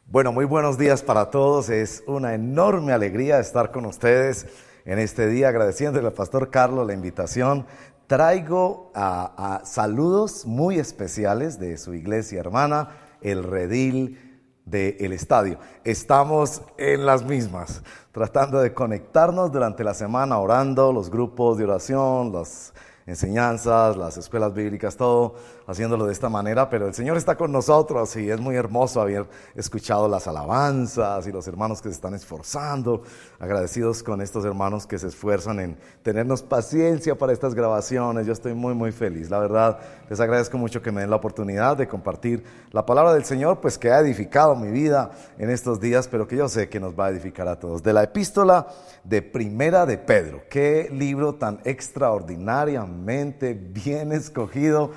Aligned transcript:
Bueno, 0.07 0.33
muy 0.33 0.47
buenos 0.47 0.79
días 0.79 1.03
para 1.03 1.31
todos. 1.31 1.69
Es 1.69 2.03
una 2.07 2.33
enorme 2.33 2.95
alegría 2.95 3.39
estar 3.39 3.71
con 3.71 3.85
ustedes 3.85 4.47
en 4.87 4.99
este 4.99 5.29
día, 5.29 5.51
agradeciéndole 5.51 6.07
al 6.07 6.15
pastor 6.15 6.51
Carlos 6.51 6.87
la 6.87 6.95
invitación. 6.95 7.67
Traigo 8.07 8.91
a, 8.95 9.61
saludos 9.67 10.47
muy 10.47 10.79
especiales 10.79 11.61
de 11.61 11.77
su 11.77 11.93
iglesia 11.93 12.41
hermana, 12.41 12.97
el 13.21 13.45
Redil 13.45 14.26
del 14.67 15.13
estadio. 15.13 15.59
Estamos 15.85 16.61
en 16.77 17.07
las 17.07 17.25
mismas, 17.25 17.83
tratando 18.13 18.61
de 18.61 18.75
conectarnos 18.75 19.51
durante 19.53 19.85
la 19.85 19.95
semana, 19.95 20.39
orando, 20.39 20.93
los 20.93 21.09
grupos 21.09 21.57
de 21.57 21.65
oración, 21.65 22.33
las 22.33 22.75
enseñanzas, 23.07 23.97
las 23.97 24.17
escuelas 24.19 24.53
bíblicas, 24.53 24.97
todo 24.97 25.37
haciéndolo 25.67 26.07
de 26.07 26.13
esta 26.13 26.29
manera, 26.29 26.71
pero 26.71 26.87
el 26.87 26.95
Señor 26.95 27.17
está 27.17 27.37
con 27.37 27.53
nosotros 27.53 28.15
y 28.17 28.31
es 28.31 28.41
muy 28.41 28.57
hermoso 28.57 29.01
haber 29.01 29.27
escuchado 29.55 30.09
las 30.09 30.27
alabanzas 30.27 31.27
y 31.27 31.33
los 31.33 31.47
hermanos 31.49 31.83
que 31.83 31.89
se 31.89 31.95
están 31.97 32.15
esforzando, 32.15 33.03
agradecidos 33.39 34.03
con 34.03 34.21
estos 34.21 34.45
hermanos 34.45 34.87
que 34.87 34.99
se 34.99 35.09
esfuerzan 35.09 35.61
en 35.61 35.77
tenernos 36.03 36.43
paciencia 36.43 37.17
para 37.17 37.33
estas 37.33 37.55
grabaciones. 37.55 38.27
Yo 38.27 38.33
estoy 38.33 38.55
muy, 38.55 38.75
muy 38.75 38.93
feliz. 38.93 39.29
La 39.31 39.39
verdad, 39.39 39.79
les 40.09 40.21
agradezco 40.21 40.57
mucho 40.59 40.81
que 40.83 40.93
me 40.93 41.01
den 41.01 41.11
la 41.11 41.17
oportunidad 41.17 41.77
de 41.77 41.89
compartir 41.89 42.45
la 42.71 42.87
palabra 42.87 43.13
del 43.15 43.25
Señor, 43.25 43.61
pues 43.61 43.79
que 43.79 43.91
ha 43.91 43.99
edificado 44.01 44.55
mi 44.55 44.71
vida 44.71 45.11
en 45.39 45.51
estos 45.51 45.81
días, 45.81 46.09
pero 46.09 46.29
que 46.29 46.37
yo 46.37 46.49
sé 46.49 46.69
que 46.69 46.81
nos 46.81 46.99
va 46.99 47.07
a 47.07 47.11
edificar 47.11 47.49
a 47.49 47.59
todos. 47.59 47.83
De 47.83 47.93
la 47.93 48.05
epístola 48.05 48.69
de 49.03 49.23
Primera 49.23 49.87
de 49.87 49.99
Pedro, 49.99 50.43
qué 50.49 50.89
libro 50.93 51.35
tan 51.35 51.61
extraordinariamente 51.65 53.55
bien 53.55 54.13
escogido 54.13 54.91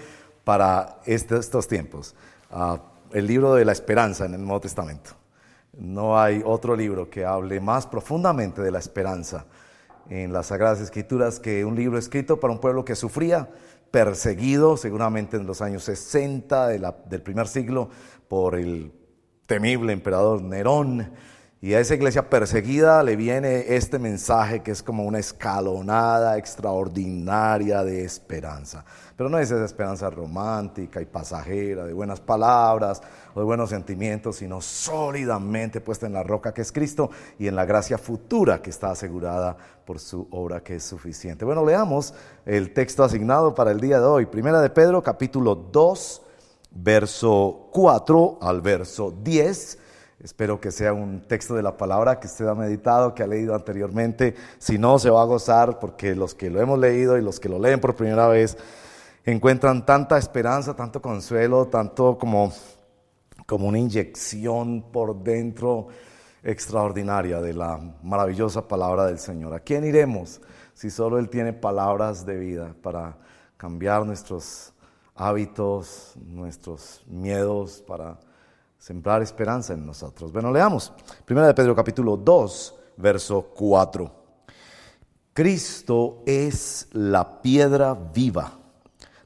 para 0.49 0.97
este, 1.05 1.37
estos 1.37 1.67
tiempos. 1.67 2.15
Ah, 2.49 2.79
el 3.11 3.27
libro 3.27 3.53
de 3.53 3.65
la 3.65 3.71
esperanza 3.71 4.25
en 4.25 4.33
el 4.33 4.41
Nuevo 4.41 4.61
Testamento. 4.61 5.11
No 5.77 6.19
hay 6.19 6.41
otro 6.43 6.75
libro 6.75 7.07
que 7.07 7.23
hable 7.23 7.59
más 7.59 7.85
profundamente 7.85 8.59
de 8.63 8.71
la 8.71 8.79
esperanza 8.79 9.45
en 10.09 10.33
las 10.33 10.47
Sagradas 10.47 10.81
Escrituras 10.81 11.39
que 11.39 11.63
un 11.63 11.75
libro 11.75 11.99
escrito 11.99 12.39
para 12.39 12.51
un 12.51 12.59
pueblo 12.59 12.83
que 12.83 12.95
sufría, 12.95 13.47
perseguido 13.91 14.75
seguramente 14.75 15.37
en 15.37 15.45
los 15.45 15.61
años 15.61 15.83
60 15.83 16.69
del 16.69 17.21
primer 17.21 17.47
siglo 17.47 17.91
por 18.27 18.55
el 18.55 18.91
temible 19.45 19.93
emperador 19.93 20.41
Nerón 20.41 21.11
y 21.61 21.73
a 21.73 21.81
esa 21.81 21.95
iglesia 21.95 22.29
perseguida 22.29 23.03
le 23.03 23.17
viene 23.17 23.75
este 23.75 23.99
mensaje 23.99 24.61
que 24.61 24.71
es 24.71 24.81
como 24.81 25.03
una 25.03 25.19
escalonada 25.19 26.37
extraordinaria 26.37 27.83
de 27.83 28.05
esperanza. 28.05 28.85
Pero 29.17 29.29
no 29.29 29.37
es 29.37 29.51
esa 29.51 29.65
esperanza 29.65 30.09
romántica 30.09 31.01
y 31.01 31.05
pasajera, 31.05 31.83
de 31.83 31.91
buenas 31.91 32.21
palabras 32.21 33.01
o 33.33 33.41
de 33.41 33.45
buenos 33.45 33.71
sentimientos, 33.71 34.37
sino 34.37 34.61
sólidamente 34.61 35.81
puesta 35.81 36.07
en 36.07 36.13
la 36.13 36.23
roca 36.23 36.53
que 36.53 36.61
es 36.61 36.71
Cristo 36.71 37.09
y 37.37 37.47
en 37.47 37.57
la 37.57 37.65
gracia 37.65 37.97
futura 37.97 38.61
que 38.61 38.69
está 38.69 38.91
asegurada 38.91 39.57
por 39.85 39.99
su 39.99 40.29
obra 40.31 40.63
que 40.63 40.75
es 40.75 40.85
suficiente. 40.85 41.43
Bueno, 41.43 41.65
leamos 41.65 42.13
el 42.45 42.73
texto 42.73 43.03
asignado 43.03 43.53
para 43.53 43.71
el 43.71 43.81
día 43.81 43.99
de 43.99 44.05
hoy. 44.05 44.25
Primera 44.27 44.61
de 44.61 44.69
Pedro, 44.69 45.03
capítulo 45.03 45.55
2, 45.55 46.21
verso 46.71 47.67
4 47.73 48.37
al 48.41 48.61
verso 48.61 49.11
10 49.11 49.88
Espero 50.21 50.59
que 50.59 50.71
sea 50.71 50.91
un 50.91 51.21
texto 51.21 51.55
de 51.55 51.63
la 51.63 51.77
palabra 51.77 52.19
que 52.19 52.27
usted 52.27 52.45
ha 52.45 52.53
meditado, 52.53 53.15
que 53.15 53.23
ha 53.23 53.27
leído 53.27 53.55
anteriormente. 53.55 54.35
Si 54.57 54.77
no, 54.77 54.99
se 54.99 55.09
va 55.09 55.21
a 55.21 55.25
gozar 55.25 55.79
porque 55.79 56.13
los 56.13 56.35
que 56.35 56.49
lo 56.49 56.59
hemos 56.59 56.77
leído 56.77 57.17
y 57.17 57.21
los 57.21 57.39
que 57.39 57.47
lo 57.47 57.57
leen 57.57 57.79
por 57.79 57.95
primera 57.95 58.27
vez 58.27 58.57
encuentran 59.23 59.85
tanta 59.85 60.17
esperanza, 60.17 60.75
tanto 60.75 61.01
consuelo, 61.01 61.67
tanto 61.67 62.17
como, 62.17 62.51
como 63.45 63.69
una 63.69 63.79
inyección 63.79 64.91
por 64.91 65.23
dentro 65.23 65.87
extraordinaria 66.43 67.39
de 67.39 67.53
la 67.53 67.79
maravillosa 68.03 68.67
palabra 68.67 69.05
del 69.05 69.19
Señor. 69.19 69.53
¿A 69.53 69.61
quién 69.61 69.85
iremos 69.85 70.41
si 70.73 70.89
solo 70.89 71.17
Él 71.17 71.29
tiene 71.29 71.53
palabras 71.53 72.25
de 72.25 72.37
vida 72.37 72.75
para 72.81 73.17
cambiar 73.55 74.05
nuestros 74.05 74.73
hábitos, 75.15 76.13
nuestros 76.17 77.03
miedos, 77.07 77.81
para 77.87 78.19
sembrar 78.79 79.21
esperanza 79.21 79.73
en 79.73 79.85
nosotros. 79.85 80.31
Bueno, 80.31 80.51
leamos. 80.51 80.91
Primera 81.25 81.47
de 81.47 81.53
Pedro 81.53 81.75
capítulo 81.75 82.15
2, 82.17 82.75
verso 82.97 83.51
4. 83.53 84.15
Cristo 85.33 86.23
es 86.25 86.87
la 86.93 87.41
piedra 87.41 87.93
viva, 87.93 88.53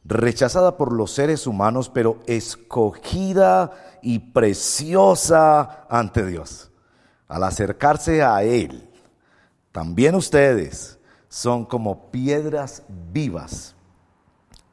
rechazada 0.03 0.75
por 0.75 0.91
los 0.91 1.11
seres 1.11 1.47
humanos, 1.47 1.89
pero 1.89 2.19
escogida 2.25 3.71
y 4.01 4.19
preciosa 4.19 5.85
ante 5.89 6.25
Dios. 6.25 6.71
Al 7.27 7.43
acercarse 7.43 8.21
a 8.21 8.43
Él, 8.43 8.89
también 9.71 10.15
ustedes 10.15 10.99
son 11.29 11.65
como 11.65 12.11
piedras 12.11 12.83
vivas, 13.11 13.75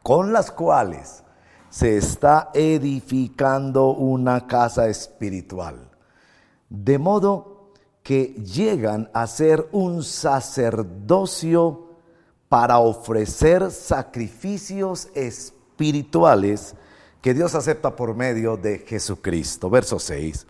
con 0.03 0.33
las 0.33 0.51
cuales 0.51 1.23
se 1.70 1.97
está 1.97 2.50
edificando 2.53 3.91
una 3.91 4.47
casa 4.47 4.88
espiritual. 4.88 5.88
De 6.69 6.98
modo 6.98 7.70
que 8.03 8.34
llegan 8.34 9.08
a 9.14 9.26
ser 9.26 9.69
un 9.72 10.03
sacerdocio 10.03 11.86
para 12.48 12.78
ofrecer 12.81 13.70
sacrificios 13.70 15.08
espirituales 15.14 16.75
que 17.20 17.34
Dios 17.34 17.54
acepta 17.54 17.94
por 17.94 18.16
medio 18.16 18.56
de 18.56 18.78
Jesucristo. 18.81 19.70
Verso 19.70 19.98
6. 19.98 20.47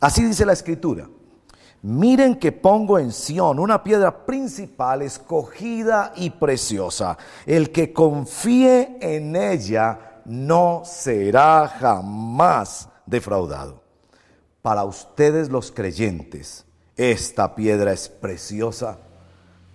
Así 0.00 0.24
dice 0.24 0.44
la 0.44 0.54
escritura. 0.54 1.08
Miren 1.82 2.36
que 2.36 2.50
pongo 2.50 2.98
en 2.98 3.12
Sión 3.12 3.60
una 3.60 3.84
piedra 3.84 4.26
principal, 4.26 5.02
escogida 5.02 6.12
y 6.16 6.30
preciosa. 6.30 7.16
El 7.44 7.70
que 7.70 7.92
confíe 7.92 8.96
en 9.00 9.36
ella 9.36 10.15
no 10.26 10.82
será 10.84 11.68
jamás 11.68 12.88
defraudado. 13.06 13.82
Para 14.60 14.84
ustedes 14.84 15.48
los 15.48 15.70
creyentes, 15.70 16.66
esta 16.96 17.54
piedra 17.54 17.92
es 17.92 18.08
preciosa, 18.08 18.98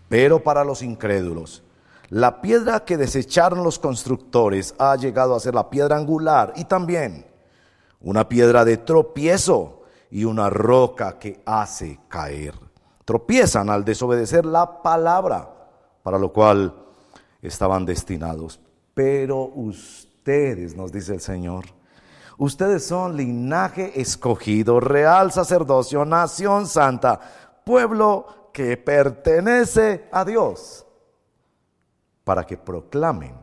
pero 0.09 0.43
para 0.43 0.65
los 0.65 0.81
incrédulos, 0.81 1.63
la 2.09 2.41
piedra 2.41 2.83
que 2.83 2.97
desecharon 2.97 3.63
los 3.63 3.79
constructores 3.79 4.75
ha 4.77 4.97
llegado 4.97 5.33
a 5.33 5.39
ser 5.39 5.55
la 5.55 5.69
piedra 5.69 5.95
angular 5.95 6.51
y 6.57 6.65
también 6.65 7.25
una 8.01 8.27
piedra 8.27 8.65
de 8.65 8.75
tropiezo 8.75 9.83
y 10.09 10.25
una 10.25 10.49
roca 10.49 11.17
que 11.17 11.41
hace 11.45 11.99
caer. 12.09 12.53
Tropiezan 13.05 13.69
al 13.69 13.85
desobedecer 13.85 14.45
la 14.45 14.81
palabra, 14.81 15.49
para 16.03 16.19
lo 16.19 16.33
cual 16.33 16.75
estaban 17.41 17.85
destinados. 17.85 18.59
Pero 18.93 19.45
ustedes 19.45 20.10
ustedes, 20.31 20.75
nos 20.77 20.91
dice 20.91 21.13
el 21.13 21.19
Señor. 21.19 21.65
Ustedes 22.37 22.85
son 22.85 23.17
linaje 23.17 23.99
escogido, 23.99 24.79
real 24.79 25.31
sacerdocio, 25.31 26.05
nación 26.05 26.67
santa, 26.67 27.19
pueblo 27.65 28.49
que 28.53 28.77
pertenece 28.77 30.07
a 30.11 30.23
Dios, 30.23 30.85
para 32.23 32.45
que 32.45 32.57
proclamen 32.57 33.35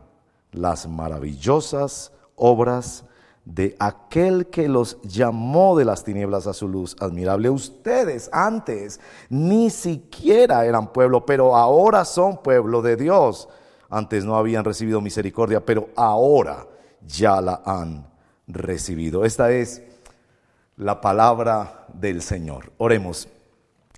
las 0.51 0.87
maravillosas 0.87 2.11
obras 2.35 3.05
de 3.45 3.75
aquel 3.79 4.47
que 4.47 4.67
los 4.67 4.99
llamó 5.03 5.77
de 5.77 5.85
las 5.85 6.03
tinieblas 6.03 6.47
a 6.47 6.53
su 6.53 6.67
luz 6.67 6.95
admirable. 6.99 7.49
Ustedes 7.49 8.29
antes 8.33 8.99
ni 9.29 9.69
siquiera 9.69 10.65
eran 10.65 10.91
pueblo, 10.91 11.25
pero 11.25 11.55
ahora 11.55 12.03
son 12.03 12.37
pueblo 12.41 12.81
de 12.81 12.95
Dios 12.95 13.47
antes 13.89 14.23
no 14.23 14.35
habían 14.35 14.63
recibido 14.63 15.01
misericordia, 15.01 15.65
pero 15.65 15.89
ahora 15.95 16.67
ya 17.07 17.41
la 17.41 17.61
han 17.65 18.05
recibido. 18.47 19.25
Esta 19.25 19.51
es 19.51 19.81
la 20.77 21.01
palabra 21.01 21.85
del 21.93 22.21
Señor. 22.21 22.71
Oremos. 22.77 23.27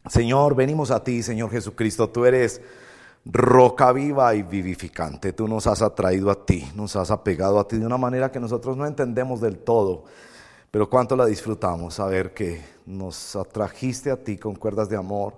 Señor, 0.10 0.56
venimos 0.56 0.92
a 0.92 1.04
ti, 1.04 1.22
Señor 1.22 1.52
Jesucristo. 1.52 2.10
Tú 2.10 2.26
eres 2.26 2.62
roca 3.26 3.92
viva 3.92 4.34
y 4.36 4.44
vivificante. 4.44 5.34
Tú 5.34 5.48
nos 5.48 5.68
has 5.68 5.82
atraído 5.82 6.32
a 6.32 6.46
ti, 6.46 6.70
nos 6.76 6.96
has 6.96 7.12
apegado 7.12 7.60
a 7.60 7.68
ti 7.68 7.78
de 7.78 7.86
una 7.86 7.98
manera 7.98 8.32
que 8.32 8.40
nosotros 8.40 8.76
no 8.78 8.86
entendemos 8.86 9.42
del 9.42 9.60
todo. 9.60 10.06
Pero 10.72 10.90
cuánto 10.90 11.16
la 11.16 11.26
disfrutamos, 11.26 11.96
saber 11.96 12.34
que 12.34 12.62
nos 12.86 13.36
atrajiste 13.36 14.10
a 14.10 14.24
ti 14.24 14.38
con 14.38 14.56
cuerdas 14.56 14.90
de 14.90 14.98
amor. 14.98 15.34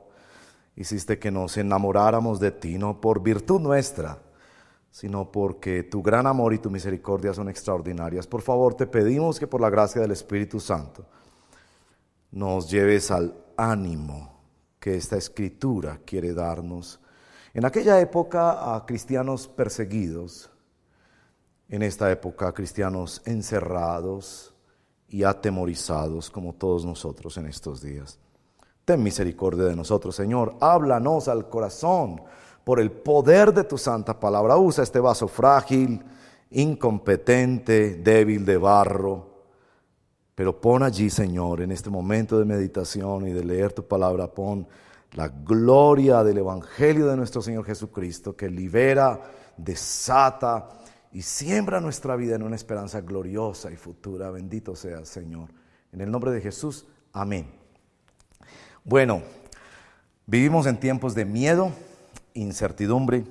Hiciste 0.76 1.20
que 1.20 1.32
nos 1.32 1.58
enamoráramos 1.58 2.40
de 2.40 2.52
ti, 2.52 2.78
no 2.78 3.00
por 3.02 3.22
virtud 3.22 3.60
nuestra, 3.60 4.20
sino 4.94 5.32
porque 5.32 5.82
tu 5.82 6.04
gran 6.04 6.28
amor 6.28 6.54
y 6.54 6.60
tu 6.60 6.70
misericordia 6.70 7.34
son 7.34 7.50
extraordinarias. 7.50 8.28
Por 8.28 8.44
favor, 8.44 8.76
te 8.76 8.86
pedimos 8.86 9.40
que 9.40 9.48
por 9.48 9.60
la 9.60 9.72
gracia 9.72 10.00
del 10.00 10.12
Espíritu 10.12 10.60
Santo 10.60 11.04
nos 12.30 12.70
lleves 12.70 13.10
al 13.10 13.36
ánimo 13.58 14.40
que 14.80 14.96
esta 14.96 15.18
escritura 15.18 16.02
quiere 16.06 16.32
darnos. 16.36 17.00
En 17.56 17.66
aquella 17.66 18.00
época 18.00 18.76
a 18.76 18.86
cristianos 18.86 19.48
perseguidos, 19.48 20.52
en 21.70 21.82
esta 21.82 22.12
época 22.12 22.50
a 22.50 22.54
cristianos 22.54 23.24
encerrados 23.26 24.54
y 25.08 25.24
atemorizados 25.24 26.30
como 26.30 26.54
todos 26.54 26.86
nosotros 26.86 27.36
en 27.38 27.48
estos 27.48 27.82
días. 27.82 28.20
Ten 28.86 29.02
misericordia 29.02 29.64
de 29.64 29.76
nosotros, 29.76 30.16
Señor. 30.16 30.56
Háblanos 30.62 31.28
al 31.30 31.50
corazón 31.50 32.22
por 32.64 32.80
el 32.80 32.92
poder 32.92 33.54
de 33.54 33.64
tu 33.64 33.78
santa 33.78 34.20
palabra. 34.20 34.58
Usa 34.58 34.84
este 34.84 35.00
vaso 35.00 35.28
frágil, 35.28 36.02
incompetente, 36.52 37.96
débil 37.96 38.46
de 38.46 38.58
barro. 38.58 39.34
Pero 40.36 40.60
pon 40.60 40.84
allí, 40.84 41.10
Señor, 41.10 41.62
en 41.62 41.72
este 41.72 41.90
momento 41.90 42.40
de 42.40 42.46
meditación 42.46 43.28
y 43.28 43.34
de 43.34 43.44
leer 43.44 43.74
tu 43.74 43.88
palabra, 43.88 44.28
pon 44.28 44.68
la 45.14 45.28
gloria 45.28 46.24
del 46.24 46.40
Evangelio 46.40 47.08
de 47.08 47.16
nuestro 47.16 47.42
Señor 47.42 47.66
Jesucristo 47.66 48.36
que 48.36 48.50
libera, 48.50 49.22
desata 49.58 50.70
y 51.12 51.22
siembra 51.22 51.80
nuestra 51.80 52.16
vida 52.16 52.36
en 52.36 52.42
una 52.42 52.56
esperanza 52.56 53.02
gloriosa 53.02 53.72
y 53.72 53.76
futura. 53.76 54.32
Bendito 54.32 54.76
sea, 54.76 55.06
Señor. 55.06 55.50
En 55.92 56.02
el 56.02 56.10
nombre 56.10 56.32
de 56.32 56.42
Jesús, 56.42 56.88
amén. 57.12 57.46
Bueno, 58.84 59.22
vivimos 60.26 60.66
en 60.66 60.80
tiempos 60.80 61.14
de 61.14 61.26
miedo, 61.26 61.72
incertidumbre, 62.34 63.24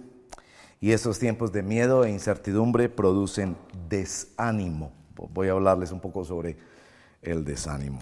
y 0.80 0.92
esos 0.92 1.18
tiempos 1.18 1.52
de 1.52 1.62
miedo 1.62 2.04
e 2.04 2.10
incertidumbre 2.10 2.88
producen 2.88 3.56
desánimo. 3.88 4.92
Voy 5.32 5.48
a 5.48 5.52
hablarles 5.52 5.92
un 5.92 6.00
poco 6.00 6.24
sobre 6.24 6.56
el 7.22 7.44
desánimo. 7.44 8.00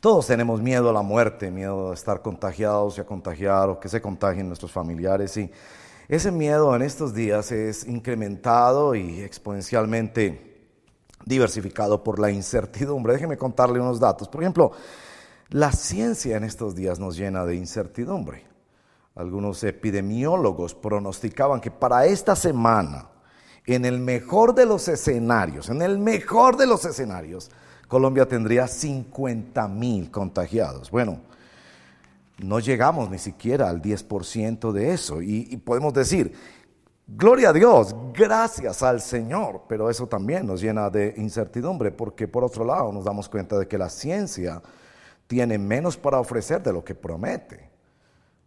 Todos 0.00 0.26
tenemos 0.26 0.60
miedo 0.60 0.90
a 0.90 0.92
la 0.92 1.02
muerte, 1.02 1.50
miedo 1.50 1.90
a 1.90 1.94
estar 1.94 2.20
contagiados 2.20 2.98
y 2.98 3.00
a 3.00 3.06
contagiar 3.06 3.70
o 3.70 3.80
que 3.80 3.88
se 3.88 4.02
contagien 4.02 4.46
nuestros 4.46 4.70
familiares. 4.70 5.36
Y 5.38 5.50
ese 6.08 6.30
miedo 6.30 6.76
en 6.76 6.82
estos 6.82 7.14
días 7.14 7.50
es 7.50 7.86
incrementado 7.86 8.94
y 8.94 9.20
exponencialmente 9.20 10.68
diversificado 11.24 12.04
por 12.04 12.18
la 12.18 12.30
incertidumbre. 12.30 13.14
Déjenme 13.14 13.38
contarle 13.38 13.80
unos 13.80 13.98
datos. 13.98 14.28
Por 14.28 14.42
ejemplo, 14.42 14.72
la 15.48 15.72
ciencia 15.72 16.36
en 16.36 16.44
estos 16.44 16.74
días 16.74 16.98
nos 16.98 17.16
llena 17.16 17.46
de 17.46 17.56
incertidumbre. 17.56 18.53
Algunos 19.14 19.62
epidemiólogos 19.62 20.74
pronosticaban 20.74 21.60
que 21.60 21.70
para 21.70 22.06
esta 22.06 22.34
semana, 22.34 23.08
en 23.64 23.84
el 23.84 24.00
mejor 24.00 24.54
de 24.54 24.66
los 24.66 24.88
escenarios, 24.88 25.68
en 25.68 25.82
el 25.82 25.98
mejor 25.98 26.56
de 26.56 26.66
los 26.66 26.84
escenarios, 26.84 27.50
Colombia 27.86 28.26
tendría 28.26 28.66
50 28.66 29.68
mil 29.68 30.10
contagiados. 30.10 30.90
Bueno, 30.90 31.20
no 32.38 32.58
llegamos 32.58 33.08
ni 33.08 33.18
siquiera 33.18 33.68
al 33.68 33.80
10% 33.80 34.72
de 34.72 34.92
eso. 34.92 35.22
Y, 35.22 35.46
y, 35.48 35.56
podemos 35.58 35.94
decir, 35.94 36.32
gloria 37.06 37.50
a 37.50 37.52
Dios, 37.52 37.94
gracias 38.12 38.82
al 38.82 39.00
Señor, 39.00 39.62
pero 39.68 39.90
eso 39.90 40.08
también 40.08 40.44
nos 40.44 40.60
llena 40.60 40.90
de 40.90 41.14
incertidumbre, 41.16 41.92
porque 41.92 42.26
por 42.26 42.42
otro 42.42 42.64
lado 42.64 42.92
nos 42.92 43.04
damos 43.04 43.28
cuenta 43.28 43.56
de 43.58 43.68
que 43.68 43.78
la 43.78 43.88
ciencia 43.88 44.60
tiene 45.28 45.56
menos 45.56 45.96
para 45.96 46.18
ofrecer 46.18 46.60
de 46.64 46.72
lo 46.72 46.84
que 46.84 46.96
promete. 46.96 47.73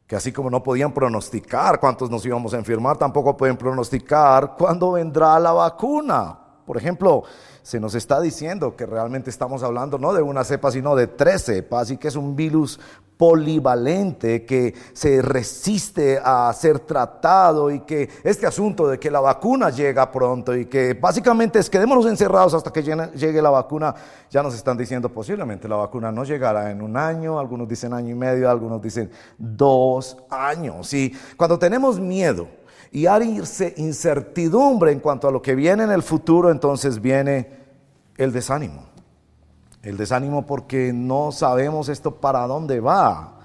Que 0.07 0.15
así 0.15 0.31
como 0.31 0.50
no 0.50 0.63
podían 0.63 0.94
pronosticar 0.94 1.80
cuántos 1.80 2.09
nos 2.09 2.25
íbamos 2.25 2.54
a 2.54 2.57
enfermar, 2.57 2.98
tampoco 2.98 3.36
pueden 3.36 3.57
pronosticar 3.57 4.56
cuándo 4.57 4.94
vendrá 4.94 5.38
la 5.38 5.51
vacuna. 5.51 6.39
Por 6.65 6.77
ejemplo, 6.77 7.24
se 7.67 7.81
nos 7.81 7.95
está 7.95 8.21
diciendo 8.21 8.77
que 8.77 8.85
realmente 8.85 9.29
estamos 9.29 9.61
hablando 9.61 9.97
no 9.97 10.13
de 10.13 10.21
una 10.21 10.45
cepa, 10.45 10.71
sino 10.71 10.95
de 10.95 11.07
tres 11.07 11.43
cepas 11.43 11.91
y 11.91 11.97
que 11.97 12.07
es 12.07 12.15
un 12.15 12.33
virus 12.33 12.79
polivalente 13.17 14.45
que 14.45 14.73
se 14.93 15.21
resiste 15.21 16.17
a 16.23 16.49
ser 16.53 16.79
tratado 16.79 17.69
y 17.69 17.81
que 17.81 18.07
este 18.23 18.47
asunto 18.47 18.87
de 18.87 18.97
que 18.97 19.11
la 19.11 19.19
vacuna 19.19 19.69
llega 19.69 20.09
pronto 20.09 20.55
y 20.55 20.67
que 20.67 20.93
básicamente 20.93 21.59
es 21.59 21.69
quedémonos 21.69 22.05
encerrados 22.05 22.53
hasta 22.53 22.71
que 22.71 22.83
llegue 22.83 23.41
la 23.41 23.49
vacuna, 23.49 23.93
ya 24.29 24.41
nos 24.41 24.55
están 24.55 24.77
diciendo 24.77 25.09
posiblemente 25.09 25.67
la 25.67 25.75
vacuna 25.75 26.09
no 26.09 26.23
llegará 26.23 26.71
en 26.71 26.81
un 26.81 26.95
año, 26.95 27.37
algunos 27.37 27.67
dicen 27.67 27.91
año 27.91 28.11
y 28.11 28.15
medio, 28.15 28.49
algunos 28.49 28.81
dicen 28.81 29.11
dos 29.37 30.15
años. 30.29 30.93
Y 30.93 31.13
cuando 31.35 31.59
tenemos 31.59 31.99
miedo 31.99 32.47
y 32.93 33.07
hay 33.07 33.41
incertidumbre 33.75 34.93
en 34.93 35.01
cuanto 35.01 35.27
a 35.27 35.31
lo 35.31 35.41
que 35.41 35.53
viene 35.53 35.83
en 35.83 35.91
el 35.91 36.01
futuro, 36.01 36.49
entonces 36.49 37.01
viene 37.01 37.56
el 38.17 38.31
desánimo. 38.31 38.83
El 39.83 39.95
desánimo 39.95 40.45
porque 40.45 40.91
no 40.91 41.31
sabemos 41.31 41.87
esto 41.87 42.15
para 42.19 42.45
dónde 42.47 42.79
va, 42.79 43.39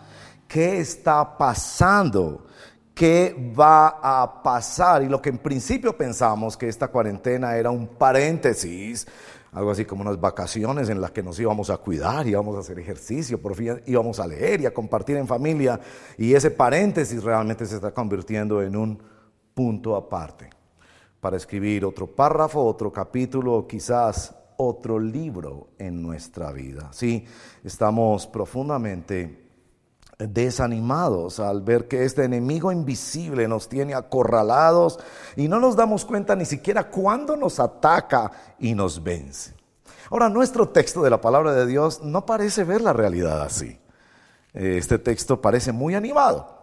qué 0.48 0.80
está 0.80 1.36
pasando, 1.36 2.46
qué 2.94 3.54
va 3.58 3.98
a 4.02 4.42
pasar. 4.42 5.02
Y 5.02 5.08
lo 5.08 5.20
que 5.22 5.28
en 5.28 5.38
principio 5.38 5.96
pensamos 5.96 6.56
que 6.56 6.68
esta 6.68 6.88
cuarentena 6.88 7.56
era 7.56 7.70
un 7.70 7.86
paréntesis, 7.86 9.06
algo 9.52 9.70
así 9.70 9.84
como 9.84 10.02
unas 10.02 10.18
vacaciones 10.18 10.88
en 10.88 11.00
las 11.00 11.10
que 11.10 11.22
nos 11.22 11.38
íbamos 11.38 11.68
a 11.68 11.76
cuidar, 11.76 12.26
íbamos 12.26 12.56
a 12.56 12.60
hacer 12.60 12.78
ejercicio, 12.78 13.40
por 13.40 13.54
fin 13.54 13.82
íbamos 13.86 14.18
a 14.18 14.26
leer 14.26 14.62
y 14.62 14.66
a 14.66 14.74
compartir 14.74 15.18
en 15.18 15.28
familia. 15.28 15.78
Y 16.16 16.34
ese 16.34 16.50
paréntesis 16.50 17.22
realmente 17.22 17.66
se 17.66 17.76
está 17.76 17.92
convirtiendo 17.92 18.62
en 18.62 18.74
un 18.74 19.02
punto 19.54 19.94
aparte 19.94 20.48
para 21.20 21.36
escribir 21.36 21.84
otro 21.84 22.06
párrafo, 22.06 22.64
otro 22.64 22.90
capítulo, 22.90 23.66
quizás 23.68 24.34
otro 24.66 24.98
libro 24.98 25.68
en 25.78 26.02
nuestra 26.02 26.52
vida. 26.52 26.90
Sí, 26.92 27.24
estamos 27.64 28.26
profundamente 28.26 29.42
desanimados 30.18 31.40
al 31.40 31.62
ver 31.62 31.88
que 31.88 32.04
este 32.04 32.24
enemigo 32.24 32.70
invisible 32.70 33.48
nos 33.48 33.68
tiene 33.68 33.94
acorralados 33.94 34.98
y 35.36 35.48
no 35.48 35.58
nos 35.58 35.76
damos 35.76 36.04
cuenta 36.04 36.36
ni 36.36 36.44
siquiera 36.44 36.90
cuándo 36.90 37.36
nos 37.36 37.58
ataca 37.60 38.30
y 38.58 38.74
nos 38.74 39.02
vence. 39.02 39.54
Ahora, 40.10 40.28
nuestro 40.28 40.68
texto 40.68 41.02
de 41.02 41.10
la 41.10 41.20
palabra 41.20 41.52
de 41.52 41.66
Dios 41.66 42.02
no 42.02 42.26
parece 42.26 42.64
ver 42.64 42.82
la 42.82 42.92
realidad 42.92 43.42
así. 43.42 43.78
Este 44.52 44.98
texto 44.98 45.40
parece 45.40 45.72
muy 45.72 45.94
animado. 45.94 46.58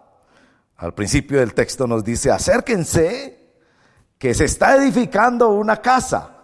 Al 0.77 0.93
principio 0.93 1.39
del 1.39 1.53
texto 1.53 1.87
nos 1.87 2.03
dice, 2.03 2.31
acérquense, 2.31 3.39
que 4.17 4.33
se 4.33 4.45
está 4.45 4.75
edificando 4.75 5.49
una 5.49 5.77
casa 5.77 6.38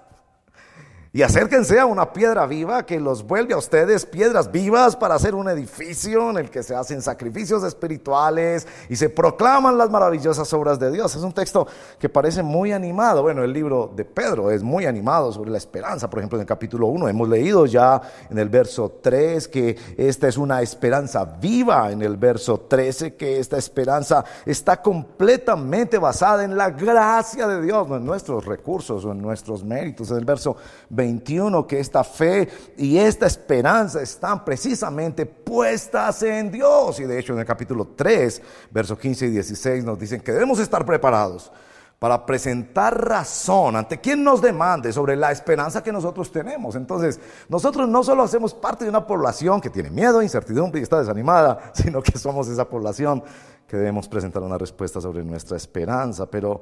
y 1.16 1.24
acérquense 1.24 1.80
a 1.80 1.86
una 1.86 2.12
piedra 2.12 2.46
viva 2.46 2.86
que 2.86 3.00
los 3.00 3.26
vuelve 3.26 3.54
a 3.54 3.58
ustedes 3.58 4.06
piedras 4.06 4.52
vivas 4.52 4.98
para 4.98 5.16
hacer 5.16 5.34
un 5.34 5.48
edificio 5.48 6.30
en 6.30 6.36
el 6.36 6.50
que 6.50 6.62
se 6.62 6.76
hacen 6.76 7.02
sacrificios 7.02 7.64
espirituales 7.64 8.68
y 8.90 8.98
se 8.98 9.08
proclaman 9.08 9.78
las 9.78 9.90
maravillosas 9.90 10.52
obras 10.52 10.78
de 10.78 10.92
Dios. 10.92 11.16
Es 11.16 11.22
un 11.22 11.32
texto 11.32 11.68
que 12.00 12.10
parece 12.10 12.44
muy 12.44 12.74
animado. 12.74 13.22
Bueno, 13.22 13.46
el 13.46 13.54
libro 13.54 13.94
de 13.96 14.04
Pedro 14.04 14.52
es 14.52 14.62
muy 14.62 14.88
animado 14.88 15.32
sobre 15.32 15.52
la 15.52 15.58
esperanza. 15.58 16.10
Por 16.10 16.20
ejemplo, 16.20 16.38
en 16.38 16.42
el 16.42 16.48
capítulo 16.48 16.88
1 16.88 17.08
hemos 17.08 17.30
leído 17.30 17.66
ya 17.66 18.02
en 18.30 18.38
el 18.38 18.50
verso 18.50 19.00
3 19.02 19.48
que 19.48 19.78
esta 19.96 20.28
es 20.28 20.36
una 20.36 20.62
esperanza 20.62 21.24
viva. 21.24 21.94
En 21.94 22.02
el 22.02 22.18
verso 22.18 22.66
13 22.68 23.16
que 23.16 23.40
esta 23.40 23.58
esperanza 23.58 24.26
está 24.46 24.82
completamente 24.82 25.98
basada 25.98 26.44
en 26.44 26.58
la 26.58 26.72
gracia 26.72 27.48
de 27.48 27.62
Dios, 27.62 27.88
no 27.88 27.96
en 27.96 28.06
nuestros 28.06 28.44
recursos 28.44 29.06
o 29.06 29.14
en 29.14 29.22
nuestros 29.22 29.64
méritos. 29.64 30.12
En 30.12 30.18
el 30.18 30.26
verso 30.26 30.58
20 30.90 31.05
21 31.06 31.68
que 31.68 31.80
esta 31.80 32.04
fe 32.04 32.48
y 32.78 32.98
esta 32.98 33.28
esperanza 33.28 34.02
están 34.02 34.44
precisamente 34.44 35.26
puestas 35.26 36.24
en 36.24 36.52
Dios. 36.52 37.00
Y 37.00 37.04
de 37.04 37.20
hecho 37.20 37.34
en 37.34 37.40
el 37.40 37.46
capítulo 37.46 37.90
3, 37.96 38.42
versos 38.72 38.98
15 38.98 39.28
y 39.28 39.30
16 39.30 39.84
nos 39.84 40.00
dicen 40.00 40.22
que 40.22 40.32
debemos 40.32 40.60
estar 40.60 40.86
preparados 40.86 41.52
para 42.00 42.26
presentar 42.26 43.08
razón 43.08 43.76
ante 43.76 44.02
quien 44.02 44.24
nos 44.24 44.42
demande 44.42 44.92
sobre 44.92 45.16
la 45.16 45.32
esperanza 45.32 45.82
que 45.82 45.92
nosotros 45.92 46.32
tenemos. 46.32 46.76
Entonces, 46.76 47.20
nosotros 47.48 47.88
no 47.88 48.04
solo 48.04 48.24
hacemos 48.24 48.54
parte 48.54 48.84
de 48.84 48.90
una 48.90 49.06
población 49.06 49.62
que 49.62 49.70
tiene 49.70 49.90
miedo, 49.90 50.22
incertidumbre 50.22 50.80
y 50.80 50.84
está 50.84 51.00
desanimada, 51.00 51.72
sino 51.74 52.02
que 52.02 52.18
somos 52.18 52.48
esa 52.48 52.68
población 52.68 53.24
que 53.68 53.78
debemos 53.78 54.08
presentar 54.08 54.44
una 54.44 54.58
respuesta 54.58 55.00
sobre 55.00 55.24
nuestra 55.24 55.56
esperanza. 55.56 56.26
Pero 56.26 56.62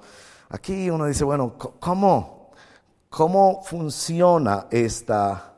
aquí 0.50 0.90
uno 0.90 1.06
dice, 1.06 1.24
bueno, 1.24 1.58
¿cómo? 1.58 2.43
¿Cómo 3.14 3.62
funciona 3.62 4.66
esta 4.72 5.54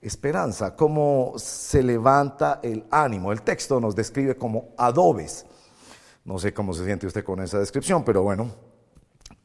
esperanza? 0.00 0.76
¿Cómo 0.76 1.32
se 1.36 1.82
levanta 1.82 2.60
el 2.62 2.84
ánimo? 2.92 3.32
El 3.32 3.42
texto 3.42 3.80
nos 3.80 3.96
describe 3.96 4.36
como 4.36 4.68
adobes. 4.78 5.44
No 6.24 6.38
sé 6.38 6.54
cómo 6.54 6.72
se 6.72 6.84
siente 6.84 7.08
usted 7.08 7.24
con 7.24 7.40
esa 7.40 7.58
descripción, 7.58 8.04
pero 8.04 8.22
bueno, 8.22 8.52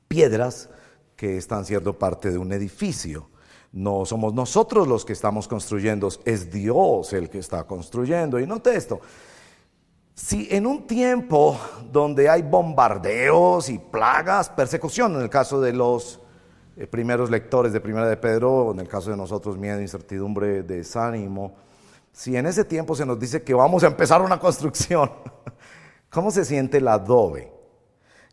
piedras 0.07 0.69
que 1.15 1.35
están 1.35 1.65
siendo 1.65 1.97
parte 1.97 2.29
de 2.29 2.37
un 2.37 2.53
edificio. 2.53 3.31
No 3.71 4.05
somos 4.05 4.35
nosotros 4.35 4.87
los 4.87 5.03
que 5.03 5.13
estamos 5.13 5.47
construyendo, 5.47 6.09
es 6.25 6.51
Dios 6.51 7.11
el 7.13 7.27
que 7.27 7.39
está 7.39 7.63
construyendo. 7.63 8.39
Y 8.39 8.45
note 8.45 8.75
esto, 8.75 9.01
si 10.13 10.47
en 10.51 10.67
un 10.67 10.85
tiempo 10.85 11.59
donde 11.91 12.29
hay 12.29 12.43
bombardeos 12.43 13.69
y 13.69 13.79
plagas, 13.79 14.47
persecución, 14.47 15.15
en 15.15 15.21
el 15.21 15.29
caso 15.31 15.59
de 15.59 15.73
los 15.73 16.19
eh, 16.79 16.85
primeros 16.85 17.31
lectores 17.31 17.73
de 17.73 17.81
Primera 17.81 18.07
de 18.07 18.17
Pedro, 18.17 18.71
en 18.71 18.79
el 18.79 18.87
caso 18.87 19.09
de 19.09 19.17
nosotros, 19.17 19.57
miedo, 19.57 19.81
incertidumbre, 19.81 20.61
desánimo. 20.61 21.55
Si 22.11 22.37
en 22.37 22.45
ese 22.45 22.65
tiempo 22.65 22.93
se 22.95 23.03
nos 23.03 23.19
dice 23.19 23.41
que 23.41 23.55
vamos 23.55 23.83
a 23.83 23.87
empezar 23.87 24.21
una 24.21 24.39
construcción, 24.39 25.09
¿cómo 26.11 26.29
se 26.29 26.45
siente 26.45 26.77
el 26.77 26.87
adobe? 26.87 27.51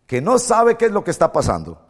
Que 0.07 0.21
no 0.21 0.39
sabe 0.39 0.77
qué 0.77 0.85
es 0.87 0.93
lo 0.93 1.03
que 1.03 1.11
está 1.11 1.33
pasando, 1.33 1.81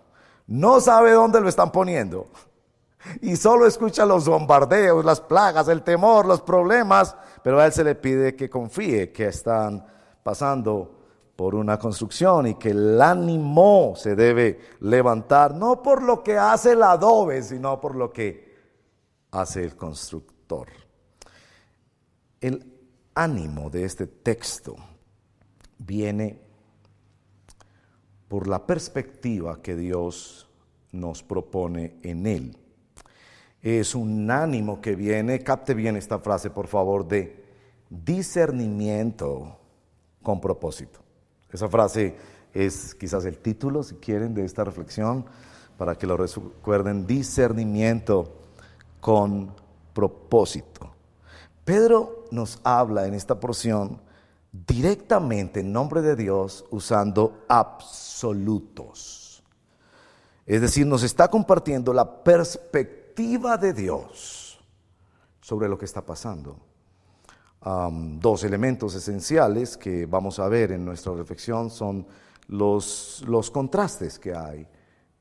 no 0.47 0.81
sabe 0.81 1.11
dónde 1.11 1.41
lo 1.41 1.49
están 1.49 1.73
poniendo 1.73 2.29
y 3.21 3.35
solo 3.35 3.67
escucha 3.67 4.07
los 4.07 4.29
bombardeos, 4.29 5.05
las 5.05 5.21
plagas, 5.21 5.67
el 5.67 5.83
temor, 5.83 6.25
los 6.25 6.41
problemas, 6.41 7.17
pero 7.43 7.59
a 7.59 7.67
él 7.67 7.73
se 7.73 7.83
le 7.83 7.97
pide 7.97 8.37
que 8.37 8.49
confíe 8.49 9.11
que 9.11 9.27
están 9.27 9.85
pasando 10.23 10.94
por 11.37 11.55
una 11.55 11.79
construcción 11.79 12.47
y 12.47 12.55
que 12.55 12.71
el 12.71 13.01
ánimo 13.01 13.95
se 13.97 14.15
debe 14.15 14.61
levantar, 14.81 15.55
no 15.55 15.83
por 15.83 16.03
lo 16.03 16.23
que 16.23 16.39
hace 16.39 16.73
el 16.73 16.83
adobe, 16.83 17.43
sino 17.43 17.81
por 17.81 17.97
lo 17.97 18.13
que 18.13 18.55
hace 19.33 19.65
el 19.65 19.77
constructor. 19.77 20.69
El 22.41 22.73
ánimo 23.15 23.71
de 23.71 23.85
este 23.85 24.07
texto 24.07 24.77
viene 25.79 26.41
por 28.29 28.47
la 28.47 28.67
perspectiva 28.67 29.61
que 29.61 29.77
Dios 29.77 30.49
nos 30.93 31.23
propone 31.23 31.99
en 32.03 32.27
él. 32.27 32.57
Es 33.61 33.95
un 33.95 34.31
ánimo 34.31 34.81
que 34.81 34.95
viene, 34.95 35.41
capte 35.41 35.75
bien 35.75 35.97
esta 35.97 36.19
frase 36.19 36.51
por 36.51 36.69
favor, 36.69 37.09
de 37.09 37.45
discernimiento 37.91 39.59
con 40.23 40.41
propósito. 40.41 41.04
Esa 41.55 41.69
frase 41.69 42.17
es 42.53 42.97
quizás 42.97 43.25
el 43.27 43.39
título, 43.39 43.85
si 43.85 43.95
quieren, 43.95 44.35
de 44.35 44.45
esta 44.45 44.65
reflexión, 44.65 45.25
para 45.79 45.95
que 45.95 46.05
lo 46.05 46.17
recuerden, 46.17 47.07
discernimiento 47.07 48.41
con 49.01 49.55
propósito. 49.93 50.91
Pedro 51.65 52.25
nos 52.33 52.59
habla 52.65 53.07
en 53.07 53.15
esta 53.15 53.39
porción 53.39 54.01
directamente 54.51 55.61
en 55.61 55.73
nombre 55.73 56.03
de 56.03 56.17
Dios 56.17 56.65
usando 56.73 57.45
absolutos. 57.49 59.45
Es 60.47 60.61
decir, 60.61 60.89
nos 60.89 61.05
está 61.05 61.29
compartiendo 61.29 61.93
la 61.93 62.25
perspectiva 62.25 63.57
de 63.59 63.73
Dios 63.75 64.59
sobre 65.41 65.69
lo 65.69 65.79
que 65.79 65.85
está 65.85 66.05
pasando 66.05 66.74
dos 67.65 68.45
elementos 68.45 68.95
esenciales 68.95 69.77
que 69.77 70.05
vamos 70.07 70.39
a 70.39 70.49
ver 70.49 70.73
en 70.73 70.85
nuestra 70.85 71.15
reflexión 71.15 71.71
son 71.71 72.07
los, 72.49 73.25
los 73.27 73.51
contrastes 73.51 74.19
que 74.19 74.35
hay 74.35 74.67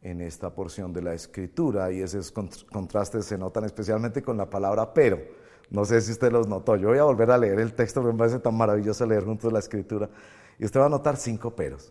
en 0.02 0.20
esta 0.20 0.54
porción 0.54 0.92
de 0.92 1.02
la 1.02 1.14
escritura 1.14 1.92
y 1.92 2.02
esos 2.02 2.32
contrastes 2.32 3.26
se 3.26 3.38
notan 3.38 3.64
especialmente 3.64 4.22
con 4.22 4.38
la 4.38 4.50
palabra 4.50 4.94
pero. 4.94 5.20
No 5.70 5.86
sé 5.86 6.02
si 6.02 6.12
usted 6.12 6.32
los 6.32 6.48
notó. 6.48 6.76
Yo 6.76 6.90
voy 6.90 7.00
a 7.00 7.04
volver 7.04 7.32
a 7.32 7.38
leer 7.38 7.60
el 7.60 7.74
texto, 7.74 8.04
me 8.04 8.14
parece 8.14 8.38
tan 8.40 8.56
maravilloso 8.56 9.06
leer 9.08 9.24
juntos 9.24 9.52
la 9.52 9.60
escritura. 9.60 10.10
Y 10.60 10.66
usted 10.66 10.80
va 10.80 10.86
a 10.86 10.90
notar 10.90 11.18
cinco 11.18 11.56
peros. 11.56 11.90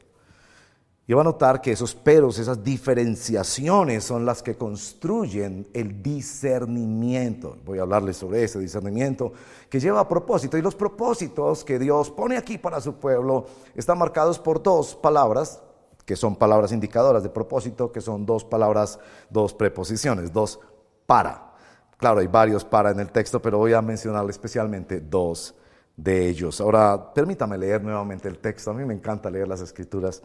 Y 1.12 1.14
a 1.14 1.24
notar 1.24 1.60
que 1.60 1.72
esos 1.72 1.94
peros, 1.94 2.38
esas 2.38 2.64
diferenciaciones 2.64 4.02
son 4.02 4.24
las 4.24 4.42
que 4.42 4.54
construyen 4.56 5.68
el 5.74 6.02
discernimiento. 6.02 7.58
Voy 7.66 7.78
a 7.78 7.82
hablarles 7.82 8.16
sobre 8.16 8.42
ese 8.42 8.58
discernimiento 8.58 9.30
que 9.68 9.78
lleva 9.78 10.00
a 10.00 10.08
propósito. 10.08 10.56
Y 10.56 10.62
los 10.62 10.74
propósitos 10.74 11.64
que 11.64 11.78
Dios 11.78 12.10
pone 12.10 12.38
aquí 12.38 12.56
para 12.56 12.80
su 12.80 12.94
pueblo 12.94 13.44
están 13.74 13.98
marcados 13.98 14.38
por 14.38 14.62
dos 14.62 14.94
palabras, 14.94 15.60
que 16.06 16.16
son 16.16 16.34
palabras 16.34 16.72
indicadoras 16.72 17.22
de 17.22 17.28
propósito, 17.28 17.92
que 17.92 18.00
son 18.00 18.24
dos 18.24 18.42
palabras, 18.42 18.98
dos 19.28 19.52
preposiciones, 19.52 20.32
dos 20.32 20.60
para. 21.04 21.52
Claro, 21.98 22.20
hay 22.20 22.26
varios 22.26 22.64
para 22.64 22.90
en 22.90 23.00
el 23.00 23.12
texto, 23.12 23.42
pero 23.42 23.58
voy 23.58 23.74
a 23.74 23.82
mencionar 23.82 24.24
especialmente 24.30 24.98
dos 24.98 25.54
de 25.94 26.30
ellos. 26.30 26.58
Ahora, 26.62 27.12
permítame 27.12 27.58
leer 27.58 27.84
nuevamente 27.84 28.28
el 28.28 28.38
texto. 28.38 28.70
A 28.70 28.74
mí 28.74 28.86
me 28.86 28.94
encanta 28.94 29.30
leer 29.30 29.46
las 29.46 29.60
escrituras 29.60 30.22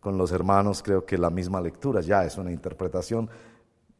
con 0.00 0.16
los 0.16 0.32
hermanos, 0.32 0.82
creo 0.82 1.04
que 1.04 1.18
la 1.18 1.30
misma 1.30 1.60
lectura 1.60 2.00
ya 2.00 2.24
es 2.24 2.36
una 2.38 2.52
interpretación. 2.52 3.28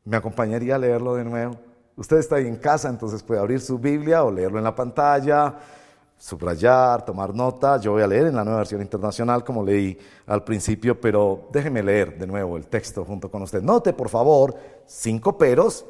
Me 0.04 0.16
acompañaría 0.16 0.76
a 0.76 0.78
leerlo 0.78 1.14
de 1.14 1.24
nuevo. 1.24 1.56
Usted 1.96 2.18
está 2.18 2.36
ahí 2.36 2.46
en 2.46 2.56
casa, 2.56 2.88
entonces 2.88 3.22
puede 3.22 3.40
abrir 3.40 3.60
su 3.60 3.78
Biblia 3.78 4.22
o 4.22 4.30
leerlo 4.30 4.58
en 4.58 4.64
la 4.64 4.74
pantalla, 4.74 5.54
subrayar, 6.16 7.04
tomar 7.04 7.34
nota. 7.34 7.78
Yo 7.78 7.92
voy 7.92 8.02
a 8.02 8.06
leer 8.06 8.26
en 8.28 8.36
la 8.36 8.44
nueva 8.44 8.58
versión 8.58 8.80
internacional 8.80 9.42
como 9.42 9.64
leí 9.64 9.98
al 10.26 10.44
principio, 10.44 11.00
pero 11.00 11.48
déjeme 11.52 11.82
leer 11.82 12.16
de 12.16 12.26
nuevo 12.26 12.56
el 12.56 12.68
texto 12.68 13.04
junto 13.04 13.30
con 13.30 13.42
usted. 13.42 13.62
Note, 13.62 13.92
por 13.92 14.08
favor, 14.08 14.54
cinco 14.86 15.36
peros 15.36 15.84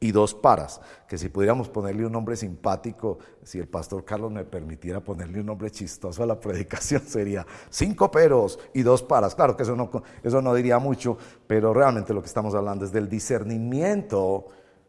y 0.00 0.12
dos 0.12 0.34
paras, 0.34 0.80
que 1.08 1.18
si 1.18 1.28
pudiéramos 1.28 1.68
ponerle 1.68 2.06
un 2.06 2.12
nombre 2.12 2.36
simpático, 2.36 3.18
si 3.42 3.58
el 3.58 3.66
pastor 3.66 4.04
Carlos 4.04 4.30
me 4.30 4.44
permitiera 4.44 5.00
ponerle 5.00 5.40
un 5.40 5.46
nombre 5.46 5.70
chistoso 5.70 6.22
a 6.22 6.26
la 6.26 6.38
predicación, 6.40 7.02
sería 7.02 7.46
cinco 7.68 8.10
peros 8.10 8.58
y 8.74 8.82
dos 8.82 9.02
paras. 9.02 9.34
Claro 9.34 9.56
que 9.56 9.64
eso 9.64 9.74
no, 9.74 9.90
eso 10.22 10.40
no 10.40 10.54
diría 10.54 10.78
mucho, 10.78 11.18
pero 11.46 11.74
realmente 11.74 12.14
lo 12.14 12.20
que 12.20 12.28
estamos 12.28 12.54
hablando 12.54 12.84
es 12.84 12.92
del 12.92 13.08
discernimiento 13.08 14.46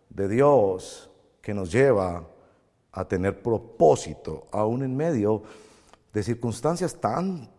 de 0.10 0.28
Dios 0.28 1.10
que 1.42 1.54
nos 1.54 1.72
lleva 1.72 2.28
a 2.92 3.08
tener 3.08 3.42
propósito, 3.42 4.48
aún 4.52 4.84
en 4.84 4.96
medio 4.96 5.44
de 6.14 6.24
circunstancias 6.24 7.00
tan 7.00 7.50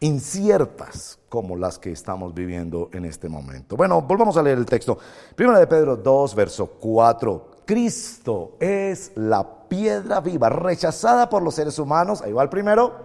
inciertas 0.00 1.18
como 1.28 1.56
las 1.56 1.78
que 1.78 1.92
estamos 1.92 2.34
viviendo 2.34 2.88
en 2.92 3.04
este 3.04 3.28
momento. 3.28 3.76
Bueno, 3.76 4.00
volvamos 4.02 4.36
a 4.36 4.42
leer 4.42 4.58
el 4.58 4.66
texto. 4.66 4.98
Primera 5.36 5.58
de 5.58 5.66
Pedro 5.66 5.96
2, 5.96 6.34
verso 6.34 6.66
4. 6.80 7.50
Cristo 7.66 8.56
es 8.58 9.12
la 9.14 9.68
piedra 9.68 10.20
viva, 10.20 10.48
rechazada 10.48 11.28
por 11.28 11.42
los 11.42 11.54
seres 11.54 11.78
humanos, 11.78 12.22
ahí 12.22 12.32
va 12.32 12.42
el 12.42 12.48
primero, 12.48 12.96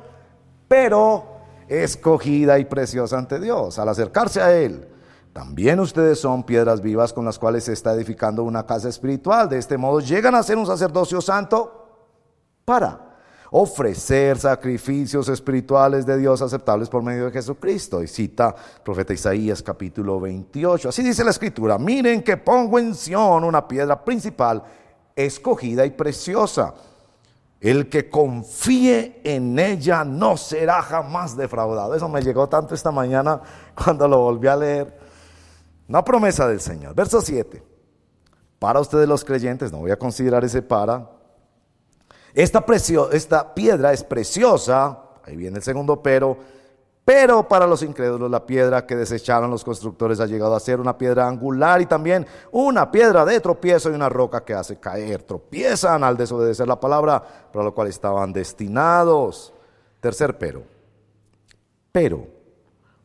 pero 0.67 1.35
escogida 1.67 2.57
y 2.57 2.65
preciosa 2.65 3.17
ante 3.17 3.39
Dios 3.39 3.77
al 3.77 3.89
acercarse 3.89 4.41
a 4.41 4.55
Él. 4.55 4.87
También 5.33 5.81
ustedes 5.81 6.19
son 6.19 6.43
piedras 6.43 6.81
vivas 6.81 7.11
con 7.11 7.25
las 7.25 7.37
cuales 7.37 7.65
se 7.65 7.73
está 7.73 7.93
edificando 7.93 8.43
una 8.43 8.65
casa 8.65 8.87
espiritual. 8.87 9.49
De 9.49 9.57
este 9.57 9.77
modo 9.77 9.99
llegan 9.99 10.33
a 10.33 10.41
ser 10.41 10.57
un 10.57 10.65
sacerdocio 10.65 11.19
santo 11.19 12.07
para 12.63 13.04
ofrecer 13.57 14.37
sacrificios 14.37 15.29
espirituales 15.29 16.05
de 16.05 16.17
Dios 16.17 16.41
aceptables 16.41 16.89
por 16.89 17.01
medio 17.01 17.25
de 17.25 17.31
Jesucristo. 17.31 18.03
Y 18.03 18.07
cita 18.07 18.53
profeta 18.83 19.13
Isaías 19.13 19.63
capítulo 19.63 20.19
28. 20.19 20.89
Así 20.89 21.01
dice 21.01 21.23
la 21.23 21.29
escritura, 21.31 21.77
miren 21.77 22.21
que 22.21 22.35
pongo 22.35 22.79
en 22.79 22.93
Sión 22.93 23.45
una 23.45 23.65
piedra 23.65 24.03
principal, 24.03 24.61
escogida 25.15 25.85
y 25.85 25.91
preciosa. 25.91 26.73
El 27.61 27.87
que 27.87 28.09
confíe 28.09 29.21
en 29.23 29.57
ella 29.57 30.03
no 30.03 30.35
será 30.35 30.81
jamás 30.81 31.37
defraudado. 31.37 31.95
Eso 31.95 32.09
me 32.09 32.21
llegó 32.21 32.49
tanto 32.49 32.75
esta 32.75 32.91
mañana 32.91 33.39
cuando 33.73 34.05
lo 34.05 34.19
volví 34.19 34.49
a 34.49 34.57
leer. 34.57 34.99
Una 35.87 36.03
promesa 36.03 36.45
del 36.45 36.59
Señor. 36.59 36.93
Verso 36.93 37.21
7. 37.21 37.63
Para 38.59 38.81
ustedes 38.81 39.07
los 39.07 39.23
creyentes, 39.23 39.71
no 39.71 39.77
voy 39.77 39.91
a 39.91 39.97
considerar 39.97 40.43
ese 40.43 40.61
para, 40.61 41.14
esta, 42.35 43.53
piedra 43.55 43.93
es 43.93 44.03
preciosa, 44.03 44.99
ahí 45.23 45.37
viene 45.37 45.57
el 45.57 45.63
segundo 45.63 46.03
pero, 46.03 46.37
pero 47.05 47.47
para 47.47 47.65
los 47.65 47.81
incrédulos 47.81 48.29
la 48.29 48.45
piedra 48.45 48.85
que 48.85 48.97
desecharon 48.97 49.49
los 49.49 49.63
constructores 49.63 50.19
ha 50.19 50.25
llegado 50.25 50.53
a 50.53 50.59
ser 50.59 50.81
una 50.81 50.97
piedra 50.97 51.29
angular 51.29 51.81
y 51.81 51.85
también 51.85 52.27
una 52.51 52.91
piedra 52.91 53.23
de 53.23 53.39
tropiezo 53.39 53.89
y 53.89 53.95
una 53.95 54.09
roca 54.09 54.43
que 54.43 54.53
hace 54.53 54.77
caer. 54.77 55.23
Tropiezan 55.23 56.03
al 56.03 56.17
desobedecer 56.17 56.67
la 56.67 56.77
palabra 56.77 57.23
para 57.53 57.63
lo 57.63 57.73
cual 57.73 57.87
estaban 57.87 58.33
destinados. 58.33 59.53
Tercer 60.01 60.37
pero. 60.37 60.63
Pero 61.93 62.27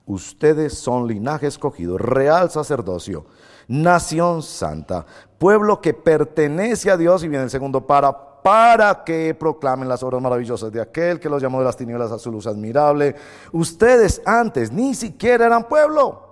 ustedes 0.07 0.77
son 0.77 1.07
linaje 1.07 1.47
escogido, 1.47 1.99
real 1.99 2.51
sacerdocio, 2.51 3.27
nación 3.69 4.43
santa, 4.43 5.07
pueblo 5.39 5.81
que 5.81 5.95
pertenece 5.95 6.91
a 6.91 6.97
Dios 6.97 7.23
y 7.23 7.29
viene 7.29 7.45
el 7.45 7.51
segundo 7.51 7.87
para 7.87 8.30
para 8.43 9.05
que 9.05 9.35
proclamen 9.35 9.89
las 9.89 10.03
obras 10.03 10.21
maravillosas 10.21 10.73
de 10.73 10.81
aquel 10.81 11.21
que 11.21 11.29
los 11.29 11.43
llamó 11.43 11.59
de 11.59 11.65
las 11.67 11.77
tinieblas 11.77 12.13
a 12.13 12.19
su 12.19 12.31
luz 12.31 12.47
admirable. 12.47 13.15
Ustedes 13.53 14.23
antes 14.25 14.73
ni 14.73 14.95
siquiera 14.95 15.47
eran 15.47 15.69
pueblo, 15.69 16.31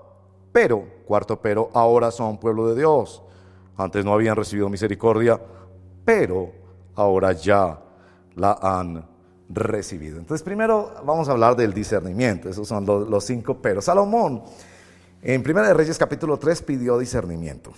pero, 0.52 0.84
cuarto 1.06 1.40
pero, 1.40 1.70
ahora 1.74 2.10
son 2.10 2.38
pueblo 2.38 2.68
de 2.68 2.76
Dios. 2.76 3.22
Antes 3.76 4.04
no 4.04 4.12
habían 4.12 4.36
recibido 4.36 4.68
misericordia, 4.68 5.40
pero 6.04 6.50
ahora 6.94 7.32
ya 7.32 7.78
la 8.34 8.58
han 8.60 9.04
recibido. 9.48 10.18
Entonces, 10.18 10.42
primero 10.42 10.92
vamos 11.04 11.28
a 11.28 11.32
hablar 11.32 11.56
del 11.56 11.72
discernimiento. 11.72 12.48
Esos 12.48 12.66
son 12.68 12.84
los, 12.86 13.24
cinco 13.24 13.58
pero. 13.60 13.80
Salomón, 13.80 14.42
en 15.22 15.42
Primera 15.42 15.68
de 15.68 15.74
Reyes 15.74 15.98
capítulo 15.98 16.36
3, 16.36 16.62
pidió 16.62 16.98
discernimiento. 16.98 17.72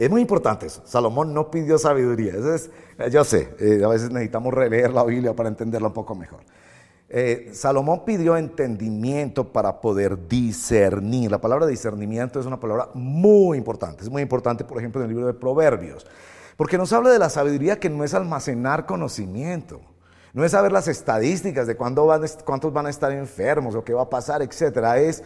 Es 0.00 0.08
muy 0.08 0.22
importante 0.22 0.64
eso. 0.64 0.80
Salomón 0.86 1.34
no 1.34 1.50
pidió 1.50 1.76
sabiduría. 1.76 2.32
es, 2.32 2.70
eh, 2.98 3.10
yo 3.10 3.22
sé, 3.22 3.54
eh, 3.60 3.82
a 3.84 3.88
veces 3.88 4.10
necesitamos 4.10 4.54
releer 4.54 4.94
la 4.94 5.04
Biblia 5.04 5.34
para 5.36 5.50
entenderla 5.50 5.88
un 5.88 5.94
poco 5.94 6.14
mejor. 6.14 6.40
Eh, 7.10 7.50
Salomón 7.52 8.06
pidió 8.06 8.34
entendimiento 8.34 9.52
para 9.52 9.78
poder 9.82 10.26
discernir. 10.26 11.30
La 11.30 11.38
palabra 11.38 11.66
discernimiento 11.66 12.40
es 12.40 12.46
una 12.46 12.58
palabra 12.58 12.88
muy 12.94 13.58
importante. 13.58 14.02
Es 14.02 14.08
muy 14.08 14.22
importante, 14.22 14.64
por 14.64 14.78
ejemplo, 14.78 15.02
en 15.02 15.10
el 15.10 15.14
libro 15.14 15.26
de 15.26 15.34
Proverbios. 15.34 16.06
Porque 16.56 16.78
nos 16.78 16.94
habla 16.94 17.10
de 17.10 17.18
la 17.18 17.28
sabiduría 17.28 17.78
que 17.78 17.90
no 17.90 18.02
es 18.02 18.14
almacenar 18.14 18.86
conocimiento, 18.86 19.82
no 20.32 20.46
es 20.46 20.52
saber 20.52 20.72
las 20.72 20.88
estadísticas 20.88 21.66
de 21.66 21.76
cuándo 21.76 22.06
van, 22.06 22.22
cuántos 22.46 22.72
van 22.72 22.86
a 22.86 22.90
estar 22.90 23.12
enfermos 23.12 23.74
o 23.74 23.84
qué 23.84 23.92
va 23.92 24.02
a 24.02 24.10
pasar, 24.10 24.40
etc. 24.40 24.62
Es, 24.96 25.22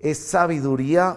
es 0.00 0.18
sabiduría 0.18 1.16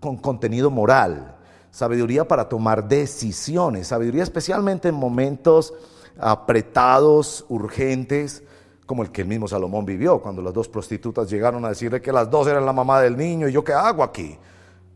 con 0.00 0.16
contenido 0.16 0.70
moral, 0.70 1.36
sabiduría 1.70 2.26
para 2.26 2.48
tomar 2.48 2.88
decisiones, 2.88 3.88
sabiduría 3.88 4.22
especialmente 4.22 4.88
en 4.88 4.94
momentos 4.94 5.74
apretados, 6.18 7.44
urgentes, 7.48 8.42
como 8.86 9.02
el 9.02 9.12
que 9.12 9.22
el 9.22 9.28
mismo 9.28 9.46
Salomón 9.46 9.86
vivió, 9.86 10.20
cuando 10.20 10.42
las 10.42 10.52
dos 10.52 10.68
prostitutas 10.68 11.30
llegaron 11.30 11.64
a 11.64 11.68
decirle 11.68 12.02
que 12.02 12.12
las 12.12 12.28
dos 12.28 12.48
eran 12.48 12.66
la 12.66 12.72
mamá 12.72 13.00
del 13.00 13.16
niño 13.16 13.48
y 13.48 13.52
yo 13.52 13.62
qué 13.62 13.72
hago 13.72 14.02
aquí. 14.02 14.36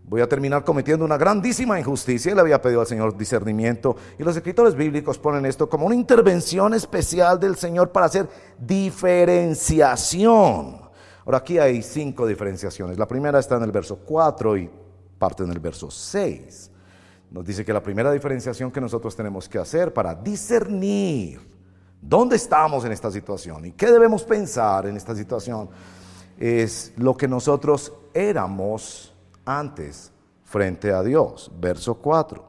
Voy 0.07 0.21
a 0.21 0.29
terminar 0.29 0.65
cometiendo 0.65 1.03
una 1.05 1.17
grandísima 1.17 1.79
injusticia. 1.79 2.33
Él 2.33 2.39
había 2.39 2.61
pedido 2.61 2.83
al 2.83 2.87
Señor 2.87 3.17
discernimiento. 3.17 3.97
Y 4.19 4.23
los 4.23 4.37
escritores 4.37 4.75
bíblicos 4.75 5.19
ponen 5.19 5.47
esto 5.47 5.71
como 5.71 5.87
una 5.87 5.95
intervención 5.95 6.75
especial 6.75 7.41
del 7.41 7.57
Señor 7.57 7.91
para 7.91 8.05
hacer 8.07 8.29
diferenciación. 8.59 10.83
Ahora 11.25 11.39
aquí 11.39 11.59
hay 11.59 11.83
cinco 11.83 12.27
diferenciaciones. 12.27 12.99
La 12.99 13.09
primera 13.09 13.39
está 13.39 13.57
en 13.57 13.63
el 13.63 13.73
verso 13.73 14.01
4 14.05 14.59
y 14.59 14.71
parte 15.25 15.43
en 15.43 15.51
el 15.51 15.59
verso 15.59 15.91
6. 15.91 16.71
Nos 17.31 17.45
dice 17.45 17.65
que 17.65 17.73
la 17.73 17.83
primera 17.83 18.13
diferenciación 18.13 18.71
que 18.71 18.81
nosotros 18.81 19.17
tenemos 19.17 19.49
que 19.49 19.59
hacer 19.59 19.93
para 19.93 20.15
discernir 20.15 21.55
¿Dónde 22.07 22.37
estamos 22.37 22.85
en 22.85 22.93
esta 22.93 23.11
situación? 23.11 23.65
¿Y 23.65 23.73
qué 23.73 23.91
debemos 23.91 24.25
pensar 24.25 24.87
en 24.87 24.95
esta 24.95 25.17
situación? 25.17 25.71
Es 26.39 26.93
lo 26.97 27.17
que 27.17 27.27
nosotros 27.27 27.95
éramos 28.13 29.15
antes 29.47 30.13
frente 30.45 30.93
a 30.93 31.03
Dios. 31.03 31.51
Verso 31.59 31.95
4. 31.95 32.45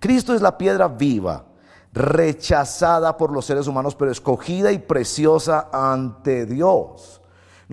Cristo 0.00 0.34
es 0.34 0.40
la 0.40 0.56
piedra 0.56 0.88
viva, 0.88 1.44
rechazada 1.92 3.14
por 3.18 3.30
los 3.30 3.44
seres 3.44 3.66
humanos, 3.66 3.94
pero 3.94 4.10
escogida 4.10 4.72
y 4.72 4.78
preciosa 4.78 5.68
ante 5.70 6.46
Dios. 6.46 7.20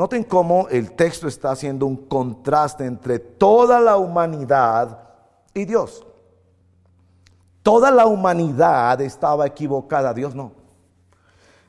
Noten 0.01 0.23
cómo 0.23 0.67
el 0.69 0.93
texto 0.93 1.27
está 1.27 1.51
haciendo 1.51 1.85
un 1.85 1.95
contraste 1.95 2.85
entre 2.85 3.19
toda 3.19 3.79
la 3.79 3.97
humanidad 3.97 4.97
y 5.53 5.65
Dios. 5.65 6.03
Toda 7.61 7.91
la 7.91 8.07
humanidad 8.07 8.99
estaba 9.01 9.45
equivocada, 9.45 10.11
Dios 10.11 10.33
no. 10.33 10.53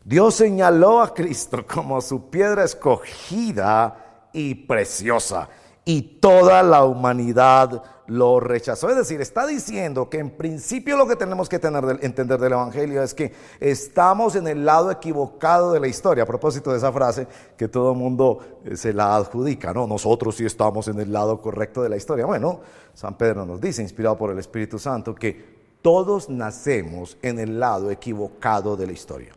Dios 0.03 0.35
señaló 0.35 1.03
a 1.03 1.12
Cristo 1.12 1.67
como 1.75 2.01
su 2.01 2.31
piedra 2.31 2.65
escogida 2.65 4.31
y 4.33 4.55
preciosa, 4.55 5.51
y 5.85 6.01
toda 6.01 6.62
la 6.62 6.87
humanidad 6.87 7.83
lo 8.12 8.40
rechazó. 8.40 8.90
Es 8.90 8.97
decir, 8.97 9.21
está 9.21 9.47
diciendo 9.47 10.09
que 10.11 10.19
en 10.19 10.31
principio 10.31 10.97
lo 10.97 11.07
que 11.07 11.16
tenemos 11.16 11.49
que 11.49 11.59
tener, 11.59 11.99
entender 12.02 12.38
del 12.38 12.52
Evangelio 12.52 13.02
es 13.02 13.14
que 13.14 13.33
estamos 13.59 14.37
en 14.37 14.47
el 14.49 14.64
lado 14.64 14.90
equivocado 14.90 15.73
de 15.73 15.81
la 15.81 15.88
historia. 15.88 16.25
A 16.25 16.26
propósito 16.26 16.71
de 16.71 16.78
esa 16.78 16.92
frase 16.92 17.26
que 17.57 17.69
todo 17.69 17.92
el 17.92 17.99
mundo 17.99 18.38
eh, 18.64 18.76
se 18.76 18.92
la 18.92 19.16
adjudica, 19.16 19.73
¿no? 19.73 19.87
Nosotros 19.87 20.37
sí 20.37 20.45
estamos 20.45 20.88
en 20.88 21.00
el 21.00 21.12
lado 21.12 21.40
correcto 21.40 21.83
de 21.83 21.88
la 21.88 21.97
historia. 21.97 22.26
Bueno, 22.26 22.61
San 22.92 23.16
Pedro 23.16 23.47
nos 23.47 23.61
dice, 23.61 23.83
inspirado 23.83 24.16
por 24.16 24.31
el 24.31 24.38
Espíritu 24.38 24.78
Santo, 24.78 25.14
que 25.14 25.62
todos 25.81 26.28
nacemos 26.28 27.16
en 27.23 27.38
el 27.38 27.59
lado 27.59 27.90
equivocado 27.90 28.76
de 28.76 28.87
la 28.87 28.92
historia 28.92 29.33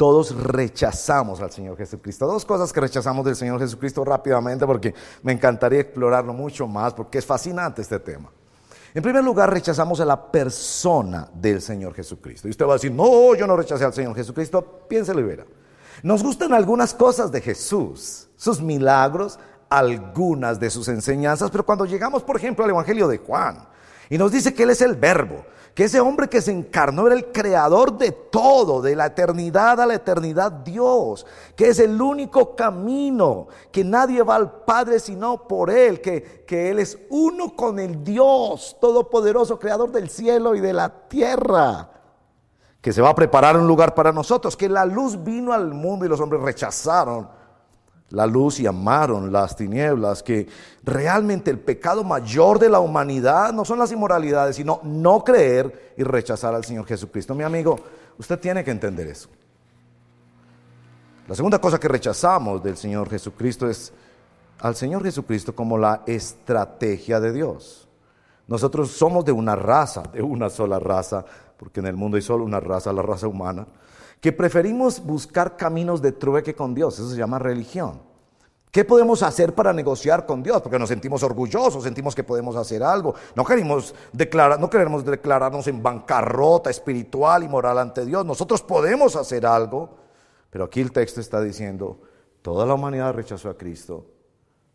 todos 0.00 0.34
rechazamos 0.34 1.42
al 1.42 1.50
Señor 1.50 1.76
Jesucristo. 1.76 2.26
Dos 2.26 2.46
cosas 2.46 2.72
que 2.72 2.80
rechazamos 2.80 3.22
del 3.22 3.36
Señor 3.36 3.60
Jesucristo 3.60 4.02
rápidamente 4.02 4.64
porque 4.64 4.94
me 5.22 5.30
encantaría 5.30 5.80
explorarlo 5.80 6.32
mucho 6.32 6.66
más 6.66 6.94
porque 6.94 7.18
es 7.18 7.26
fascinante 7.26 7.82
este 7.82 8.00
tema. 8.00 8.30
En 8.94 9.02
primer 9.02 9.22
lugar, 9.22 9.52
rechazamos 9.52 10.00
a 10.00 10.06
la 10.06 10.32
persona 10.32 11.28
del 11.34 11.60
Señor 11.60 11.92
Jesucristo. 11.92 12.48
Y 12.48 12.52
usted 12.52 12.64
va 12.64 12.70
a 12.70 12.76
decir, 12.76 12.90
no, 12.90 13.34
yo 13.34 13.46
no 13.46 13.54
rechacé 13.54 13.84
al 13.84 13.92
Señor 13.92 14.14
Jesucristo. 14.16 14.86
Piénselo 14.88 15.20
y 15.20 15.24
verá. 15.24 15.44
Nos 16.02 16.22
gustan 16.22 16.54
algunas 16.54 16.94
cosas 16.94 17.30
de 17.30 17.42
Jesús, 17.42 18.26
sus 18.36 18.62
milagros, 18.62 19.38
algunas 19.68 20.58
de 20.58 20.70
sus 20.70 20.88
enseñanzas, 20.88 21.50
pero 21.50 21.66
cuando 21.66 21.84
llegamos, 21.84 22.22
por 22.22 22.38
ejemplo, 22.38 22.64
al 22.64 22.70
Evangelio 22.70 23.06
de 23.06 23.18
Juan, 23.18 23.68
y 24.10 24.18
nos 24.18 24.32
dice 24.32 24.52
que 24.52 24.64
Él 24.64 24.70
es 24.70 24.82
el 24.82 24.96
verbo, 24.96 25.44
que 25.72 25.84
ese 25.84 26.00
hombre 26.00 26.28
que 26.28 26.42
se 26.42 26.50
encarnó 26.50 27.06
era 27.06 27.14
el 27.14 27.30
creador 27.30 27.96
de 27.96 28.10
todo, 28.10 28.82
de 28.82 28.96
la 28.96 29.06
eternidad 29.06 29.80
a 29.80 29.86
la 29.86 29.94
eternidad 29.94 30.50
Dios, 30.50 31.24
que 31.54 31.68
es 31.68 31.78
el 31.78 32.02
único 32.02 32.56
camino, 32.56 33.46
que 33.70 33.84
nadie 33.84 34.24
va 34.24 34.34
al 34.34 34.64
Padre 34.64 34.98
sino 34.98 35.46
por 35.46 35.70
Él, 35.70 36.00
que, 36.00 36.44
que 36.44 36.70
Él 36.70 36.80
es 36.80 36.98
uno 37.08 37.54
con 37.54 37.78
el 37.78 38.02
Dios 38.02 38.76
todopoderoso, 38.80 39.60
creador 39.60 39.92
del 39.92 40.10
cielo 40.10 40.56
y 40.56 40.60
de 40.60 40.72
la 40.72 40.88
tierra, 41.08 41.88
que 42.80 42.92
se 42.92 43.00
va 43.00 43.10
a 43.10 43.14
preparar 43.14 43.56
un 43.56 43.68
lugar 43.68 43.94
para 43.94 44.10
nosotros, 44.10 44.56
que 44.56 44.68
la 44.68 44.84
luz 44.84 45.22
vino 45.22 45.52
al 45.52 45.72
mundo 45.72 46.04
y 46.04 46.08
los 46.08 46.20
hombres 46.20 46.42
rechazaron 46.42 47.39
la 48.10 48.26
luz 48.26 48.60
y 48.60 48.66
amaron 48.66 49.32
las 49.32 49.56
tinieblas, 49.56 50.22
que 50.22 50.48
realmente 50.82 51.50
el 51.50 51.58
pecado 51.58 52.02
mayor 52.04 52.58
de 52.58 52.68
la 52.68 52.80
humanidad 52.80 53.52
no 53.52 53.64
son 53.64 53.78
las 53.78 53.92
inmoralidades, 53.92 54.56
sino 54.56 54.80
no 54.82 55.22
creer 55.22 55.94
y 55.96 56.02
rechazar 56.02 56.54
al 56.54 56.64
Señor 56.64 56.86
Jesucristo. 56.86 57.34
Mi 57.34 57.44
amigo, 57.44 57.78
usted 58.18 58.38
tiene 58.38 58.64
que 58.64 58.72
entender 58.72 59.06
eso. 59.06 59.28
La 61.28 61.36
segunda 61.36 61.60
cosa 61.60 61.78
que 61.78 61.86
rechazamos 61.86 62.62
del 62.62 62.76
Señor 62.76 63.08
Jesucristo 63.08 63.68
es 63.68 63.92
al 64.58 64.74
Señor 64.74 65.04
Jesucristo 65.04 65.54
como 65.54 65.78
la 65.78 66.02
estrategia 66.06 67.20
de 67.20 67.32
Dios. 67.32 67.88
Nosotros 68.48 68.90
somos 68.90 69.24
de 69.24 69.30
una 69.30 69.54
raza, 69.54 70.02
de 70.12 70.20
una 70.20 70.50
sola 70.50 70.80
raza, 70.80 71.24
porque 71.56 71.78
en 71.78 71.86
el 71.86 71.94
mundo 71.94 72.16
hay 72.16 72.22
solo 72.22 72.44
una 72.44 72.58
raza, 72.58 72.92
la 72.92 73.02
raza 73.02 73.28
humana 73.28 73.66
que 74.20 74.32
preferimos 74.32 75.04
buscar 75.04 75.56
caminos 75.56 76.02
de 76.02 76.12
trueque 76.12 76.54
con 76.54 76.74
Dios, 76.74 76.94
eso 76.98 77.10
se 77.10 77.16
llama 77.16 77.38
religión. 77.38 78.02
¿Qué 78.70 78.84
podemos 78.84 79.24
hacer 79.24 79.52
para 79.52 79.72
negociar 79.72 80.26
con 80.26 80.44
Dios? 80.44 80.62
Porque 80.62 80.78
nos 80.78 80.88
sentimos 80.88 81.24
orgullosos, 81.24 81.82
sentimos 81.82 82.14
que 82.14 82.22
podemos 82.22 82.54
hacer 82.54 82.84
algo. 82.84 83.16
No 83.34 83.44
queremos, 83.44 83.92
declarar, 84.12 84.60
no 84.60 84.70
queremos 84.70 85.04
declararnos 85.04 85.66
en 85.66 85.82
bancarrota 85.82 86.70
espiritual 86.70 87.42
y 87.42 87.48
moral 87.48 87.78
ante 87.78 88.06
Dios. 88.06 88.24
Nosotros 88.24 88.62
podemos 88.62 89.16
hacer 89.16 89.44
algo, 89.44 89.96
pero 90.50 90.66
aquí 90.66 90.80
el 90.80 90.92
texto 90.92 91.20
está 91.20 91.40
diciendo, 91.40 92.00
toda 92.42 92.64
la 92.64 92.74
humanidad 92.74 93.12
rechazó 93.12 93.50
a 93.50 93.58
Cristo. 93.58 94.06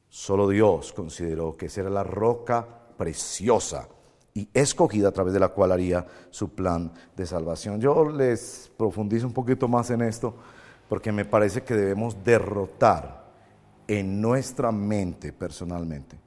Solo 0.10 0.50
Dios 0.50 0.92
consideró 0.92 1.56
que 1.56 1.68
esa 1.68 1.82
era 1.82 1.90
la 1.90 2.04
roca 2.04 2.68
preciosa 2.98 3.88
y 4.36 4.50
escogida 4.54 5.08
a 5.08 5.12
través 5.12 5.34
de 5.34 5.40
la 5.40 5.48
cual 5.48 5.72
haría 5.72 6.06
su 6.30 6.50
plan 6.50 6.92
de 7.16 7.26
salvación. 7.26 7.80
Yo 7.80 8.10
les 8.10 8.70
profundizo 8.78 9.26
un 9.26 9.34
poquito 9.34 9.68
más 9.68 9.90
en 9.90 10.02
esto 10.02 10.36
porque 10.90 11.12
me 11.12 11.24
parece 11.26 11.64
que 11.64 11.74
debemos 11.74 12.22
derrotar 12.24 13.26
en 13.88 14.22
nuestra 14.22 14.72
mente 14.72 15.32
personalmente 15.32 16.20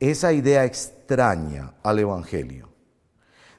esa 0.00 0.32
idea 0.32 0.64
extraña 0.64 1.74
al 1.82 2.00
Evangelio 2.00 2.68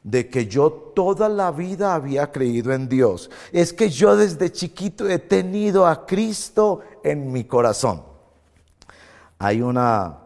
de 0.04 0.28
que 0.30 0.48
yo 0.48 0.72
toda 0.72 1.30
la 1.30 1.52
vida 1.52 1.94
había 1.94 2.32
creído 2.32 2.74
en 2.74 2.90
Dios. 2.90 3.30
Es 3.52 3.72
que 3.72 3.90
yo 3.90 4.16
desde 4.18 4.52
chiquito 4.52 5.08
he 5.08 5.20
tenido 5.20 5.86
a 5.86 6.06
Cristo 6.06 6.82
en 7.04 7.32
mi 7.32 7.44
corazón. 7.44 8.04
Hay 9.38 9.62
una 9.62 10.18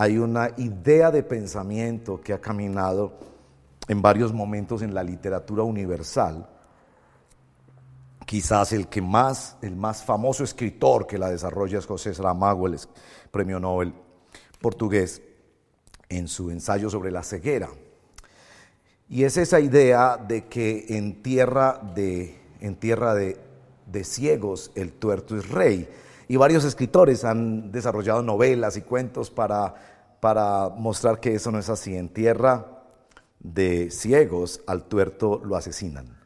hay 0.00 0.16
una 0.16 0.48
idea 0.56 1.10
de 1.10 1.22
pensamiento 1.22 2.22
que 2.22 2.32
ha 2.32 2.40
caminado 2.40 3.12
en 3.86 4.00
varios 4.00 4.32
momentos 4.32 4.80
en 4.80 4.94
la 4.94 5.04
literatura 5.04 5.62
universal. 5.62 6.48
Quizás 8.24 8.72
el 8.72 8.88
que 8.88 9.02
más, 9.02 9.58
el 9.60 9.76
más 9.76 10.02
famoso 10.02 10.42
escritor 10.42 11.06
que 11.06 11.18
la 11.18 11.28
desarrolla 11.28 11.78
es 11.78 11.84
José 11.84 12.14
Saramago, 12.14 12.66
el 12.66 12.78
premio 13.30 13.60
Nobel 13.60 13.92
portugués, 14.62 15.20
en 16.08 16.28
su 16.28 16.50
ensayo 16.50 16.88
sobre 16.88 17.10
la 17.10 17.22
ceguera. 17.22 17.68
Y 19.10 19.24
es 19.24 19.36
esa 19.36 19.60
idea 19.60 20.16
de 20.16 20.46
que 20.46 20.96
en 20.96 21.22
tierra 21.22 21.78
de, 21.94 22.40
en 22.60 22.76
tierra 22.76 23.14
de, 23.14 23.36
de 23.84 24.04
ciegos 24.04 24.72
el 24.76 24.92
tuerto 24.94 25.36
es 25.36 25.50
rey. 25.50 25.86
Y 26.26 26.36
varios 26.36 26.64
escritores 26.64 27.24
han 27.24 27.72
desarrollado 27.72 28.22
novelas 28.22 28.76
y 28.76 28.82
cuentos 28.82 29.32
para, 29.32 29.89
para 30.20 30.68
mostrar 30.68 31.18
que 31.18 31.34
eso 31.34 31.50
no 31.50 31.58
es 31.58 31.68
así. 31.68 31.96
En 31.96 32.08
tierra 32.08 32.66
de 33.38 33.90
ciegos 33.90 34.60
al 34.66 34.84
tuerto 34.84 35.40
lo 35.44 35.56
asesinan. 35.56 36.16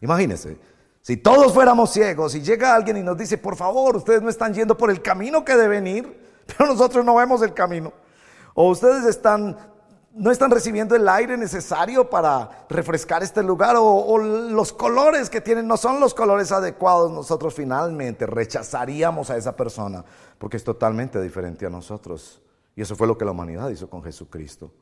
Imagínense, 0.00 0.58
si 1.02 1.16
todos 1.16 1.52
fuéramos 1.52 1.90
ciegos 1.92 2.34
y 2.34 2.42
llega 2.42 2.74
alguien 2.74 2.96
y 2.96 3.02
nos 3.02 3.18
dice, 3.18 3.38
por 3.38 3.56
favor, 3.56 3.96
ustedes 3.96 4.22
no 4.22 4.30
están 4.30 4.54
yendo 4.54 4.76
por 4.76 4.90
el 4.90 5.02
camino 5.02 5.44
que 5.44 5.56
deben 5.56 5.86
ir, 5.86 6.20
pero 6.46 6.66
nosotros 6.70 7.04
no 7.04 7.16
vemos 7.16 7.42
el 7.42 7.52
camino. 7.52 7.92
O 8.54 8.70
ustedes 8.70 9.04
están, 9.04 9.56
no 10.12 10.30
están 10.30 10.50
recibiendo 10.50 10.94
el 10.94 11.08
aire 11.08 11.36
necesario 11.36 12.08
para 12.08 12.66
refrescar 12.68 13.22
este 13.22 13.42
lugar, 13.42 13.76
o, 13.76 13.84
o 13.84 14.18
los 14.18 14.72
colores 14.72 15.30
que 15.30 15.40
tienen 15.40 15.66
no 15.66 15.76
son 15.76 16.00
los 16.00 16.14
colores 16.14 16.52
adecuados, 16.52 17.10
nosotros 17.10 17.54
finalmente 17.54 18.26
rechazaríamos 18.26 19.30
a 19.30 19.36
esa 19.36 19.56
persona 19.56 20.04
porque 20.38 20.56
es 20.56 20.64
totalmente 20.64 21.20
diferente 21.20 21.66
a 21.66 21.70
nosotros. 21.70 22.40
Y 22.76 22.82
eso 22.82 22.96
fue 22.96 23.06
lo 23.06 23.18
que 23.18 23.24
la 23.24 23.32
humanidad 23.32 23.68
hizo 23.70 23.88
con 23.88 24.02
Jesucristo. 24.02 24.72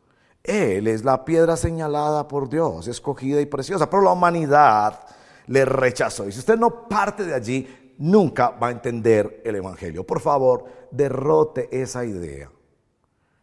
Él 0.42 0.86
es 0.86 1.04
la 1.04 1.24
piedra 1.24 1.56
señalada 1.56 2.28
por 2.28 2.48
Dios, 2.48 2.86
escogida 2.88 3.40
y 3.40 3.46
preciosa, 3.46 3.90
pero 3.90 4.02
la 4.02 4.12
humanidad 4.12 5.00
le 5.46 5.64
rechazó. 5.64 6.28
Y 6.28 6.32
si 6.32 6.38
usted 6.38 6.58
no 6.58 6.88
parte 6.88 7.24
de 7.24 7.34
allí, 7.34 7.94
nunca 7.98 8.50
va 8.50 8.68
a 8.68 8.72
entender 8.72 9.42
el 9.44 9.56
Evangelio. 9.56 10.06
Por 10.06 10.20
favor, 10.20 10.64
derrote 10.90 11.68
esa 11.70 12.04
idea 12.04 12.50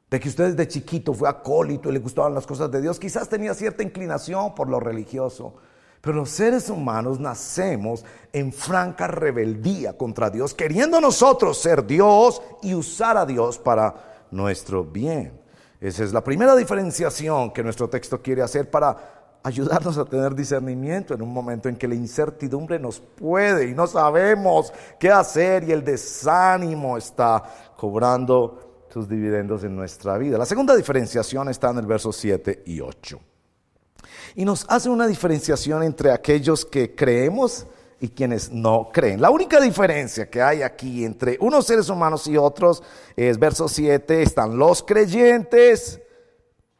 de 0.09 0.19
que 0.19 0.29
usted 0.29 0.51
desde 0.51 0.67
chiquito 0.67 1.13
fue 1.13 1.27
acólito 1.27 1.89
y 1.89 1.93
le 1.93 1.99
gustaban 1.99 2.33
las 2.33 2.45
cosas 2.45 2.71
de 2.71 2.81
Dios. 2.81 2.99
Quizás 2.99 3.27
tenía 3.27 3.53
cierta 3.53 3.83
inclinación 3.83 4.55
por 4.55 4.69
lo 4.69 4.79
religioso. 4.79 5.55
Pero 5.99 6.17
los 6.17 6.29
seres 6.29 6.69
humanos 6.69 7.19
nacemos 7.19 8.05
en 8.31 8.53
franca 8.53 9.07
rebeldía 9.07 9.97
contra 9.97 10.29
Dios, 10.29 10.53
queriendo 10.53 11.01
nosotros 11.01 11.57
ser 11.57 11.85
Dios 11.85 12.41
y 12.61 12.75
usar 12.75 13.17
a 13.17 13.25
Dios 13.25 13.57
para 13.57 14.14
nuestro 14.35 14.83
bien. 14.83 15.39
Esa 15.79 16.03
es 16.03 16.13
la 16.13 16.23
primera 16.23 16.55
diferenciación 16.55 17.51
que 17.51 17.63
nuestro 17.63 17.89
texto 17.89 18.21
quiere 18.21 18.41
hacer 18.41 18.69
para 18.69 19.39
ayudarnos 19.43 19.97
a 19.97 20.05
tener 20.05 20.33
discernimiento 20.33 21.13
en 21.13 21.21
un 21.21 21.31
momento 21.31 21.69
en 21.69 21.75
que 21.75 21.87
la 21.87 21.95
incertidumbre 21.95 22.79
nos 22.79 22.99
puede 22.99 23.69
y 23.69 23.75
no 23.75 23.85
sabemos 23.85 24.73
qué 24.99 25.11
hacer 25.11 25.63
y 25.63 25.71
el 25.71 25.83
desánimo 25.83 26.97
está 26.97 27.43
cobrando 27.77 28.85
sus 28.89 29.07
dividendos 29.07 29.63
en 29.63 29.75
nuestra 29.75 30.17
vida. 30.17 30.37
La 30.37 30.45
segunda 30.45 30.75
diferenciación 30.75 31.49
está 31.49 31.69
en 31.69 31.77
el 31.77 31.85
verso 31.85 32.11
7 32.11 32.63
y 32.65 32.81
8 32.81 33.19
y 34.35 34.45
nos 34.45 34.65
hace 34.67 34.89
una 34.89 35.07
diferenciación 35.07 35.83
entre 35.83 36.11
aquellos 36.11 36.65
que 36.65 36.95
creemos 36.95 37.67
y 37.99 38.09
quienes 38.09 38.51
no 38.51 38.89
creen. 38.91 39.21
La 39.21 39.29
única 39.29 39.59
diferencia 39.59 40.29
que 40.29 40.41
hay 40.41 40.61
aquí 40.61 41.05
entre 41.05 41.37
unos 41.39 41.65
seres 41.65 41.89
humanos 41.89 42.27
y 42.27 42.37
otros 42.37 42.83
es 43.15 43.39
verso 43.39 43.67
7, 43.67 44.21
están 44.21 44.57
los 44.57 44.83
creyentes 44.83 46.01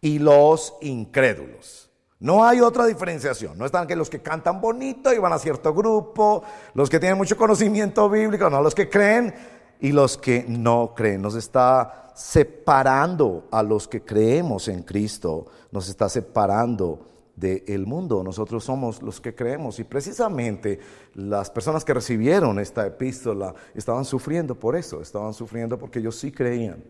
y 0.02 0.20
los 0.20 0.76
incrédulos. 0.82 1.90
No 2.20 2.46
hay 2.46 2.62
otra 2.62 2.86
diferenciación. 2.86 3.58
No 3.58 3.66
están 3.66 3.88
que 3.88 3.96
los 3.96 4.10
que 4.10 4.22
cantan 4.22 4.62
bonito 4.62 5.14
y 5.14 5.20
van 5.20 5.34
a 5.34 5.40
cierto 5.40 5.74
grupo, 5.74 6.44
los 6.74 6.90
que 6.90 7.00
tienen 7.00 7.18
mucho 7.18 7.38
conocimiento 7.38 8.10
bíblico, 8.10 8.50
no 8.50 8.62
los 8.62 8.74
que 8.74 8.90
creen 8.90 9.34
y 9.80 9.92
los 9.92 10.18
que 10.18 10.46
no 10.48 10.94
creen. 10.96 11.22
Nos 11.22 11.36
está 11.36 12.12
separando 12.16 13.48
a 13.52 13.62
los 13.62 13.88
que 13.88 14.04
creemos 14.04 14.68
en 14.70 14.84
Cristo, 14.84 15.48
nos 15.72 15.90
está 15.90 16.08
separando 16.08 17.15
del 17.36 17.86
mundo. 17.86 18.24
Nosotros 18.24 18.64
somos 18.64 19.02
los 19.02 19.20
que 19.20 19.36
creemos 19.36 19.80
y 19.80 19.84
precisamente 19.84 20.80
las 21.14 21.50
personas 21.50 21.84
que 21.84 21.94
recibieron 21.94 22.60
esta 22.60 22.86
epístola 22.88 23.54
estaban 23.74 24.06
sufriendo 24.06 24.56
por 24.56 24.76
eso, 24.76 25.02
estaban 25.02 25.34
sufriendo 25.34 25.78
porque 25.78 26.00
ellos 26.00 26.16
sí 26.18 26.32
creían. 26.32 26.84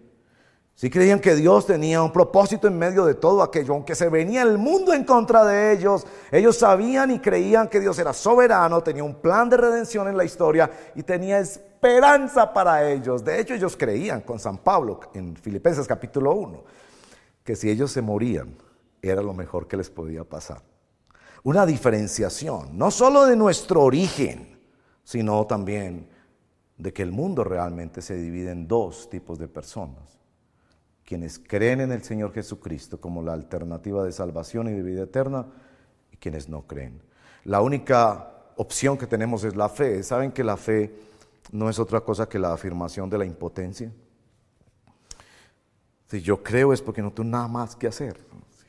Sí 0.76 0.90
creían 0.90 1.22
que 1.22 1.36
Dios 1.36 1.66
tenía 1.66 2.04
un 2.04 2.12
propósito 2.12 2.68
en 2.68 2.78
medio 2.78 3.06
de 3.06 3.14
todo 3.14 3.42
aquello, 3.42 3.74
aunque 3.74 3.96
se 3.96 4.10
venía 4.10 4.42
el 4.42 4.58
mundo 4.58 4.94
en 4.94 5.06
contra 5.06 5.46
de 5.46 5.72
ellos, 5.72 6.06
ellos 6.34 6.58
sabían 6.58 7.12
y 7.12 7.20
creían 7.20 7.70
que 7.70 7.80
Dios 7.80 7.98
era 7.98 8.12
soberano, 8.12 8.84
tenía 8.84 9.02
un 9.02 9.16
plan 9.16 9.50
de 9.50 9.56
redención 9.56 10.10
en 10.10 10.18
la 10.18 10.26
historia 10.26 10.70
y 10.94 11.02
tenía 11.04 11.40
esperanza 11.40 12.52
para 12.52 12.92
ellos. 12.92 13.24
De 13.24 13.40
hecho, 13.40 13.54
ellos 13.54 13.78
creían 13.78 14.20
con 14.20 14.38
San 14.38 14.58
Pablo 14.58 15.00
en 15.14 15.38
Filipenses 15.38 15.88
capítulo 15.88 16.34
1, 16.34 16.64
que 17.42 17.56
si 17.56 17.70
ellos 17.70 17.90
se 17.90 18.02
morían, 18.02 18.54
era 19.10 19.22
lo 19.22 19.34
mejor 19.34 19.68
que 19.68 19.78
les 19.78 19.90
podía 19.90 20.24
pasar. 20.24 20.62
Una 21.44 21.66
diferenciación, 21.66 22.78
no 22.78 22.90
solo 22.90 23.26
de 23.26 23.36
nuestro 23.36 23.84
origen, 23.84 24.60
sino 25.04 25.46
también 25.46 26.10
de 26.78 26.92
que 26.92 27.04
el 27.04 27.12
mundo 27.12 27.44
realmente 27.44 28.02
se 28.02 28.16
divide 28.16 28.52
en 28.52 28.68
dos 28.68 29.10
tipos 29.10 29.38
de 29.38 29.48
personas. 29.48 30.20
Quienes 31.04 31.38
creen 31.38 31.82
en 31.82 31.92
el 31.92 32.04
Señor 32.04 32.34
Jesucristo 32.34 33.00
como 33.00 33.22
la 33.22 33.34
alternativa 33.34 34.04
de 34.04 34.12
salvación 34.12 34.68
y 34.68 34.74
de 34.74 34.82
vida 34.82 35.04
eterna 35.04 35.46
y 36.12 36.18
quienes 36.18 36.50
no 36.50 36.66
creen. 36.66 37.02
La 37.44 37.62
única 37.62 38.32
opción 38.58 38.98
que 38.98 39.06
tenemos 39.06 39.44
es 39.44 39.56
la 39.56 39.70
fe. 39.70 40.02
¿Saben 40.02 40.32
que 40.32 40.44
la 40.44 40.58
fe 40.58 40.96
no 41.52 41.70
es 41.70 41.78
otra 41.78 42.02
cosa 42.02 42.28
que 42.28 42.40
la 42.40 42.54
afirmación 42.54 43.10
de 43.10 43.20
la 43.20 43.26
impotencia? 43.26 43.92
Si 46.08 46.22
yo 46.22 46.42
creo 46.42 46.74
es 46.74 46.82
porque 46.82 47.02
no 47.02 47.12
tengo 47.12 47.30
nada 47.30 47.48
más 47.48 47.76
que 47.76 47.88
hacer. 47.88 48.18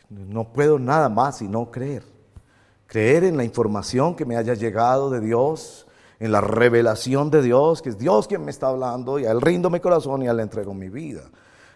No 0.09 0.53
puedo 0.53 0.79
nada 0.79 1.09
más 1.09 1.39
sino 1.39 1.71
creer. 1.71 2.03
Creer 2.87 3.25
en 3.25 3.37
la 3.37 3.45
información 3.45 4.15
que 4.15 4.25
me 4.25 4.37
haya 4.37 4.55
llegado 4.55 5.11
de 5.11 5.21
Dios, 5.21 5.87
en 6.21 6.33
la 6.33 6.41
revelación 6.41 7.31
de 7.31 7.43
Dios, 7.43 7.83
que 7.83 7.89
es 7.89 7.99
Dios 7.99 8.29
quien 8.29 8.45
me 8.45 8.51
está 8.51 8.69
hablando, 8.69 9.19
y 9.19 9.27
a 9.27 9.33
él 9.33 9.41
rindo 9.41 9.71
mi 9.71 9.81
corazón 9.81 10.23
y 10.23 10.29
a 10.29 10.31
él 10.31 10.41
entrego 10.41 10.73
mi 10.73 10.89
vida. 10.89 11.23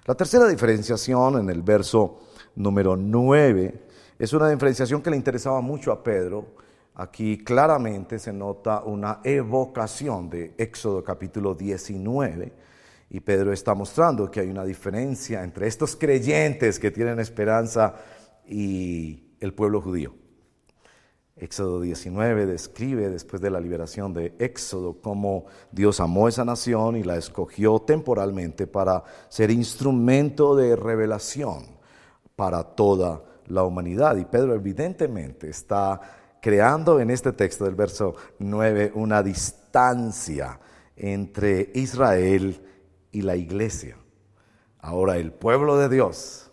La 0.06 0.14
tercera 0.14 0.46
diferenciación 0.46 1.38
en 1.38 1.50
el 1.50 1.62
verso 1.62 2.20
número 2.54 2.96
9 2.96 3.86
es 4.18 4.32
una 4.32 4.48
diferenciación 4.48 5.02
que 5.02 5.10
le 5.10 5.16
interesaba 5.16 5.60
mucho 5.60 5.92
a 5.92 6.02
Pedro. 6.02 6.46
Aquí 6.94 7.38
claramente 7.38 8.18
se 8.18 8.32
nota 8.32 8.82
una 8.84 9.20
evocación 9.24 10.30
de 10.30 10.54
Éxodo 10.56 11.02
capítulo 11.02 11.54
19 11.54 12.52
y 13.10 13.20
Pedro 13.20 13.52
está 13.52 13.74
mostrando 13.74 14.30
que 14.30 14.40
hay 14.40 14.48
una 14.48 14.64
diferencia 14.64 15.42
entre 15.42 15.66
estos 15.66 15.96
creyentes 15.96 16.78
que 16.78 16.90
tienen 16.90 17.18
esperanza 17.18 17.94
y 18.50 19.22
el 19.40 19.54
pueblo 19.54 19.80
judío. 19.80 20.14
Éxodo 21.36 21.80
19 21.80 22.44
describe 22.44 23.08
después 23.08 23.40
de 23.40 23.50
la 23.50 23.60
liberación 23.60 24.12
de 24.12 24.34
Éxodo 24.38 25.00
cómo 25.00 25.46
Dios 25.72 26.00
amó 26.00 26.28
esa 26.28 26.44
nación 26.44 26.96
y 26.96 27.02
la 27.02 27.16
escogió 27.16 27.78
temporalmente 27.78 28.66
para 28.66 29.04
ser 29.30 29.50
instrumento 29.50 30.54
de 30.54 30.76
revelación 30.76 31.64
para 32.36 32.62
toda 32.62 33.24
la 33.46 33.64
humanidad. 33.64 34.16
Y 34.16 34.26
Pedro 34.26 34.54
evidentemente 34.54 35.48
está 35.48 36.00
creando 36.42 37.00
en 37.00 37.10
este 37.10 37.32
texto 37.32 37.64
del 37.64 37.74
verso 37.74 38.14
9 38.38 38.92
una 38.94 39.22
distancia 39.22 40.60
entre 40.94 41.70
Israel 41.74 42.62
y 43.12 43.22
la 43.22 43.36
iglesia. 43.36 43.96
Ahora 44.78 45.16
el 45.16 45.32
pueblo 45.32 45.78
de 45.78 45.88
Dios 45.88 46.49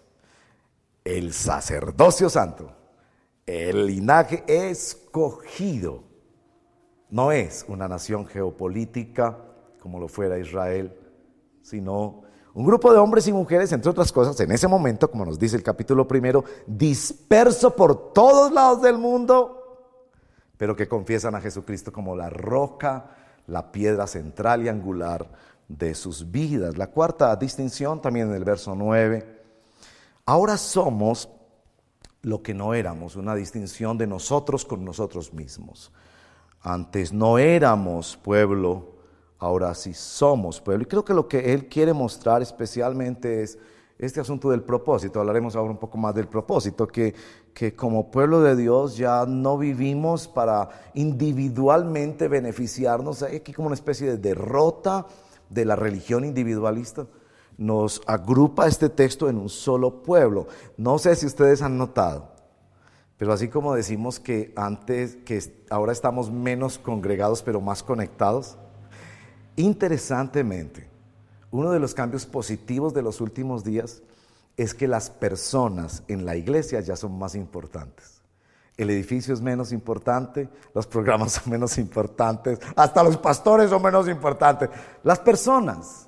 el 1.07 1.31
sacerdocio 1.31 2.29
santo, 2.29 2.69
el 3.45 3.85
linaje 3.85 4.43
escogido, 4.47 6.03
no 7.09 7.31
es 7.31 7.63
una 7.69 7.87
nación 7.87 8.25
geopolítica 8.25 9.37
como 9.81 9.99
lo 9.99 10.09
fuera 10.09 10.37
Israel, 10.37 10.93
sino 11.61 12.23
un 12.53 12.65
grupo 12.65 12.91
de 12.91 12.99
hombres 12.99 13.25
y 13.27 13.31
mujeres, 13.31 13.71
entre 13.71 13.89
otras 13.89 14.11
cosas, 14.11 14.37
en 14.41 14.51
ese 14.51 14.67
momento, 14.67 15.09
como 15.09 15.23
nos 15.23 15.39
dice 15.39 15.55
el 15.55 15.63
capítulo 15.63 16.05
primero, 16.07 16.43
disperso 16.65 17.73
por 17.73 18.11
todos 18.11 18.51
lados 18.51 18.81
del 18.81 18.97
mundo, 18.97 20.03
pero 20.57 20.75
que 20.75 20.89
confiesan 20.89 21.35
a 21.35 21.41
Jesucristo 21.41 21.93
como 21.93 22.17
la 22.17 22.29
roca, 22.29 23.11
la 23.45 23.71
piedra 23.71 24.07
central 24.07 24.65
y 24.65 24.69
angular 24.69 25.29
de 25.69 25.95
sus 25.95 26.31
vidas. 26.31 26.77
La 26.77 26.87
cuarta 26.87 27.33
distinción, 27.37 28.01
también 28.01 28.29
en 28.29 28.35
el 28.35 28.43
verso 28.43 28.75
9, 28.75 29.36
Ahora 30.29 30.57
somos 30.57 31.29
lo 32.21 32.43
que 32.43 32.53
no 32.53 32.73
éramos, 32.73 33.15
una 33.15 33.33
distinción 33.33 33.97
de 33.97 34.07
nosotros 34.07 34.65
con 34.65 34.83
nosotros 34.83 35.33
mismos. 35.33 35.93
Antes 36.59 37.13
no 37.13 37.37
éramos 37.37 38.17
pueblo, 38.17 38.97
ahora 39.39 39.73
sí 39.73 39.93
somos 39.93 40.59
pueblo. 40.59 40.83
Y 40.83 40.87
creo 40.87 41.05
que 41.05 41.13
lo 41.13 41.29
que 41.29 41.53
Él 41.53 41.69
quiere 41.69 41.93
mostrar 41.93 42.41
especialmente 42.41 43.41
es 43.41 43.57
este 43.97 44.19
asunto 44.19 44.49
del 44.49 44.63
propósito. 44.63 45.21
Hablaremos 45.21 45.55
ahora 45.55 45.71
un 45.71 45.79
poco 45.79 45.97
más 45.97 46.13
del 46.13 46.27
propósito, 46.27 46.85
que, 46.89 47.15
que 47.53 47.73
como 47.73 48.11
pueblo 48.11 48.41
de 48.41 48.57
Dios 48.57 48.97
ya 48.97 49.25
no 49.25 49.57
vivimos 49.57 50.27
para 50.27 50.91
individualmente 50.93 52.27
beneficiarnos. 52.27 53.23
Hay 53.23 53.37
aquí 53.37 53.53
como 53.53 53.67
una 53.67 53.75
especie 53.75 54.07
de 54.07 54.17
derrota 54.17 55.07
de 55.49 55.63
la 55.63 55.77
religión 55.77 56.25
individualista 56.25 57.07
nos 57.57 58.01
agrupa 58.05 58.67
este 58.67 58.89
texto 58.89 59.29
en 59.29 59.37
un 59.37 59.49
solo 59.49 60.03
pueblo. 60.03 60.47
No 60.77 60.99
sé 60.99 61.15
si 61.15 61.25
ustedes 61.25 61.61
han 61.61 61.77
notado, 61.77 62.31
pero 63.17 63.33
así 63.33 63.47
como 63.47 63.73
decimos 63.73 64.19
que 64.19 64.53
antes, 64.55 65.15
que 65.25 65.41
ahora 65.69 65.91
estamos 65.91 66.31
menos 66.31 66.77
congregados 66.77 67.41
pero 67.41 67.59
más 67.59 67.81
conectados, 67.83 68.57
interesantemente, 69.55 70.87
uno 71.49 71.71
de 71.71 71.79
los 71.79 71.93
cambios 71.93 72.25
positivos 72.25 72.93
de 72.93 73.01
los 73.01 73.21
últimos 73.21 73.63
días 73.63 74.03
es 74.55 74.73
que 74.73 74.87
las 74.87 75.09
personas 75.09 76.03
en 76.07 76.25
la 76.25 76.35
iglesia 76.35 76.81
ya 76.81 76.95
son 76.95 77.17
más 77.17 77.35
importantes. 77.35 78.21
El 78.75 78.91
edificio 78.91 79.33
es 79.33 79.41
menos 79.41 79.71
importante, 79.71 80.49
los 80.75 80.85
programas 80.85 81.31
son 81.43 81.51
menos 81.51 81.77
importantes, 81.79 82.59
hasta 82.75 83.03
los 83.03 83.17
pastores 83.17 83.71
son 83.71 83.81
menos 83.81 84.07
importantes. 84.07 84.69
Las 85.03 85.19
personas 85.19 86.06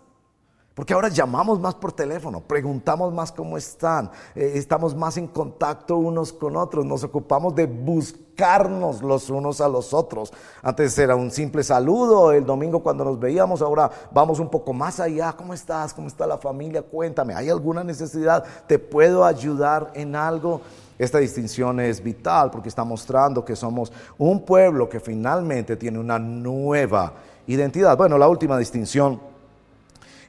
Porque 0.73 0.93
ahora 0.93 1.09
llamamos 1.09 1.59
más 1.59 1.75
por 1.75 1.91
teléfono, 1.91 2.39
preguntamos 2.39 3.13
más 3.13 3.33
cómo 3.33 3.57
están, 3.57 4.11
eh, 4.33 4.53
estamos 4.55 4.95
más 4.95 5.17
en 5.17 5.27
contacto 5.27 5.97
unos 5.97 6.31
con 6.31 6.55
otros, 6.55 6.85
nos 6.85 7.03
ocupamos 7.03 7.53
de 7.53 7.65
buscarnos 7.65 9.01
los 9.01 9.29
unos 9.29 9.59
a 9.59 9.67
los 9.67 9.93
otros. 9.93 10.31
Antes 10.61 10.97
era 10.97 11.15
un 11.17 11.31
simple 11.31 11.63
saludo, 11.63 12.31
el 12.31 12.45
domingo 12.45 12.81
cuando 12.81 13.03
nos 13.03 13.19
veíamos, 13.19 13.61
ahora 13.61 13.91
vamos 14.11 14.39
un 14.39 14.49
poco 14.49 14.71
más 14.71 15.01
allá. 15.01 15.33
¿Cómo 15.33 15.53
estás? 15.53 15.93
¿Cómo 15.93 16.07
está 16.07 16.25
la 16.25 16.37
familia? 16.37 16.81
Cuéntame, 16.81 17.33
¿hay 17.33 17.49
alguna 17.49 17.83
necesidad? 17.83 18.45
¿Te 18.65 18.79
puedo 18.79 19.25
ayudar 19.25 19.91
en 19.95 20.15
algo? 20.15 20.61
Esta 20.97 21.17
distinción 21.17 21.79
es 21.79 22.01
vital 22.03 22.51
porque 22.51 22.69
está 22.69 22.83
mostrando 22.83 23.43
que 23.43 23.55
somos 23.55 23.91
un 24.17 24.45
pueblo 24.45 24.87
que 24.87 24.99
finalmente 24.99 25.75
tiene 25.75 25.99
una 25.99 26.19
nueva 26.19 27.13
identidad. 27.47 27.97
Bueno, 27.97 28.17
la 28.17 28.27
última 28.27 28.57
distinción 28.57 29.19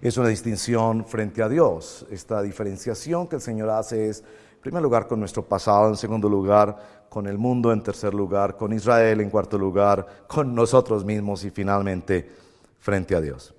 es 0.01 0.17
una 0.17 0.29
distinción 0.29 1.05
frente 1.05 1.43
a 1.43 1.49
Dios. 1.49 2.07
Esta 2.11 2.41
diferenciación 2.43 3.29
que 3.29 3.37
el 3.37 3.43
Señor 3.43 3.71
hace 3.71 4.09
es, 4.09 4.21
en 4.21 4.61
primer 4.61 4.83
lugar, 4.83 5.07
con 5.07 5.21
nuestro 5.21 5.45
pasado, 5.45 5.89
en 5.89 5.97
segundo 5.97 6.29
lugar, 6.29 7.07
con 7.09 7.27
el 7.27 7.37
mundo, 7.37 7.73
en 7.73 7.83
tercer 7.83 8.15
lugar, 8.15 8.57
con 8.57 8.73
Israel, 8.73 9.21
en 9.21 9.31
cuarto 9.31 9.59
lugar, 9.59 10.25
con 10.27 10.55
nosotros 10.55 11.05
mismos 11.05 11.45
y 11.45 11.51
finalmente 11.51 12.31
frente 12.79 13.15
a 13.15 13.21
Dios. 13.21 13.55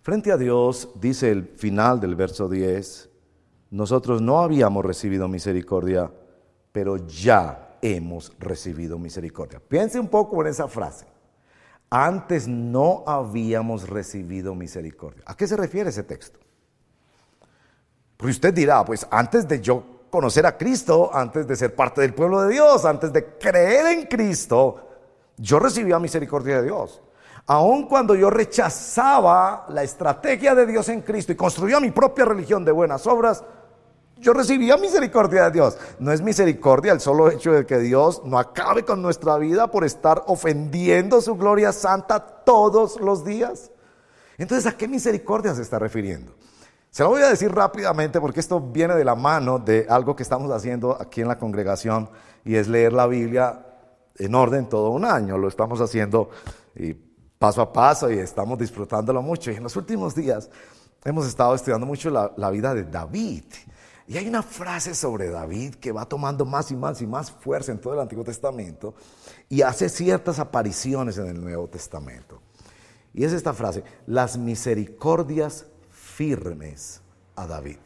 Frente 0.00 0.32
a 0.32 0.36
Dios, 0.36 0.88
dice 1.00 1.30
el 1.30 1.44
final 1.44 2.00
del 2.00 2.14
verso 2.14 2.48
10, 2.48 3.10
nosotros 3.70 4.20
no 4.20 4.40
habíamos 4.40 4.84
recibido 4.84 5.28
misericordia, 5.28 6.10
pero 6.72 6.96
ya 7.06 7.76
hemos 7.82 8.32
recibido 8.38 8.98
misericordia. 8.98 9.60
Piense 9.66 10.00
un 10.00 10.08
poco 10.08 10.40
en 10.42 10.48
esa 10.48 10.68
frase 10.68 11.11
antes 11.94 12.48
no 12.48 13.04
habíamos 13.06 13.86
recibido 13.86 14.54
misericordia. 14.54 15.22
¿A 15.26 15.36
qué 15.36 15.46
se 15.46 15.58
refiere 15.58 15.90
ese 15.90 16.02
texto? 16.02 16.40
Usted 18.18 18.54
dirá, 18.54 18.82
pues 18.82 19.06
antes 19.10 19.46
de 19.46 19.60
yo 19.60 19.84
conocer 20.08 20.46
a 20.46 20.56
Cristo, 20.56 21.10
antes 21.12 21.46
de 21.46 21.54
ser 21.54 21.74
parte 21.74 22.00
del 22.00 22.14
pueblo 22.14 22.40
de 22.40 22.54
Dios, 22.54 22.86
antes 22.86 23.12
de 23.12 23.36
creer 23.36 23.98
en 23.98 24.06
Cristo, 24.06 24.88
yo 25.36 25.58
recibía 25.58 25.98
misericordia 25.98 26.56
de 26.56 26.64
Dios. 26.64 27.02
Aun 27.46 27.86
cuando 27.86 28.14
yo 28.14 28.30
rechazaba 28.30 29.66
la 29.68 29.82
estrategia 29.82 30.54
de 30.54 30.64
Dios 30.64 30.88
en 30.88 31.02
Cristo 31.02 31.32
y 31.32 31.36
construía 31.36 31.78
mi 31.78 31.90
propia 31.90 32.24
religión 32.24 32.64
de 32.64 32.72
buenas 32.72 33.06
obras, 33.06 33.44
yo 34.22 34.32
recibía 34.32 34.76
misericordia 34.76 35.44
de 35.44 35.50
Dios. 35.50 35.76
No 35.98 36.12
es 36.12 36.22
misericordia 36.22 36.92
el 36.92 37.00
solo 37.00 37.28
hecho 37.28 37.52
de 37.52 37.66
que 37.66 37.78
Dios 37.78 38.22
no 38.24 38.38
acabe 38.38 38.84
con 38.84 39.02
nuestra 39.02 39.36
vida 39.36 39.66
por 39.66 39.84
estar 39.84 40.22
ofendiendo 40.26 41.20
su 41.20 41.34
gloria 41.34 41.72
santa 41.72 42.20
todos 42.20 43.00
los 43.00 43.24
días. 43.24 43.72
Entonces, 44.38 44.72
¿a 44.72 44.76
qué 44.76 44.86
misericordia 44.86 45.54
se 45.54 45.62
está 45.62 45.78
refiriendo? 45.78 46.32
Se 46.90 47.02
lo 47.02 47.08
voy 47.08 47.22
a 47.22 47.28
decir 47.28 47.52
rápidamente 47.52 48.20
porque 48.20 48.38
esto 48.38 48.60
viene 48.60 48.94
de 48.94 49.04
la 49.04 49.16
mano 49.16 49.58
de 49.58 49.86
algo 49.88 50.14
que 50.14 50.22
estamos 50.22 50.50
haciendo 50.52 50.96
aquí 51.00 51.20
en 51.20 51.28
la 51.28 51.38
congregación 51.38 52.08
y 52.44 52.54
es 52.54 52.68
leer 52.68 52.92
la 52.92 53.08
Biblia 53.08 53.66
en 54.16 54.34
orden 54.34 54.68
todo 54.68 54.90
un 54.90 55.04
año. 55.04 55.36
Lo 55.36 55.48
estamos 55.48 55.80
haciendo 55.80 56.30
paso 57.38 57.60
a 57.60 57.72
paso 57.72 58.08
y 58.08 58.18
estamos 58.18 58.56
disfrutándolo 58.56 59.20
mucho. 59.20 59.50
Y 59.50 59.56
en 59.56 59.64
los 59.64 59.74
últimos 59.74 60.14
días 60.14 60.48
hemos 61.04 61.26
estado 61.26 61.56
estudiando 61.56 61.86
mucho 61.86 62.08
la, 62.08 62.32
la 62.36 62.50
vida 62.50 62.72
de 62.72 62.84
David. 62.84 63.44
Y 64.06 64.18
hay 64.18 64.28
una 64.28 64.42
frase 64.42 64.94
sobre 64.94 65.30
David 65.30 65.76
que 65.76 65.92
va 65.92 66.04
tomando 66.04 66.44
más 66.44 66.70
y 66.70 66.76
más 66.76 67.00
y 67.00 67.06
más 67.06 67.30
fuerza 67.30 67.72
en 67.72 67.80
todo 67.80 67.94
el 67.94 68.00
Antiguo 68.00 68.24
Testamento 68.24 68.94
y 69.48 69.62
hace 69.62 69.88
ciertas 69.88 70.38
apariciones 70.38 71.18
en 71.18 71.28
el 71.28 71.40
Nuevo 71.40 71.68
Testamento. 71.68 72.40
Y 73.14 73.24
es 73.24 73.32
esta 73.32 73.52
frase, 73.52 73.84
las 74.06 74.36
misericordias 74.36 75.66
firmes 75.90 77.00
a 77.36 77.46
David. 77.46 77.78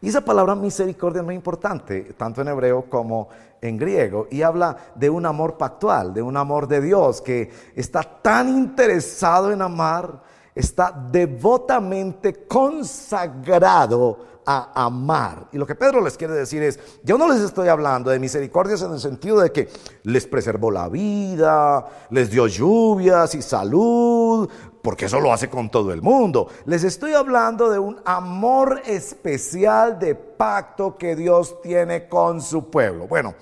Y 0.00 0.08
esa 0.08 0.22
palabra 0.22 0.54
misericordia 0.54 1.20
es 1.20 1.24
muy 1.24 1.34
importante, 1.34 2.12
tanto 2.16 2.42
en 2.42 2.48
hebreo 2.48 2.84
como 2.90 3.28
en 3.62 3.78
griego, 3.78 4.28
y 4.30 4.42
habla 4.42 4.76
de 4.94 5.08
un 5.08 5.24
amor 5.24 5.56
pactual, 5.56 6.12
de 6.12 6.20
un 6.20 6.36
amor 6.36 6.68
de 6.68 6.82
Dios 6.82 7.22
que 7.22 7.50
está 7.74 8.02
tan 8.02 8.50
interesado 8.50 9.50
en 9.50 9.62
amar, 9.62 10.22
está 10.54 10.92
devotamente 11.10 12.46
consagrado 12.46 14.33
a 14.46 14.84
amar. 14.86 15.48
Y 15.52 15.58
lo 15.58 15.66
que 15.66 15.74
Pedro 15.74 16.00
les 16.00 16.16
quiere 16.16 16.34
decir 16.34 16.62
es, 16.62 16.78
yo 17.02 17.18
no 17.18 17.28
les 17.28 17.40
estoy 17.40 17.68
hablando 17.68 18.10
de 18.10 18.18
misericordias 18.18 18.82
en 18.82 18.92
el 18.92 19.00
sentido 19.00 19.40
de 19.40 19.52
que 19.52 19.68
les 20.02 20.26
preservó 20.26 20.70
la 20.70 20.88
vida, 20.88 21.86
les 22.10 22.30
dio 22.30 22.46
lluvias 22.46 23.34
y 23.34 23.42
salud, 23.42 24.48
porque 24.82 25.06
eso 25.06 25.20
lo 25.20 25.32
hace 25.32 25.48
con 25.48 25.70
todo 25.70 25.92
el 25.92 26.02
mundo. 26.02 26.48
Les 26.66 26.84
estoy 26.84 27.14
hablando 27.14 27.70
de 27.70 27.78
un 27.78 28.00
amor 28.04 28.82
especial 28.86 29.98
de 29.98 30.14
pacto 30.14 30.96
que 30.96 31.16
Dios 31.16 31.60
tiene 31.62 32.08
con 32.08 32.42
su 32.42 32.70
pueblo. 32.70 33.06
Bueno, 33.06 33.34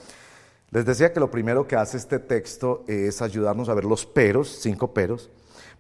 les 0.70 0.84
decía 0.84 1.12
que 1.12 1.20
lo 1.20 1.30
primero 1.30 1.66
que 1.66 1.76
hace 1.76 1.96
este 1.96 2.18
texto 2.18 2.84
es 2.86 3.20
ayudarnos 3.22 3.68
a 3.68 3.74
ver 3.74 3.84
los 3.84 4.06
peros, 4.06 4.58
cinco 4.60 4.94
peros, 4.94 5.30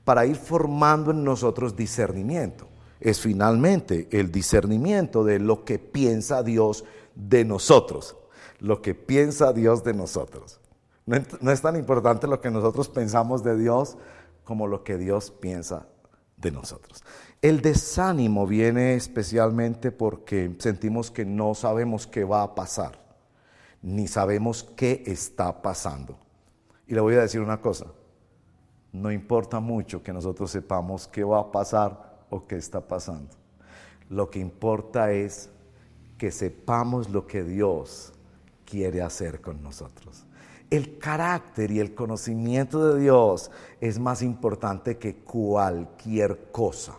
para 0.04 0.26
ir 0.26 0.36
formando 0.36 1.12
en 1.12 1.22
nosotros 1.22 1.76
discernimiento 1.76 2.71
es 3.02 3.20
finalmente 3.20 4.08
el 4.10 4.30
discernimiento 4.30 5.24
de 5.24 5.38
lo 5.38 5.64
que 5.64 5.78
piensa 5.78 6.42
Dios 6.42 6.84
de 7.14 7.44
nosotros, 7.44 8.16
lo 8.60 8.80
que 8.80 8.94
piensa 8.94 9.52
Dios 9.52 9.84
de 9.84 9.94
nosotros. 9.94 10.60
No, 11.04 11.50
es 11.50 11.60
tan 11.60 11.76
importante 11.76 12.26
lo 12.26 12.40
que 12.40 12.50
nosotros 12.50 12.88
pensamos 12.88 13.42
de 13.42 13.56
Dios 13.56 13.96
como 14.44 14.66
lo 14.66 14.84
que 14.84 14.98
Dios 14.98 15.32
piensa 15.32 15.86
de 16.36 16.52
nosotros. 16.52 17.02
El 17.40 17.60
desánimo 17.60 18.46
viene 18.46 18.94
especialmente 18.94 19.90
porque 19.90 20.54
sentimos 20.58 21.10
que 21.10 21.24
no 21.24 21.54
sabemos 21.54 22.06
qué 22.06 22.22
va 22.22 22.42
a 22.42 22.54
pasar, 22.54 23.00
ni 23.82 24.06
sabemos 24.06 24.62
qué 24.76 25.02
está 25.06 25.60
pasando. 25.60 26.16
Y 26.86 26.94
le 26.94 27.00
voy 27.00 27.14
a 27.16 27.22
decir 27.22 27.40
una 27.40 27.60
cosa, 27.60 27.86
no 28.92 29.10
importa 29.10 29.58
mucho 29.58 30.02
que 30.02 30.12
nosotros 30.12 30.50
sepamos 30.52 31.08
qué 31.08 31.24
va 31.24 31.40
a 31.40 31.50
pasar 31.50 32.11
o 32.32 32.46
qué 32.46 32.56
está 32.56 32.80
pasando. 32.80 33.30
Lo 34.08 34.30
que 34.30 34.40
importa 34.40 35.12
es 35.12 35.50
que 36.18 36.30
sepamos 36.30 37.10
lo 37.10 37.26
que 37.26 37.44
Dios 37.44 38.12
quiere 38.64 39.02
hacer 39.02 39.40
con 39.40 39.62
nosotros. 39.62 40.24
El 40.70 40.98
carácter 40.98 41.70
y 41.70 41.78
el 41.78 41.94
conocimiento 41.94 42.88
de 42.88 43.00
Dios 43.02 43.50
es 43.80 43.98
más 43.98 44.22
importante 44.22 44.96
que 44.96 45.16
cualquier 45.16 46.50
cosa. 46.50 46.94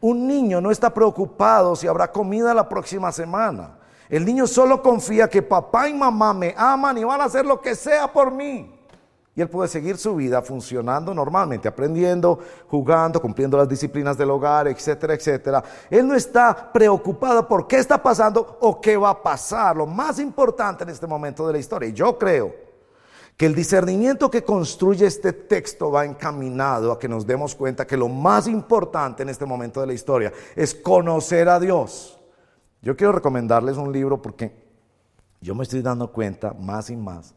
Un 0.00 0.26
niño 0.26 0.60
no 0.60 0.72
está 0.72 0.92
preocupado 0.92 1.76
si 1.76 1.86
habrá 1.86 2.10
comida 2.10 2.52
la 2.52 2.68
próxima 2.68 3.12
semana. 3.12 3.78
El 4.08 4.24
niño 4.24 4.48
solo 4.48 4.82
confía 4.82 5.30
que 5.30 5.42
papá 5.42 5.88
y 5.88 5.94
mamá 5.94 6.34
me 6.34 6.54
aman 6.56 6.98
y 6.98 7.04
van 7.04 7.20
a 7.20 7.24
hacer 7.24 7.46
lo 7.46 7.60
que 7.60 7.76
sea 7.76 8.12
por 8.12 8.32
mí 8.32 8.75
y 9.36 9.42
él 9.42 9.50
puede 9.50 9.68
seguir 9.68 9.98
su 9.98 10.16
vida 10.16 10.40
funcionando 10.40 11.12
normalmente, 11.12 11.68
aprendiendo, 11.68 12.38
jugando, 12.68 13.20
cumpliendo 13.20 13.58
las 13.58 13.68
disciplinas 13.68 14.16
del 14.16 14.30
hogar, 14.30 14.66
etcétera, 14.66 15.12
etcétera. 15.12 15.62
Él 15.90 16.08
no 16.08 16.14
está 16.14 16.72
preocupado 16.72 17.46
por 17.46 17.68
qué 17.68 17.76
está 17.76 18.02
pasando 18.02 18.56
o 18.62 18.80
qué 18.80 18.96
va 18.96 19.10
a 19.10 19.22
pasar. 19.22 19.76
Lo 19.76 19.86
más 19.86 20.18
importante 20.18 20.84
en 20.84 20.88
este 20.88 21.06
momento 21.06 21.46
de 21.46 21.52
la 21.52 21.58
historia, 21.58 21.90
y 21.90 21.92
yo 21.92 22.16
creo 22.16 22.54
que 23.36 23.44
el 23.44 23.54
discernimiento 23.54 24.30
que 24.30 24.42
construye 24.42 25.04
este 25.04 25.34
texto 25.34 25.90
va 25.90 26.06
encaminado 26.06 26.90
a 26.90 26.98
que 26.98 27.06
nos 27.06 27.26
demos 27.26 27.54
cuenta 27.54 27.86
que 27.86 27.98
lo 27.98 28.08
más 28.08 28.48
importante 28.48 29.22
en 29.22 29.28
este 29.28 29.44
momento 29.44 29.82
de 29.82 29.88
la 29.88 29.92
historia 29.92 30.32
es 30.54 30.74
conocer 30.74 31.50
a 31.50 31.60
Dios. 31.60 32.18
Yo 32.80 32.96
quiero 32.96 33.12
recomendarles 33.12 33.76
un 33.76 33.92
libro 33.92 34.22
porque 34.22 34.64
yo 35.42 35.54
me 35.54 35.64
estoy 35.64 35.82
dando 35.82 36.10
cuenta 36.10 36.54
más 36.54 36.88
y 36.88 36.96
más 36.96 37.34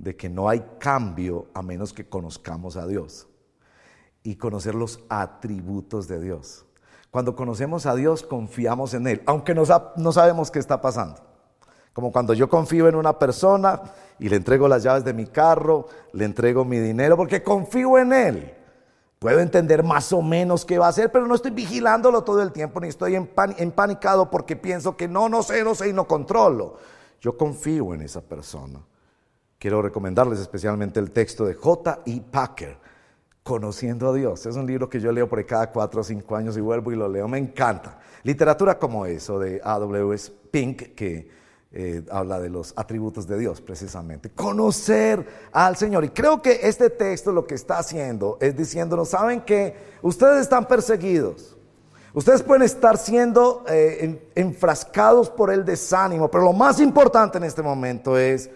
de 0.00 0.16
que 0.16 0.30
no 0.30 0.48
hay 0.48 0.64
cambio 0.78 1.48
a 1.52 1.60
menos 1.60 1.92
que 1.92 2.08
conozcamos 2.08 2.76
a 2.76 2.86
Dios 2.86 3.28
y 4.22 4.36
conocer 4.36 4.74
los 4.74 5.00
atributos 5.10 6.08
de 6.08 6.20
Dios. 6.20 6.64
Cuando 7.10 7.36
conocemos 7.36 7.84
a 7.84 7.94
Dios, 7.94 8.22
confiamos 8.22 8.94
en 8.94 9.06
Él, 9.06 9.22
aunque 9.26 9.54
no, 9.54 9.66
sabemos 9.66 10.50
qué 10.50 10.58
está 10.58 10.80
pasando. 10.80 11.20
Como 11.92 12.12
cuando 12.12 12.32
yo 12.32 12.48
confío 12.48 12.88
en 12.88 12.94
una 12.94 13.18
persona 13.18 13.82
y 14.18 14.30
le 14.30 14.36
entrego 14.36 14.68
las 14.68 14.82
llaves 14.82 15.04
de 15.04 15.12
mi 15.12 15.26
carro, 15.26 15.86
le 16.12 16.24
entrego 16.24 16.64
mi 16.64 16.78
dinero, 16.78 17.16
porque 17.16 17.42
confío 17.42 17.98
en 17.98 18.12
Él. 18.12 18.54
Puedo 19.18 19.40
entender 19.40 19.82
más 19.82 20.14
o 20.14 20.22
menos 20.22 20.64
qué 20.64 20.78
va 20.78 20.86
a 20.86 20.90
hacer, 20.90 21.12
pero 21.12 21.26
no 21.26 21.34
estoy 21.34 21.50
vigilándolo 21.50 22.24
todo 22.24 22.40
el 22.40 22.52
tiempo, 22.52 22.80
ni 22.80 22.88
estoy 22.88 23.16
empanicado 23.16 24.30
porque 24.30 24.56
pienso 24.56 24.96
que 24.96 25.08
no, 25.08 25.28
no 25.28 25.42
sé, 25.42 25.62
no 25.62 25.74
sé 25.74 25.90
y 25.90 25.92
no 25.92 26.08
controlo. 26.08 26.76
Yo 27.20 27.36
confío 27.36 27.92
en 27.92 28.00
esa 28.00 28.22
persona. 28.22 28.80
Quiero 29.60 29.82
recomendarles 29.82 30.40
especialmente 30.40 30.98
el 31.00 31.10
texto 31.10 31.44
de 31.44 31.52
J. 31.52 32.00
E. 32.06 32.22
Packer, 32.22 32.78
Conociendo 33.42 34.08
a 34.08 34.14
Dios. 34.14 34.46
Es 34.46 34.56
un 34.56 34.66
libro 34.66 34.88
que 34.88 35.00
yo 35.00 35.12
leo 35.12 35.28
por 35.28 35.44
cada 35.44 35.70
cuatro 35.70 36.00
o 36.00 36.04
cinco 36.04 36.34
años 36.34 36.56
y 36.56 36.62
vuelvo 36.62 36.92
y 36.92 36.96
lo 36.96 37.06
leo. 37.08 37.28
Me 37.28 37.36
encanta. 37.36 37.98
Literatura 38.22 38.78
como 38.78 39.04
eso 39.04 39.38
de 39.38 39.60
A.W.S. 39.62 40.32
Pink, 40.50 40.94
que 40.94 41.28
eh, 41.72 42.02
habla 42.10 42.40
de 42.40 42.48
los 42.48 42.72
atributos 42.74 43.26
de 43.26 43.38
Dios 43.38 43.60
precisamente. 43.60 44.30
Conocer 44.30 45.26
al 45.52 45.76
Señor. 45.76 46.04
Y 46.04 46.08
creo 46.08 46.40
que 46.40 46.60
este 46.62 46.88
texto 46.88 47.30
lo 47.30 47.46
que 47.46 47.54
está 47.54 47.78
haciendo 47.78 48.38
es 48.40 48.56
diciéndonos, 48.56 49.10
¿saben 49.10 49.42
que 49.42 49.76
Ustedes 50.02 50.40
están 50.40 50.66
perseguidos. 50.66 51.56
Ustedes 52.14 52.42
pueden 52.42 52.62
estar 52.62 52.96
siendo 52.96 53.64
eh, 53.68 54.30
enfrascados 54.34 55.28
por 55.28 55.52
el 55.52 55.64
desánimo, 55.64 56.30
pero 56.30 56.44
lo 56.44 56.52
más 56.52 56.80
importante 56.80 57.38
en 57.38 57.44
este 57.44 57.62
momento 57.62 58.18
es 58.18 58.50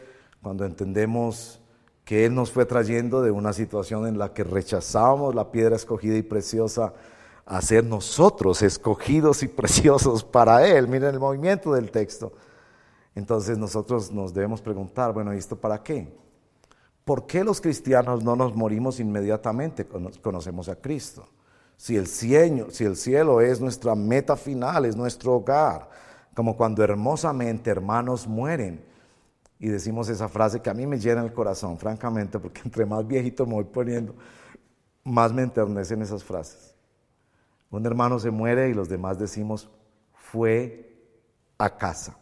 cuando 0.44 0.66
entendemos 0.66 1.58
que 2.04 2.26
Él 2.26 2.34
nos 2.34 2.52
fue 2.52 2.66
trayendo 2.66 3.22
de 3.22 3.30
una 3.30 3.54
situación 3.54 4.06
en 4.06 4.18
la 4.18 4.34
que 4.34 4.44
rechazamos 4.44 5.34
la 5.34 5.50
piedra 5.50 5.74
escogida 5.74 6.16
y 6.18 6.22
preciosa 6.22 6.92
a 7.46 7.62
ser 7.62 7.82
nosotros 7.84 8.60
escogidos 8.60 9.42
y 9.42 9.48
preciosos 9.48 10.22
para 10.22 10.66
Él. 10.66 10.86
Miren 10.86 11.14
el 11.14 11.18
movimiento 11.18 11.72
del 11.72 11.90
texto. 11.90 12.34
Entonces 13.14 13.56
nosotros 13.56 14.12
nos 14.12 14.34
debemos 14.34 14.60
preguntar, 14.60 15.14
bueno, 15.14 15.32
¿y 15.34 15.38
esto 15.38 15.56
para 15.56 15.82
qué? 15.82 16.14
¿Por 17.06 17.26
qué 17.26 17.42
los 17.42 17.62
cristianos 17.62 18.22
no 18.22 18.36
nos 18.36 18.54
morimos 18.54 19.00
inmediatamente 19.00 19.86
cuando 19.86 20.10
conocemos 20.20 20.68
a 20.68 20.76
Cristo? 20.76 21.26
Si 21.78 21.96
el, 21.96 22.06
cielo, 22.06 22.66
si 22.70 22.84
el 22.84 22.96
cielo 22.96 23.40
es 23.40 23.62
nuestra 23.62 23.94
meta 23.94 24.36
final, 24.36 24.84
es 24.84 24.94
nuestro 24.94 25.36
hogar, 25.36 25.88
como 26.34 26.54
cuando 26.54 26.84
hermosamente 26.84 27.70
hermanos 27.70 28.28
mueren 28.28 28.93
y 29.58 29.68
decimos 29.68 30.08
esa 30.08 30.28
frase 30.28 30.60
que 30.60 30.70
a 30.70 30.74
mí 30.74 30.86
me 30.86 30.98
llena 30.98 31.22
el 31.22 31.32
corazón, 31.32 31.78
francamente, 31.78 32.38
porque 32.38 32.60
entre 32.64 32.86
más 32.86 33.06
viejito 33.06 33.46
me 33.46 33.54
voy 33.54 33.64
poniendo, 33.64 34.14
más 35.04 35.32
me 35.32 35.42
enternecen 35.42 36.02
esas 36.02 36.24
frases. 36.24 36.74
Un 37.70 37.84
hermano 37.86 38.18
se 38.18 38.30
muere 38.30 38.68
y 38.68 38.74
los 38.74 38.88
demás 38.88 39.18
decimos, 39.18 39.68
fue 40.12 40.96
a 41.58 41.76
casa. 41.76 42.16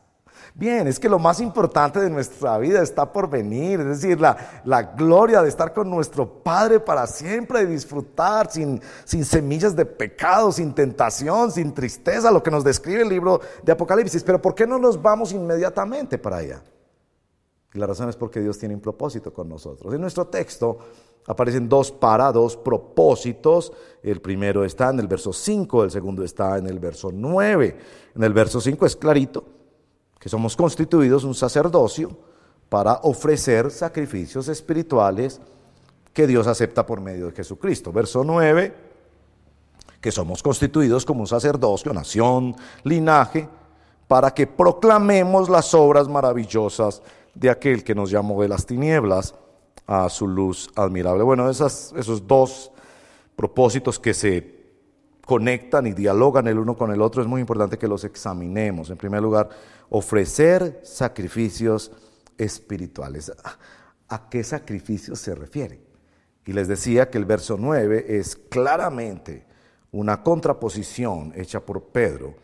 Bien, 0.54 0.86
es 0.86 0.98
que 0.98 1.08
lo 1.08 1.18
más 1.18 1.40
importante 1.40 2.00
de 2.00 2.10
nuestra 2.10 2.58
vida 2.58 2.82
está 2.82 3.10
por 3.10 3.28
venir, 3.28 3.80
es 3.80 3.86
decir, 3.86 4.20
la, 4.20 4.62
la 4.64 4.82
gloria 4.82 5.40
de 5.42 5.48
estar 5.48 5.72
con 5.72 5.88
nuestro 5.88 6.42
Padre 6.42 6.80
para 6.80 7.06
siempre, 7.06 7.60
de 7.60 7.66
disfrutar 7.66 8.50
sin, 8.50 8.80
sin 9.04 9.24
semillas 9.24 9.76
de 9.76 9.86
pecado, 9.86 10.50
sin 10.52 10.74
tentación, 10.74 11.52
sin 11.52 11.72
tristeza, 11.72 12.30
lo 12.30 12.42
que 12.42 12.50
nos 12.50 12.64
describe 12.64 13.02
el 13.02 13.08
libro 13.08 13.40
de 13.62 13.72
Apocalipsis. 13.72 14.22
Pero 14.24 14.42
¿por 14.42 14.54
qué 14.54 14.66
no 14.66 14.78
nos 14.78 15.00
vamos 15.00 15.32
inmediatamente 15.32 16.18
para 16.18 16.38
allá? 16.38 16.62
Y 17.74 17.78
la 17.78 17.86
razón 17.86 18.08
es 18.08 18.16
porque 18.16 18.40
Dios 18.40 18.58
tiene 18.58 18.74
un 18.74 18.80
propósito 18.80 19.32
con 19.32 19.48
nosotros. 19.48 19.94
En 19.94 20.00
nuestro 20.00 20.26
texto 20.26 20.78
aparecen 21.26 21.68
dos 21.68 21.90
para, 21.90 22.30
dos 22.30 22.56
propósitos. 22.56 23.72
El 24.02 24.20
primero 24.20 24.64
está 24.64 24.90
en 24.90 25.00
el 25.00 25.08
verso 25.08 25.32
5, 25.32 25.84
el 25.84 25.90
segundo 25.90 26.22
está 26.22 26.58
en 26.58 26.66
el 26.66 26.78
verso 26.78 27.10
9. 27.12 27.76
En 28.14 28.22
el 28.22 28.32
verso 28.32 28.60
5 28.60 28.84
es 28.86 28.96
clarito 28.96 29.44
que 30.18 30.28
somos 30.28 30.54
constituidos 30.54 31.24
un 31.24 31.34
sacerdocio 31.34 32.10
para 32.68 33.00
ofrecer 33.02 33.70
sacrificios 33.70 34.48
espirituales 34.48 35.40
que 36.12 36.26
Dios 36.26 36.46
acepta 36.46 36.86
por 36.86 37.00
medio 37.00 37.26
de 37.26 37.32
Jesucristo. 37.32 37.90
Verso 37.90 38.22
9, 38.22 38.74
que 40.00 40.12
somos 40.12 40.42
constituidos 40.42 41.04
como 41.04 41.20
un 41.20 41.26
sacerdocio, 41.26 41.92
nación, 41.92 42.54
linaje, 42.84 43.48
para 44.06 44.32
que 44.32 44.46
proclamemos 44.46 45.48
las 45.48 45.72
obras 45.74 46.06
maravillosas 46.06 47.02
aquel 47.50 47.84
que 47.84 47.94
nos 47.94 48.10
llamó 48.10 48.42
de 48.42 48.48
las 48.48 48.66
tinieblas 48.66 49.34
a 49.86 50.08
su 50.08 50.28
luz 50.28 50.70
admirable. 50.76 51.22
Bueno, 51.22 51.50
esos 51.50 52.26
dos 52.26 52.70
propósitos 53.36 53.98
que 53.98 54.14
se 54.14 54.62
conectan 55.24 55.86
y 55.86 55.92
dialogan 55.92 56.48
el 56.48 56.58
uno 56.58 56.76
con 56.76 56.92
el 56.92 57.00
otro, 57.00 57.22
es 57.22 57.28
muy 57.28 57.40
importante 57.40 57.78
que 57.78 57.88
los 57.88 58.04
examinemos. 58.04 58.90
En 58.90 58.96
primer 58.96 59.22
lugar, 59.22 59.48
ofrecer 59.88 60.80
sacrificios 60.84 61.92
espirituales. 62.36 63.32
¿A 64.08 64.28
qué 64.28 64.44
sacrificios 64.44 65.20
se 65.20 65.34
refiere? 65.34 65.80
Y 66.44 66.52
les 66.52 66.68
decía 66.68 67.08
que 67.08 67.18
el 67.18 67.24
verso 67.24 67.56
9 67.58 68.06
es 68.08 68.36
claramente 68.36 69.46
una 69.92 70.22
contraposición 70.22 71.32
hecha 71.36 71.60
por 71.60 71.84
Pedro 71.84 72.34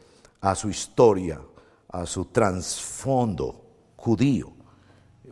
a 0.40 0.54
su 0.54 0.70
historia, 0.70 1.40
a 1.88 2.06
su 2.06 2.26
trasfondo 2.26 3.64
judío. 3.96 4.52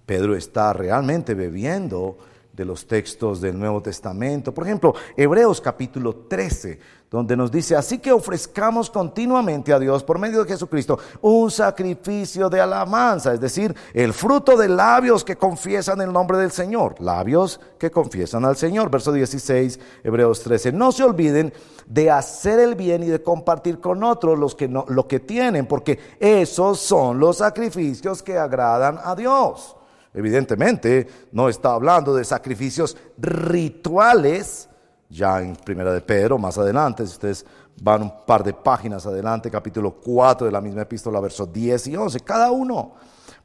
Pedro 0.07 0.37
está 0.37 0.73
realmente 0.73 1.35
bebiendo 1.35 2.17
de 2.57 2.65
los 2.65 2.87
textos 2.87 3.41
del 3.41 3.59
Nuevo 3.59 3.83
Testamento. 3.83 4.55
Por 4.55 4.65
ejemplo, 4.65 4.95
Hebreos 5.15 5.61
capítulo 5.61 6.15
13, 6.27 6.79
donde 7.11 7.37
nos 7.37 7.51
dice, 7.51 7.77
así 7.77 7.99
que 7.99 8.11
ofrezcamos 8.11 8.89
continuamente 8.89 9.75
a 9.75 9.79
Dios 9.79 10.03
por 10.03 10.19
medio 10.19 10.43
de 10.43 10.51
Jesucristo 10.51 10.99
un 11.21 11.51
sacrificio 11.51 12.49
de 12.49 12.61
alabanza, 12.61 13.35
es 13.35 13.41
decir, 13.41 13.75
el 13.93 14.15
fruto 14.15 14.57
de 14.57 14.69
labios 14.69 15.23
que 15.23 15.37
confiesan 15.37 16.01
el 16.01 16.13
nombre 16.13 16.39
del 16.39 16.51
Señor, 16.51 16.95
labios 16.99 17.61
que 17.79 17.91
confiesan 17.91 18.47
al 18.47 18.57
Señor. 18.57 18.91
Verso 18.91 19.13
16, 19.13 19.79
Hebreos 20.03 20.41
13, 20.43 20.73
no 20.73 20.93
se 20.93 21.05
olviden 21.05 21.53
de 21.87 22.11
hacer 22.11 22.59
el 22.59 22.75
bien 22.75 23.03
y 23.03 23.09
de 23.09 23.23
compartir 23.23 23.81
con 23.81 24.03
otros 24.03 24.39
los 24.39 24.55
que 24.55 24.67
no, 24.67 24.87
lo 24.89 25.07
que 25.07 25.21
tienen, 25.21 25.67
porque 25.67 25.99
esos 26.19 26.81
son 26.81 27.19
los 27.19 27.37
sacrificios 27.37 28.23
que 28.23 28.39
agradan 28.39 28.99
a 29.05 29.15
Dios. 29.15 29.77
Evidentemente, 30.17 31.07
no 31.33 31.51
está 31.51 31.73
hablando 31.73 32.15
de 32.15 32.25
sacrificios 32.25 32.97
rituales, 33.19 34.67
ya 35.11 35.43
en 35.43 35.55
Primera 35.57 35.93
de 35.93 36.01
Pedro, 36.01 36.39
más 36.39 36.57
adelante, 36.57 37.07
si 37.07 37.13
ustedes 37.13 37.45
van 37.83 38.01
un 38.01 38.25
par 38.25 38.43
de 38.43 38.55
páginas 38.55 39.05
adelante, 39.05 39.51
capítulo 39.51 39.93
4 39.93 40.47
de 40.47 40.53
la 40.53 40.63
misma 40.63 40.81
epístola, 40.81 41.21
versos 41.21 41.53
10 41.53 41.89
y 41.89 41.97
11, 41.97 42.21
cada 42.21 42.51
uno 42.51 42.95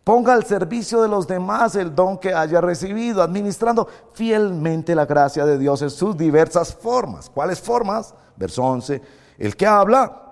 ponga 0.06 0.32
al 0.32 0.46
servicio 0.46 1.02
de 1.02 1.10
los 1.10 1.28
demás 1.28 1.76
el 1.76 1.94
don 1.94 2.18
que 2.18 2.34
haya 2.34 2.62
recibido, 2.62 3.22
administrando 3.22 3.86
fielmente 4.14 4.96
la 4.96 5.06
gracia 5.06 5.46
de 5.46 5.58
Dios 5.58 5.82
en 5.82 5.90
sus 5.90 6.16
diversas 6.16 6.74
formas. 6.74 7.30
¿Cuáles 7.30 7.60
formas? 7.60 8.16
Verso 8.38 8.64
11, 8.64 9.02
el 9.38 9.58
que 9.58 9.68
habla, 9.68 10.31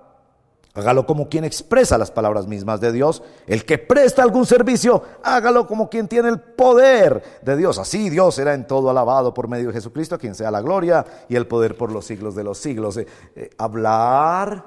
Hágalo 0.76 1.06
como 1.06 1.30
quien 1.30 1.44
expresa 1.46 1.98
las 1.98 2.12
palabras 2.12 2.46
mismas 2.46 2.80
de 2.80 2.92
Dios. 2.92 3.24
El 3.48 3.66
que 3.66 3.78
presta 3.80 4.22
algún 4.22 4.46
servicio, 4.46 5.04
hágalo 5.24 5.66
como 5.66 5.90
quien 5.90 6.08
tiene 6.08 6.30
el 6.30 6.40
poder 6.40 7.24
de 7.42 7.58
Dios. 7.58 7.80
Así 7.80 8.10
Dios 8.10 8.36
será 8.36 8.54
en 8.54 8.68
todo 8.68 8.90
alabado 8.90 9.34
por 9.34 9.48
medio 9.48 9.68
de 9.68 9.74
Jesucristo, 9.74 10.16
a 10.16 10.20
quien 10.20 10.36
sea 10.36 10.52
la 10.52 10.62
gloria 10.62 11.06
y 11.28 11.36
el 11.36 11.48
poder 11.48 11.76
por 11.76 11.92
los 11.92 12.06
siglos 12.06 12.36
de 12.36 12.44
los 12.44 12.60
siglos. 12.60 12.98
Eh, 12.98 13.08
eh, 13.36 13.50
hablar, 13.58 14.64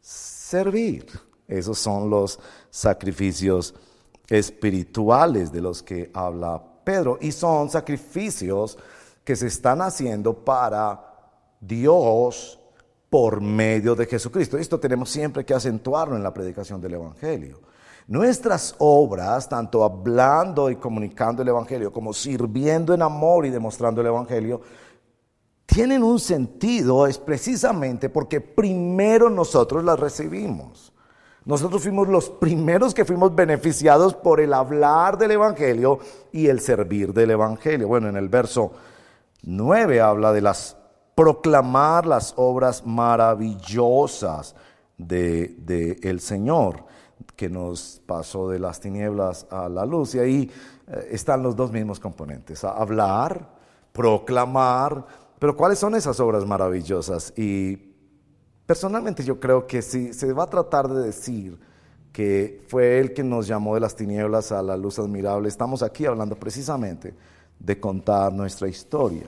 servir. 0.00 1.06
Esos 1.46 1.78
son 1.78 2.08
los 2.08 2.38
sacrificios 2.70 3.74
espirituales 4.28 5.52
de 5.52 5.60
los 5.60 5.82
que 5.82 6.10
habla 6.14 6.62
Pedro. 6.84 7.18
Y 7.20 7.32
son 7.32 7.68
sacrificios 7.68 8.78
que 9.24 9.36
se 9.36 9.48
están 9.48 9.82
haciendo 9.82 10.32
para 10.32 11.04
Dios 11.60 12.59
por 13.10 13.40
medio 13.40 13.96
de 13.96 14.06
Jesucristo. 14.06 14.56
Esto 14.56 14.78
tenemos 14.78 15.10
siempre 15.10 15.44
que 15.44 15.52
acentuarlo 15.52 16.16
en 16.16 16.22
la 16.22 16.32
predicación 16.32 16.80
del 16.80 16.94
Evangelio. 16.94 17.60
Nuestras 18.06 18.74
obras, 18.78 19.48
tanto 19.48 19.84
hablando 19.84 20.70
y 20.70 20.76
comunicando 20.76 21.42
el 21.42 21.48
Evangelio, 21.48 21.92
como 21.92 22.12
sirviendo 22.12 22.94
en 22.94 23.02
amor 23.02 23.46
y 23.46 23.50
demostrando 23.50 24.00
el 24.00 24.06
Evangelio, 24.06 24.60
tienen 25.66 26.02
un 26.02 26.18
sentido, 26.18 27.06
es 27.06 27.18
precisamente 27.18 28.08
porque 28.08 28.40
primero 28.40 29.28
nosotros 29.28 29.84
las 29.84 29.98
recibimos. 29.98 30.92
Nosotros 31.44 31.82
fuimos 31.82 32.08
los 32.08 32.28
primeros 32.28 32.94
que 32.94 33.04
fuimos 33.04 33.34
beneficiados 33.34 34.14
por 34.14 34.40
el 34.40 34.52
hablar 34.52 35.16
del 35.16 35.32
Evangelio 35.32 35.98
y 36.32 36.48
el 36.48 36.60
servir 36.60 37.12
del 37.12 37.30
Evangelio. 37.30 37.88
Bueno, 37.88 38.08
en 38.08 38.16
el 38.16 38.28
verso 38.28 38.72
9 39.42 40.00
habla 40.00 40.32
de 40.32 40.42
las 40.42 40.76
proclamar 41.20 42.06
las 42.06 42.32
obras 42.38 42.86
maravillosas 42.86 44.54
de, 44.96 45.98
el 46.02 46.18
Señor 46.18 46.86
que 47.36 47.50
nos 47.50 48.00
pasó 48.06 48.48
de 48.48 48.58
las 48.58 48.80
tinieblas 48.80 49.46
a 49.50 49.68
la 49.68 49.84
luz. 49.84 50.14
Y 50.14 50.18
ahí 50.18 50.50
eh, 50.86 51.08
están 51.10 51.42
los 51.42 51.54
dos 51.54 51.72
mismos 51.72 52.00
componentes, 52.00 52.64
hablar, 52.64 53.50
proclamar, 53.92 55.04
pero 55.38 55.54
¿cuáles 55.54 55.78
son 55.78 55.94
esas 55.94 56.18
obras 56.20 56.46
maravillosas? 56.46 57.34
Y 57.36 57.76
personalmente 58.64 59.22
yo 59.22 59.38
creo 59.38 59.66
que 59.66 59.82
si 59.82 60.14
se 60.14 60.32
va 60.32 60.44
a 60.44 60.50
tratar 60.50 60.88
de 60.88 61.02
decir 61.02 61.60
que 62.14 62.64
fue 62.68 62.98
Él 62.98 63.12
que 63.12 63.22
nos 63.22 63.46
llamó 63.46 63.74
de 63.74 63.80
las 63.80 63.94
tinieblas 63.94 64.52
a 64.52 64.62
la 64.62 64.78
luz 64.78 64.98
admirable, 64.98 65.50
estamos 65.50 65.82
aquí 65.82 66.06
hablando 66.06 66.34
precisamente 66.36 67.14
de 67.58 67.78
contar 67.78 68.32
nuestra 68.32 68.68
historia, 68.68 69.26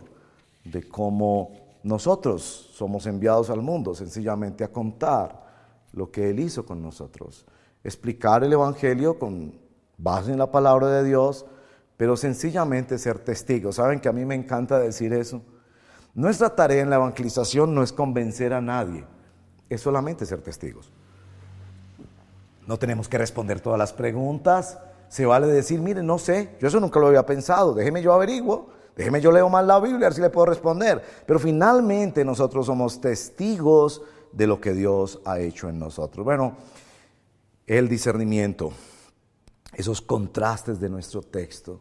de 0.65 0.89
cómo 0.89 1.62
nosotros 1.83 2.71
somos 2.75 3.07
enviados 3.07 3.51
al 3.51 3.63
mundo 3.63 3.95
sencillamente 3.95 4.65
a 4.65 4.73
contar 4.73 5.43
lo 5.93 6.11
que 6.11 6.31
Él 6.31 6.41
hizo 6.41 6.65
con 6.65 6.83
nosotros, 6.83 7.45
explicar 7.85 8.45
el 8.45 8.53
Evangelio 8.53 9.19
con 9.19 9.59
base 9.99 10.33
en 10.33 10.39
la 10.39 10.51
palabra 10.51 10.89
de 10.89 11.05
Dios, 11.05 11.47
pero 11.97 12.17
sencillamente 12.17 12.99
ser 12.99 13.19
testigos. 13.19 13.77
¿Saben 13.77 14.01
que 14.01 14.09
a 14.09 14.13
mí 14.13 14.25
me 14.25 14.35
encanta 14.35 14.79
decir 14.79 15.13
eso? 15.13 15.43
Nuestra 16.15 16.55
tarea 16.55 16.83
en 16.83 16.91
la 16.91 16.97
evangelización 16.97 17.75
no 17.75 17.83
es 17.83 17.93
convencer 17.93 18.53
a 18.53 18.61
nadie, 18.61 19.05
es 19.69 19.81
solamente 19.81 20.27
ser 20.27 20.43
testigos. 20.43 20.93
No 22.67 22.79
tenemos 22.79 23.09
que 23.09 23.19
responder 23.19 23.61
todas 23.61 23.79
las 23.79 23.93
preguntas, 23.93 24.79
se 25.09 25.27
vale 25.27 25.47
decir, 25.47 25.81
mire, 25.81 26.03
no 26.03 26.19
sé, 26.19 26.57
yo 26.61 26.69
eso 26.69 26.81
nunca 26.81 27.01
lo 27.01 27.09
había 27.09 27.27
pensado, 27.27 27.75
déjeme 27.75 28.03
yo 28.03 28.13
averiguo. 28.13 28.71
Déjeme 28.97 29.21
yo 29.21 29.33
leo 29.33 29.49
mal 29.49 29.67
la 29.67 29.81
Biblia, 29.81 30.07
a 30.07 30.11
ver 30.11 30.15
si 30.15 30.21
le 30.21 30.31
puedo 30.31 30.47
responder. 30.47 31.03
Pero 31.27 31.39
finalmente 31.39 32.25
nosotros 32.25 32.67
somos 32.67 33.01
testigos 33.01 34.03
de 34.33 34.47
lo 34.47 34.61
que 34.61 34.73
Dios 34.73 35.21
ha 35.25 35.41
hecho 35.41 35.69
en 35.69 35.79
nosotros. 35.79 36.25
Bueno, 36.25 36.57
el 37.67 37.89
discernimiento, 37.89 38.73
esos 39.75 40.03
contrastes 40.03 40.81
de 40.81 40.89
nuestro 40.89 41.23
texto, 41.23 41.81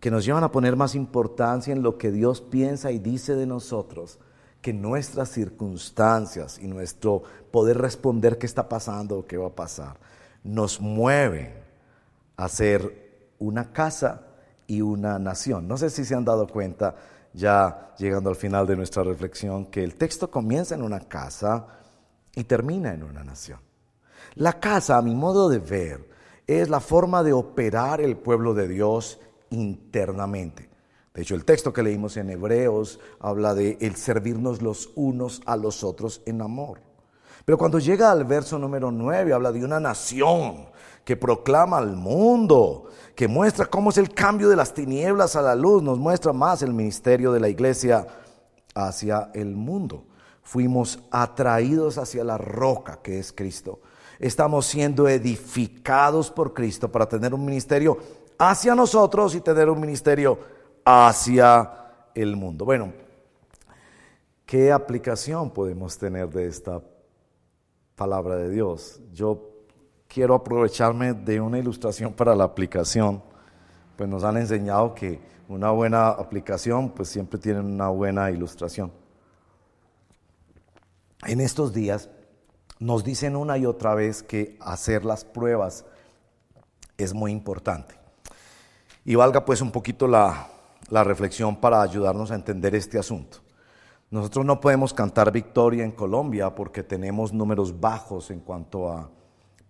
que 0.00 0.10
nos 0.10 0.24
llevan 0.24 0.44
a 0.44 0.50
poner 0.50 0.74
más 0.74 0.94
importancia 0.94 1.72
en 1.72 1.82
lo 1.82 1.96
que 1.96 2.10
Dios 2.10 2.40
piensa 2.40 2.90
y 2.90 2.98
dice 2.98 3.36
de 3.36 3.46
nosotros, 3.46 4.18
que 4.60 4.72
nuestras 4.72 5.28
circunstancias 5.30 6.58
y 6.58 6.66
nuestro 6.66 7.22
poder 7.50 7.78
responder 7.78 8.38
qué 8.38 8.46
está 8.46 8.68
pasando 8.68 9.18
o 9.18 9.26
qué 9.26 9.36
va 9.36 9.48
a 9.48 9.54
pasar, 9.54 9.98
nos 10.44 10.80
mueven 10.80 11.52
a 12.36 12.48
ser 12.48 13.32
una 13.38 13.72
casa 13.72 14.26
y 14.66 14.80
una 14.80 15.18
nación. 15.18 15.68
No 15.68 15.76
sé 15.76 15.90
si 15.90 16.04
se 16.04 16.14
han 16.14 16.24
dado 16.24 16.46
cuenta, 16.46 16.94
ya 17.32 17.94
llegando 17.98 18.30
al 18.30 18.36
final 18.36 18.66
de 18.66 18.76
nuestra 18.76 19.02
reflexión, 19.02 19.66
que 19.66 19.82
el 19.82 19.94
texto 19.94 20.30
comienza 20.30 20.74
en 20.74 20.82
una 20.82 21.00
casa 21.00 21.66
y 22.34 22.44
termina 22.44 22.92
en 22.92 23.02
una 23.02 23.24
nación. 23.24 23.60
La 24.34 24.58
casa, 24.58 24.96
a 24.96 25.02
mi 25.02 25.14
modo 25.14 25.48
de 25.48 25.58
ver, 25.58 26.08
es 26.46 26.68
la 26.68 26.80
forma 26.80 27.22
de 27.22 27.32
operar 27.32 28.00
el 28.00 28.16
pueblo 28.16 28.54
de 28.54 28.68
Dios 28.68 29.20
internamente. 29.50 30.70
De 31.14 31.22
hecho, 31.22 31.34
el 31.34 31.44
texto 31.44 31.72
que 31.72 31.82
leímos 31.82 32.16
en 32.16 32.30
Hebreos 32.30 32.98
habla 33.20 33.54
de 33.54 33.76
el 33.80 33.96
servirnos 33.96 34.62
los 34.62 34.90
unos 34.94 35.42
a 35.44 35.56
los 35.56 35.84
otros 35.84 36.22
en 36.24 36.40
amor. 36.40 36.80
Pero 37.44 37.58
cuando 37.58 37.78
llega 37.78 38.10
al 38.10 38.24
verso 38.24 38.58
número 38.58 38.90
9, 38.90 39.32
habla 39.32 39.52
de 39.52 39.64
una 39.64 39.80
nación 39.80 40.68
que 41.04 41.16
proclama 41.16 41.78
al 41.78 41.96
mundo, 41.96 42.84
que 43.14 43.28
muestra 43.28 43.66
cómo 43.66 43.90
es 43.90 43.98
el 43.98 44.12
cambio 44.12 44.48
de 44.48 44.56
las 44.56 44.72
tinieblas 44.72 45.36
a 45.36 45.42
la 45.42 45.54
luz, 45.54 45.82
nos 45.82 45.98
muestra 45.98 46.32
más 46.32 46.62
el 46.62 46.72
ministerio 46.72 47.32
de 47.32 47.40
la 47.40 47.48
iglesia 47.48 48.06
hacia 48.74 49.30
el 49.34 49.56
mundo. 49.56 50.04
Fuimos 50.42 51.00
atraídos 51.10 51.98
hacia 51.98 52.24
la 52.24 52.38
roca 52.38 53.00
que 53.02 53.18
es 53.18 53.32
Cristo. 53.32 53.80
Estamos 54.18 54.66
siendo 54.66 55.08
edificados 55.08 56.30
por 56.30 56.54
Cristo 56.54 56.90
para 56.90 57.08
tener 57.08 57.34
un 57.34 57.44
ministerio 57.44 57.98
hacia 58.38 58.74
nosotros 58.74 59.34
y 59.34 59.40
tener 59.40 59.68
un 59.68 59.80
ministerio 59.80 60.38
hacia 60.84 61.70
el 62.14 62.36
mundo. 62.36 62.64
Bueno, 62.64 62.92
¿qué 64.46 64.70
aplicación 64.70 65.50
podemos 65.50 65.98
tener 65.98 66.28
de 66.28 66.46
esta 66.46 66.80
palabra 67.96 68.36
de 68.36 68.50
Dios? 68.50 69.00
Yo 69.12 69.51
quiero 70.12 70.34
aprovecharme 70.34 71.14
de 71.14 71.40
una 71.40 71.58
ilustración 71.58 72.12
para 72.12 72.34
la 72.34 72.44
aplicación. 72.44 73.22
Pues 73.96 74.08
nos 74.10 74.24
han 74.24 74.36
enseñado 74.36 74.94
que 74.94 75.18
una 75.48 75.70
buena 75.70 76.08
aplicación 76.08 76.90
pues 76.90 77.08
siempre 77.08 77.38
tiene 77.38 77.60
una 77.60 77.88
buena 77.88 78.30
ilustración. 78.30 78.92
En 81.24 81.40
estos 81.40 81.72
días 81.72 82.10
nos 82.78 83.04
dicen 83.04 83.36
una 83.36 83.56
y 83.56 83.64
otra 83.64 83.94
vez 83.94 84.22
que 84.22 84.58
hacer 84.60 85.04
las 85.04 85.24
pruebas 85.24 85.86
es 86.98 87.14
muy 87.14 87.32
importante. 87.32 87.94
Y 89.06 89.14
valga 89.14 89.44
pues 89.46 89.62
un 89.62 89.70
poquito 89.70 90.06
la, 90.06 90.48
la 90.90 91.04
reflexión 91.04 91.56
para 91.56 91.80
ayudarnos 91.80 92.30
a 92.30 92.34
entender 92.34 92.74
este 92.74 92.98
asunto. 92.98 93.38
Nosotros 94.10 94.44
no 94.44 94.60
podemos 94.60 94.92
cantar 94.92 95.32
victoria 95.32 95.84
en 95.84 95.92
Colombia 95.92 96.54
porque 96.54 96.82
tenemos 96.82 97.32
números 97.32 97.80
bajos 97.80 98.30
en 98.30 98.40
cuanto 98.40 98.90
a 98.90 99.08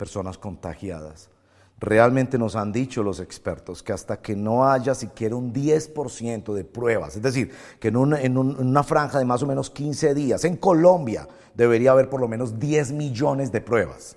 personas 0.02 0.36
contagiadas. 0.36 1.30
Realmente 1.78 2.36
nos 2.36 2.56
han 2.56 2.72
dicho 2.72 3.04
los 3.04 3.20
expertos 3.20 3.84
que 3.84 3.92
hasta 3.92 4.20
que 4.20 4.34
no 4.34 4.68
haya 4.68 4.96
siquiera 4.96 5.36
un 5.36 5.52
10% 5.54 6.54
de 6.54 6.64
pruebas, 6.64 7.14
es 7.14 7.22
decir, 7.22 7.52
que 7.78 7.86
en 7.86 7.96
una, 7.96 8.20
en 8.20 8.36
una 8.36 8.82
franja 8.82 9.20
de 9.20 9.24
más 9.24 9.44
o 9.44 9.46
menos 9.46 9.70
15 9.70 10.12
días, 10.12 10.44
en 10.44 10.56
Colombia 10.56 11.28
debería 11.54 11.92
haber 11.92 12.10
por 12.10 12.20
lo 12.20 12.26
menos 12.26 12.58
10 12.58 12.90
millones 12.90 13.52
de 13.52 13.60
pruebas 13.60 14.16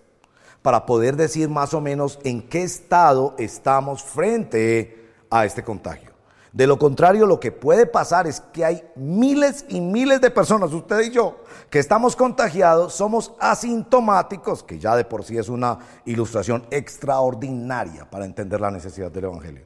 para 0.64 0.88
poder 0.88 1.18
decir 1.18 1.50
más 1.50 1.76
o 1.76 1.82
menos 1.82 2.18
en 2.24 2.42
qué 2.42 2.64
estado 2.64 3.36
estamos 3.38 4.02
frente 4.02 5.12
a 5.30 5.46
este 5.46 5.64
contagio. 5.64 6.15
De 6.56 6.68
lo 6.68 6.80
contrario, 6.80 7.26
lo 7.26 7.38
que 7.38 7.52
puede 7.52 7.86
pasar 7.86 8.28
es 8.28 8.40
que 8.40 8.64
hay 8.64 8.82
miles 8.96 9.66
y 9.68 9.82
miles 9.82 10.22
de 10.22 10.32
personas, 10.32 10.72
usted 10.72 11.02
y 11.02 11.12
yo, 11.12 11.44
que 11.70 11.80
estamos 11.80 12.16
contagiados, 12.16 12.94
somos 12.94 13.34
asintomáticos, 13.42 14.64
que 14.64 14.80
ya 14.80 14.96
de 14.96 15.04
por 15.04 15.26
sí 15.26 15.38
es 15.38 15.50
una 15.50 15.80
ilustración 16.06 16.66
extraordinaria 16.72 18.10
para 18.10 18.24
entender 18.24 18.62
la 18.62 18.72
necesidad 18.72 19.12
del 19.12 19.26
Evangelio. 19.26 19.66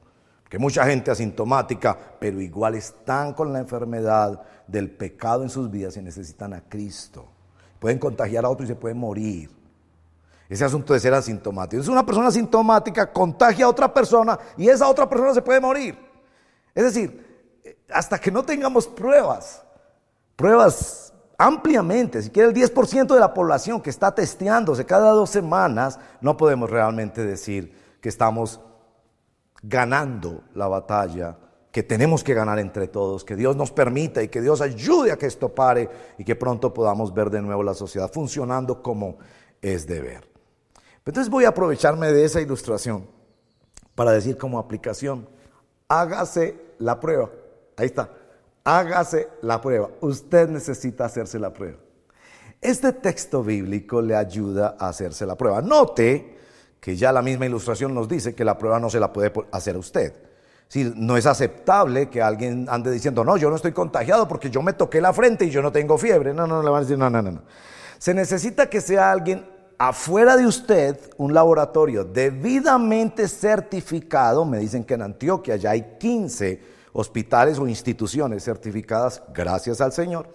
Que 0.49 0.57
mucha 0.57 0.83
gente 0.83 1.11
asintomática, 1.11 1.95
pero 2.19 2.41
igual 2.41 2.73
están 2.73 3.33
con 3.35 3.53
la 3.53 3.59
enfermedad 3.59 4.41
del 4.65 4.89
pecado 4.89 5.43
en 5.43 5.51
sus 5.51 5.69
vidas 5.69 5.95
y 5.95 6.01
necesitan 6.01 6.55
a 6.55 6.61
Cristo. 6.61 7.27
Pueden 7.77 7.99
contagiar 7.99 8.45
a 8.45 8.49
otro 8.49 8.65
y 8.65 8.67
se 8.67 8.75
pueden 8.75 8.97
morir. 8.97 9.51
Ese 10.49 10.65
asunto 10.65 10.93
de 10.93 10.99
ser 10.99 11.13
asintomático. 11.13 11.83
Es 11.83 11.87
una 11.87 12.03
persona 12.03 12.29
asintomática, 12.29 13.13
contagia 13.13 13.65
a 13.65 13.69
otra 13.69 13.93
persona 13.93 14.39
y 14.57 14.69
esa 14.69 14.89
otra 14.89 15.07
persona 15.07 15.35
se 15.35 15.43
puede 15.43 15.59
morir. 15.59 16.09
Es 16.80 16.86
decir, 16.86 17.84
hasta 17.89 18.17
que 18.19 18.32
no 18.32 18.41
tengamos 18.43 18.88
pruebas, 18.88 19.61
pruebas 20.38 21.13
ampliamente, 21.38 22.21
si 22.21 22.30
quiere 22.30 22.47
el 22.47 22.55
10% 22.55 23.13
de 23.13 23.19
la 23.19 23.34
población 23.34 23.82
que 23.82 23.89
está 23.89 24.15
testeándose 24.15 24.86
cada 24.86 25.11
dos 25.11 25.30
semanas, 25.30 25.99
no 26.21 26.38
podemos 26.38 26.69
realmente 26.69 27.25
decir 27.25 27.97
que 27.99 28.07
estamos 28.07 28.61
ganando 29.61 30.45
la 30.53 30.69
batalla 30.69 31.36
que 31.69 31.84
tenemos 31.84 32.23
que 32.23 32.34
ganar 32.34 32.59
entre 32.59 32.88
todos, 32.88 33.25
que 33.25 33.36
Dios 33.36 33.57
nos 33.57 33.71
permita 33.73 34.23
y 34.23 34.30
que 34.30 34.39
Dios 34.39 34.61
ayude 34.61 35.11
a 35.11 35.17
que 35.17 35.25
esto 35.25 35.53
pare 35.53 35.89
y 36.17 36.23
que 36.23 36.38
pronto 36.38 36.73
podamos 36.73 37.13
ver 37.13 37.30
de 37.30 37.41
nuevo 37.41 37.61
la 37.61 37.73
sociedad 37.73 38.09
funcionando 38.09 38.82
como 38.82 39.17
es 39.61 39.86
de 39.86 39.99
ver. 39.99 40.30
Entonces 41.05 41.30
voy 41.30 41.43
a 41.43 41.49
aprovecharme 41.49 42.13
de 42.13 42.23
esa 42.23 42.39
ilustración 42.39 43.05
para 43.95 44.11
decir 44.11 44.38
como 44.38 44.59
aplicación, 44.59 45.27
hágase 45.89 46.68
la 46.80 46.99
prueba. 46.99 47.30
Ahí 47.77 47.86
está. 47.86 48.09
Hágase 48.63 49.30
la 49.41 49.61
prueba. 49.61 49.89
Usted 50.01 50.49
necesita 50.49 51.05
hacerse 51.05 51.39
la 51.39 51.53
prueba. 51.53 51.77
Este 52.61 52.91
texto 52.91 53.43
bíblico 53.43 54.01
le 54.01 54.15
ayuda 54.15 54.75
a 54.77 54.89
hacerse 54.89 55.25
la 55.25 55.36
prueba. 55.36 55.61
Note 55.61 56.38
que 56.80 56.95
ya 56.95 57.11
la 57.11 57.21
misma 57.21 57.45
ilustración 57.45 57.93
nos 57.93 58.07
dice 58.07 58.36
que 58.36 58.43
la 58.43 58.57
prueba 58.57 58.80
no 58.80 58.89
se 58.89 58.99
la 58.99 59.13
puede 59.13 59.32
hacer 59.51 59.77
usted. 59.77 60.13
Si 60.67 60.91
no 60.95 61.17
es 61.17 61.25
aceptable 61.25 62.09
que 62.09 62.21
alguien 62.21 62.67
ande 62.69 62.91
diciendo, 62.91 63.23
no, 63.23 63.38
yo 63.38 63.49
no 63.49 63.55
estoy 63.55 63.71
contagiado 63.71 64.27
porque 64.27 64.49
yo 64.49 64.61
me 64.61 64.73
toqué 64.73 65.01
la 65.01 65.13
frente 65.13 65.45
y 65.45 65.49
yo 65.49 65.61
no 65.61 65.71
tengo 65.71 65.97
fiebre. 65.97 66.34
No, 66.34 66.45
no, 66.45 66.61
le 66.61 66.69
van 66.69 66.80
a 66.80 66.82
decir, 66.82 66.97
no, 66.97 67.09
no, 67.09 67.21
no. 67.21 67.32
no. 67.32 67.41
Se 67.97 68.13
necesita 68.13 68.69
que 68.69 68.82
sea 68.82 69.11
alguien 69.11 69.45
afuera 69.80 70.36
de 70.36 70.45
usted 70.45 70.99
un 71.17 71.34
laboratorio 71.34 72.03
debidamente 72.03 73.27
certificado, 73.30 74.43
me 74.43 74.59
dicen 74.59 74.84
que 74.84 74.95
en 74.95 75.01
Antioquia 75.01 75.55
ya 75.55 75.71
hay 75.71 75.95
15 75.97 76.61
hospitales 76.91 77.57
o 77.57 77.67
instituciones 77.67 78.43
certificadas, 78.43 79.23
gracias 79.34 79.80
al 79.80 79.93
Señor, 79.93 80.27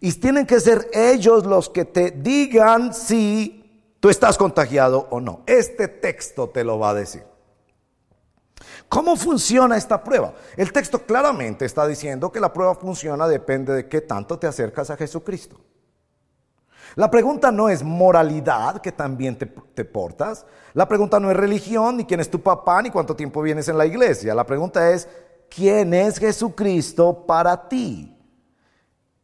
y 0.00 0.12
tienen 0.12 0.46
que 0.46 0.60
ser 0.60 0.88
ellos 0.92 1.44
los 1.44 1.68
que 1.68 1.84
te 1.84 2.12
digan 2.12 2.94
si 2.94 3.92
tú 3.98 4.08
estás 4.08 4.38
contagiado 4.38 5.08
o 5.10 5.20
no. 5.20 5.42
Este 5.46 5.88
texto 5.88 6.48
te 6.48 6.62
lo 6.62 6.78
va 6.78 6.90
a 6.90 6.94
decir. 6.94 7.24
¿Cómo 8.88 9.16
funciona 9.16 9.76
esta 9.76 10.04
prueba? 10.04 10.34
El 10.56 10.72
texto 10.72 11.00
claramente 11.00 11.64
está 11.64 11.88
diciendo 11.88 12.30
que 12.30 12.38
la 12.38 12.52
prueba 12.52 12.76
funciona 12.76 13.26
depende 13.26 13.72
de 13.72 13.88
qué 13.88 14.00
tanto 14.00 14.38
te 14.38 14.46
acercas 14.46 14.90
a 14.90 14.96
Jesucristo. 14.96 15.58
La 16.96 17.10
pregunta 17.10 17.52
no 17.52 17.68
es 17.68 17.82
moralidad, 17.82 18.80
que 18.80 18.90
también 18.90 19.36
te, 19.36 19.84
portas. 19.84 20.46
La 20.72 20.88
pregunta 20.88 21.20
no 21.20 21.30
es 21.30 21.36
religión, 21.36 21.98
ni 21.98 22.06
quién 22.06 22.20
es 22.20 22.30
tu 22.30 22.40
papá, 22.40 22.80
ni 22.80 22.90
cuánto 22.90 23.14
tiempo 23.14 23.42
vienes 23.42 23.68
en 23.68 23.76
la 23.76 23.84
iglesia. 23.84 24.34
La 24.34 24.46
pregunta 24.46 24.90
es, 24.90 25.06
¿quién 25.50 25.92
es 25.92 26.18
Jesucristo 26.18 27.26
para 27.26 27.68
ti? 27.68 28.16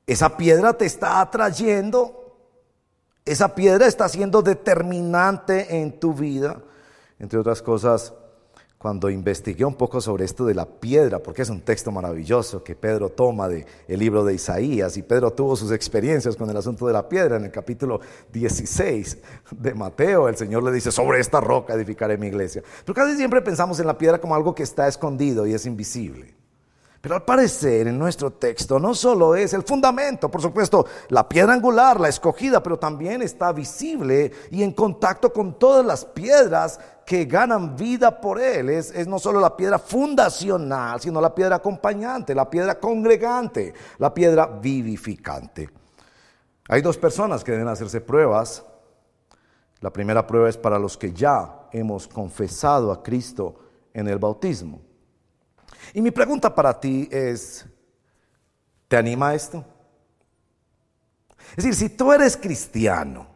Esa 0.07 0.37
piedra 0.37 0.75
te 0.75 0.85
está 0.85 1.23
atrayendo. 1.23 2.37
Esa 3.25 3.55
piedra 3.55 3.87
está 3.87 4.07
siendo 4.07 4.43
determinante 4.43 5.79
en 5.81 5.99
tu 5.99 6.13
vida. 6.13 6.63
Entre 7.19 7.39
otras 7.39 7.63
cosas, 7.63 8.13
cuando 8.83 9.09
investigué 9.09 9.65
un 9.65 9.77
poco 9.77 10.01
sobre 10.01 10.25
esto 10.25 10.45
de 10.45 10.55
la 10.55 10.67
piedra, 10.67 11.21
porque 11.21 11.43
es 11.43 11.51
un 11.51 11.61
texto 11.61 11.93
maravilloso 11.93 12.65
que 12.65 12.75
Pedro 12.75 13.11
toma 13.11 13.49
del 13.49 13.65
el 13.87 14.01
libro 14.01 14.25
de 14.25 14.35
Isaías, 14.35 14.97
y 14.97 15.03
Pedro 15.03 15.33
tuvo 15.33 15.55
sus 15.55 15.71
experiencias 15.71 16.35
con 16.35 16.51
el 16.51 16.57
asunto 16.57 16.89
de 16.89 16.93
la 16.93 17.09
piedra 17.09 17.37
en 17.37 17.45
el 17.45 17.53
capítulo 17.53 18.01
16 18.33 19.19
de 19.53 19.75
Mateo, 19.75 20.29
el 20.29 20.37
Señor 20.37 20.65
le 20.65 20.73
dice, 20.73 20.91
sobre 20.91 21.21
esta 21.21 21.41
roca 21.41 21.75
edificaré 21.75 22.19
mi 22.19 22.27
iglesia. 22.27 22.65
Pero 22.85 22.95
casi 22.95 23.17
siempre 23.17 23.41
pensamos 23.41 23.79
en 23.79 23.87
la 23.87 23.97
piedra 23.97 24.21
como 24.21 24.35
algo 24.35 24.53
que 24.53 24.65
está 24.65 24.89
escondido 24.89 25.47
y 25.47 25.55
es 25.55 25.65
invisible. 25.65 26.42
Pero 27.03 27.17
al 27.17 27.25
parecer 27.25 27.89
en 27.89 27.99
nuestro 27.99 28.31
texto 28.31 28.79
no 28.79 28.95
solo 28.95 29.35
es 29.35 29.53
el 29.55 29.65
fundamento, 29.65 30.31
por 30.31 30.41
supuesto, 30.41 30.87
la 31.09 31.29
piedra 31.29 31.53
angular, 31.53 31.99
la 31.99 32.09
escogida, 32.09 32.63
pero 32.63 32.79
también 32.79 33.23
está 33.23 33.53
visible 33.53 34.31
y 34.53 34.63
en 34.63 34.71
contacto 34.71 35.33
con 35.33 35.59
todas 35.59 35.85
las 35.85 36.05
piedras 36.05 36.79
que 37.05 37.25
ganan 37.25 37.75
vida 37.75 38.21
por 38.21 38.41
él. 38.41 38.71
Es, 38.71 39.05
no 39.09 39.19
solo 39.19 39.41
la 39.41 39.57
piedra 39.57 39.81
fundacional, 39.81 41.01
sino 41.01 41.21
la 41.21 41.35
piedra 41.35 41.57
acompañante, 41.57 42.37
la 42.37 42.49
piedra 42.49 42.79
congregante, 42.79 43.75
la 43.99 44.15
piedra 44.15 44.47
vivificante. 44.47 45.71
Hay 46.69 46.83
dos 46.83 46.97
personas 46.99 47.43
que 47.43 47.51
deben 47.51 47.67
hacerse 47.67 48.01
pruebas. 48.01 48.65
La 49.81 49.93
primera 49.93 50.25
prueba 50.25 50.49
es 50.49 50.57
para 50.57 50.79
los 50.79 50.97
que 50.97 51.13
ya 51.13 51.67
hemos 51.73 52.07
confesado 52.07 52.93
a 52.93 53.03
Cristo 53.03 53.57
en 53.93 54.07
el 54.07 54.21
bautismo. 54.21 54.92
Y 55.93 56.01
mi 56.01 56.11
pregunta 56.11 56.55
para 56.55 56.79
ti 56.79 57.09
es, 57.11 57.67
¿te 58.89 58.97
anima 58.97 59.35
esto? 59.35 59.65
Es 61.57 61.65
decir, 61.65 61.75
si 61.75 61.89
tú 61.89 62.13
eres 62.13 62.37
cristiano, 62.37 63.27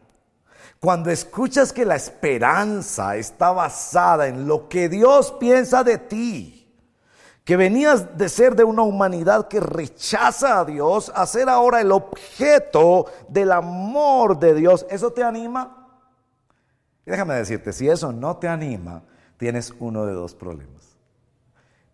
cuando 0.79 1.09
escuchas 1.09 1.73
que 1.73 1.85
la 1.85 1.95
esperanza 1.95 3.15
está 3.15 3.51
basada 3.51 4.27
en 4.27 4.47
lo 4.47 4.69
que 4.69 4.89
Dios 4.89 5.33
piensa 5.39 5.83
de 5.83 5.97
ti, 5.97 6.57
que 7.43 7.55
venías 7.55 8.17
de 8.17 8.27
ser 8.27 8.55
de 8.55 8.63
una 8.63 8.81
humanidad 8.81 9.47
que 9.47 9.59
rechaza 9.59 10.59
a 10.59 10.65
Dios 10.65 11.11
a 11.15 11.25
ser 11.25 11.47
ahora 11.47 11.79
el 11.79 11.91
objeto 11.91 13.05
del 13.29 13.53
amor 13.53 14.37
de 14.37 14.53
Dios, 14.53 14.85
¿eso 14.89 15.11
te 15.11 15.23
anima? 15.23 15.87
Y 17.05 17.11
déjame 17.11 17.35
decirte, 17.35 17.71
si 17.71 17.87
eso 17.87 18.11
no 18.11 18.35
te 18.35 18.49
anima, 18.49 19.01
tienes 19.37 19.73
uno 19.79 20.05
de 20.05 20.11
dos 20.13 20.35
problemas. 20.35 20.86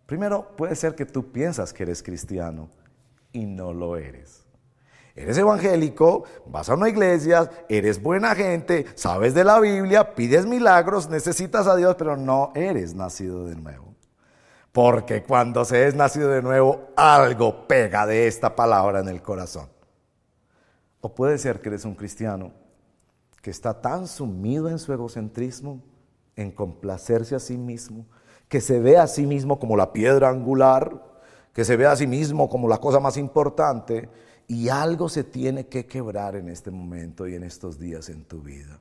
Primero, 0.06 0.54
puede 0.56 0.74
ser 0.76 0.94
que 0.94 1.06
tú 1.06 1.32
piensas 1.32 1.72
que 1.72 1.84
eres 1.84 2.02
cristiano 2.02 2.68
y 3.32 3.46
no 3.46 3.72
lo 3.72 3.96
eres. 3.96 4.44
Eres 5.16 5.38
evangélico, 5.38 6.24
vas 6.46 6.68
a 6.68 6.74
una 6.74 6.88
iglesia, 6.88 7.48
eres 7.68 8.02
buena 8.02 8.34
gente, 8.34 8.86
sabes 8.96 9.32
de 9.32 9.44
la 9.44 9.60
Biblia, 9.60 10.14
pides 10.14 10.44
milagros, 10.44 11.08
necesitas 11.08 11.68
a 11.68 11.76
Dios, 11.76 11.94
pero 11.96 12.16
no 12.16 12.52
eres 12.56 12.94
nacido 12.94 13.46
de 13.46 13.54
nuevo. 13.54 13.94
Porque 14.72 15.22
cuando 15.22 15.64
se 15.64 15.86
es 15.86 15.94
nacido 15.94 16.30
de 16.30 16.42
nuevo, 16.42 16.88
algo 16.96 17.68
pega 17.68 18.06
de 18.06 18.26
esta 18.26 18.56
palabra 18.56 19.00
en 19.00 19.08
el 19.08 19.22
corazón. 19.22 19.68
O 21.00 21.14
puede 21.14 21.38
ser 21.38 21.60
que 21.60 21.68
eres 21.68 21.84
un 21.84 21.94
cristiano 21.94 22.52
que 23.40 23.50
está 23.50 23.80
tan 23.80 24.08
sumido 24.08 24.68
en 24.68 24.80
su 24.80 24.92
egocentrismo, 24.92 25.80
en 26.34 26.50
complacerse 26.50 27.36
a 27.36 27.38
sí 27.38 27.56
mismo, 27.56 28.04
que 28.54 28.60
se 28.60 28.78
ve 28.78 28.96
a 28.98 29.08
sí 29.08 29.26
mismo 29.26 29.58
como 29.58 29.76
la 29.76 29.92
piedra 29.92 30.28
angular, 30.28 31.02
que 31.52 31.64
se 31.64 31.76
ve 31.76 31.86
a 31.86 31.96
sí 31.96 32.06
mismo 32.06 32.48
como 32.48 32.68
la 32.68 32.78
cosa 32.78 33.00
más 33.00 33.16
importante, 33.16 34.08
y 34.46 34.68
algo 34.68 35.08
se 35.08 35.24
tiene 35.24 35.66
que 35.66 35.86
quebrar 35.86 36.36
en 36.36 36.48
este 36.48 36.70
momento 36.70 37.26
y 37.26 37.34
en 37.34 37.42
estos 37.42 37.80
días 37.80 38.08
en 38.10 38.22
tu 38.22 38.42
vida. 38.42 38.78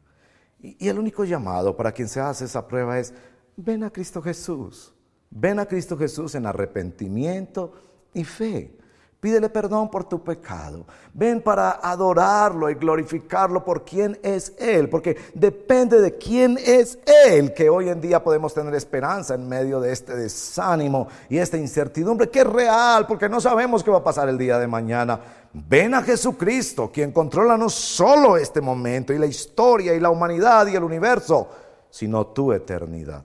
Y, 0.61 0.77
y 0.85 0.89
el 0.89 0.99
único 0.99 1.25
llamado 1.25 1.75
para 1.75 1.91
quien 1.91 2.07
se 2.07 2.19
hace 2.19 2.45
esa 2.45 2.67
prueba 2.67 2.99
es, 2.99 3.15
ven 3.57 3.83
a 3.83 3.89
Cristo 3.89 4.21
Jesús. 4.21 4.93
Ven 5.31 5.57
a 5.57 5.65
Cristo 5.65 5.97
Jesús 5.97 6.35
en 6.35 6.45
arrepentimiento 6.45 7.73
y 8.13 8.25
fe. 8.25 8.77
Pídele 9.23 9.47
perdón 9.47 9.89
por 9.89 10.03
tu 10.03 10.21
pecado. 10.21 10.85
Ven 11.13 11.41
para 11.41 11.79
adorarlo 11.81 12.69
y 12.69 12.73
glorificarlo 12.73 13.63
por 13.63 13.85
quién 13.85 14.19
es 14.21 14.53
Él. 14.59 14.89
Porque 14.89 15.15
depende 15.33 16.01
de 16.01 16.17
quién 16.17 16.59
es 16.61 16.99
Él 17.25 17.53
que 17.53 17.69
hoy 17.69 17.87
en 17.87 18.01
día 18.01 18.21
podemos 18.21 18.53
tener 18.53 18.75
esperanza 18.75 19.35
en 19.35 19.47
medio 19.47 19.79
de 19.79 19.93
este 19.93 20.13
desánimo 20.13 21.07
y 21.29 21.37
esta 21.37 21.55
incertidumbre 21.55 22.29
que 22.29 22.41
es 22.41 22.47
real 22.47 23.07
porque 23.07 23.29
no 23.29 23.39
sabemos 23.39 23.81
qué 23.81 23.91
va 23.91 23.99
a 23.99 24.03
pasar 24.03 24.27
el 24.27 24.37
día 24.37 24.59
de 24.59 24.67
mañana. 24.67 25.21
Ven 25.53 25.93
a 25.93 26.03
Jesucristo, 26.03 26.91
quien 26.91 27.13
controla 27.13 27.57
no 27.57 27.69
solo 27.69 28.35
este 28.35 28.59
momento 28.59 29.13
y 29.13 29.19
la 29.19 29.25
historia 29.25 29.95
y 29.95 30.01
la 30.01 30.09
humanidad 30.09 30.67
y 30.67 30.75
el 30.75 30.83
universo, 30.83 31.47
sino 31.89 32.27
tu 32.27 32.51
eternidad. 32.51 33.23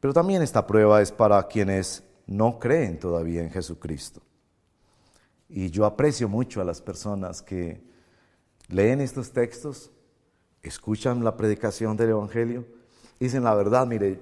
Pero 0.00 0.12
también 0.12 0.42
esta 0.42 0.66
prueba 0.66 1.00
es 1.00 1.10
para 1.10 1.42
quienes 1.44 2.04
no 2.28 2.58
creen 2.58 3.00
todavía 3.00 3.42
en 3.42 3.50
Jesucristo. 3.50 4.22
Y 5.48 5.70
yo 5.70 5.86
aprecio 5.86 6.28
mucho 6.28 6.60
a 6.60 6.64
las 6.64 6.80
personas 6.80 7.42
que 7.42 7.80
leen 8.68 9.00
estos 9.00 9.32
textos, 9.32 9.90
escuchan 10.62 11.24
la 11.24 11.36
predicación 11.36 11.96
del 11.96 12.10
Evangelio, 12.10 12.66
y 13.18 13.24
dicen 13.24 13.42
la 13.42 13.54
verdad, 13.54 13.86
mire, 13.86 14.20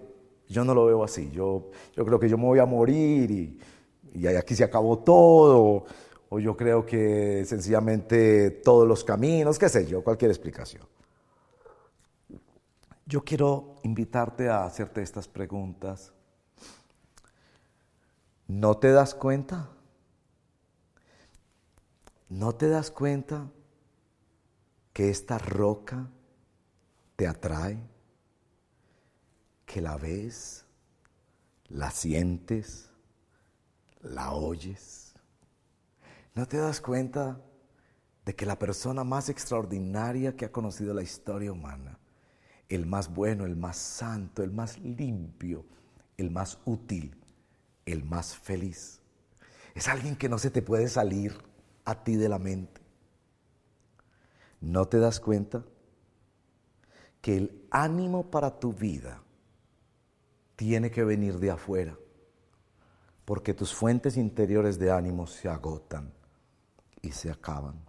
yo 0.48 0.64
no 0.64 0.72
lo 0.72 0.86
veo 0.86 1.02
así, 1.02 1.30
yo, 1.32 1.70
yo 1.94 2.06
creo 2.06 2.20
que 2.20 2.28
yo 2.28 2.38
me 2.38 2.44
voy 2.44 2.60
a 2.60 2.66
morir 2.66 3.30
y, 3.30 3.58
y 4.14 4.26
aquí 4.28 4.54
se 4.54 4.62
acabó 4.62 5.00
todo, 5.00 5.84
o 6.28 6.38
yo 6.38 6.56
creo 6.56 6.86
que 6.86 7.44
sencillamente 7.44 8.50
todos 8.50 8.86
los 8.86 9.02
caminos, 9.02 9.58
qué 9.58 9.68
sé 9.68 9.84
yo, 9.86 10.04
cualquier 10.04 10.30
explicación. 10.30 10.84
Yo 13.04 13.22
quiero 13.24 13.76
invitarte 13.82 14.48
a 14.48 14.64
hacerte 14.64 15.02
estas 15.02 15.28
preguntas. 15.28 16.12
¿No 18.46 18.78
te 18.78 18.90
das 18.90 19.14
cuenta? 19.14 19.70
¿No 22.28 22.54
te 22.54 22.68
das 22.68 22.90
cuenta 22.90 23.50
que 24.92 25.10
esta 25.10 25.38
roca 25.38 26.08
te 27.16 27.26
atrae? 27.26 27.78
Que 29.64 29.80
la 29.80 29.96
ves, 29.96 30.64
la 31.68 31.90
sientes, 31.90 32.90
la 34.00 34.32
oyes. 34.32 35.14
¿No 36.34 36.46
te 36.46 36.58
das 36.58 36.80
cuenta 36.80 37.40
de 38.24 38.34
que 38.34 38.46
la 38.46 38.58
persona 38.58 39.04
más 39.04 39.28
extraordinaria 39.28 40.36
que 40.36 40.44
ha 40.44 40.52
conocido 40.52 40.94
la 40.94 41.02
historia 41.02 41.52
humana 41.52 41.98
el 42.68 42.86
más 42.86 43.12
bueno, 43.12 43.44
el 43.44 43.56
más 43.56 43.76
santo, 43.76 44.42
el 44.42 44.50
más 44.50 44.78
limpio, 44.78 45.64
el 46.16 46.30
más 46.30 46.58
útil, 46.64 47.16
el 47.86 48.04
más 48.04 48.36
feliz. 48.36 49.00
Es 49.74 49.88
alguien 49.88 50.16
que 50.16 50.28
no 50.28 50.38
se 50.38 50.50
te 50.50 50.60
puede 50.60 50.88
salir 50.88 51.38
a 51.86 52.04
ti 52.04 52.16
de 52.16 52.28
la 52.28 52.38
mente. 52.38 52.82
¿No 54.60 54.86
te 54.86 54.98
das 54.98 55.20
cuenta 55.20 55.64
que 57.22 57.36
el 57.36 57.66
ánimo 57.70 58.30
para 58.30 58.58
tu 58.58 58.72
vida 58.74 59.22
tiene 60.56 60.90
que 60.90 61.04
venir 61.04 61.38
de 61.38 61.50
afuera? 61.50 61.96
Porque 63.24 63.54
tus 63.54 63.74
fuentes 63.74 64.18
interiores 64.18 64.78
de 64.78 64.90
ánimo 64.90 65.26
se 65.26 65.48
agotan 65.48 66.12
y 67.00 67.12
se 67.12 67.30
acaban. 67.30 67.80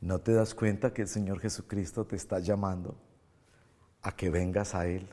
¿No 0.00 0.20
te 0.20 0.32
das 0.32 0.54
cuenta 0.54 0.92
que 0.92 1.02
el 1.02 1.08
Señor 1.08 1.38
Jesucristo 1.38 2.04
te 2.04 2.16
está 2.16 2.40
llamando? 2.40 2.96
a 4.02 4.12
que 4.12 4.30
vengas 4.30 4.74
a 4.74 4.86
Él. 4.86 5.08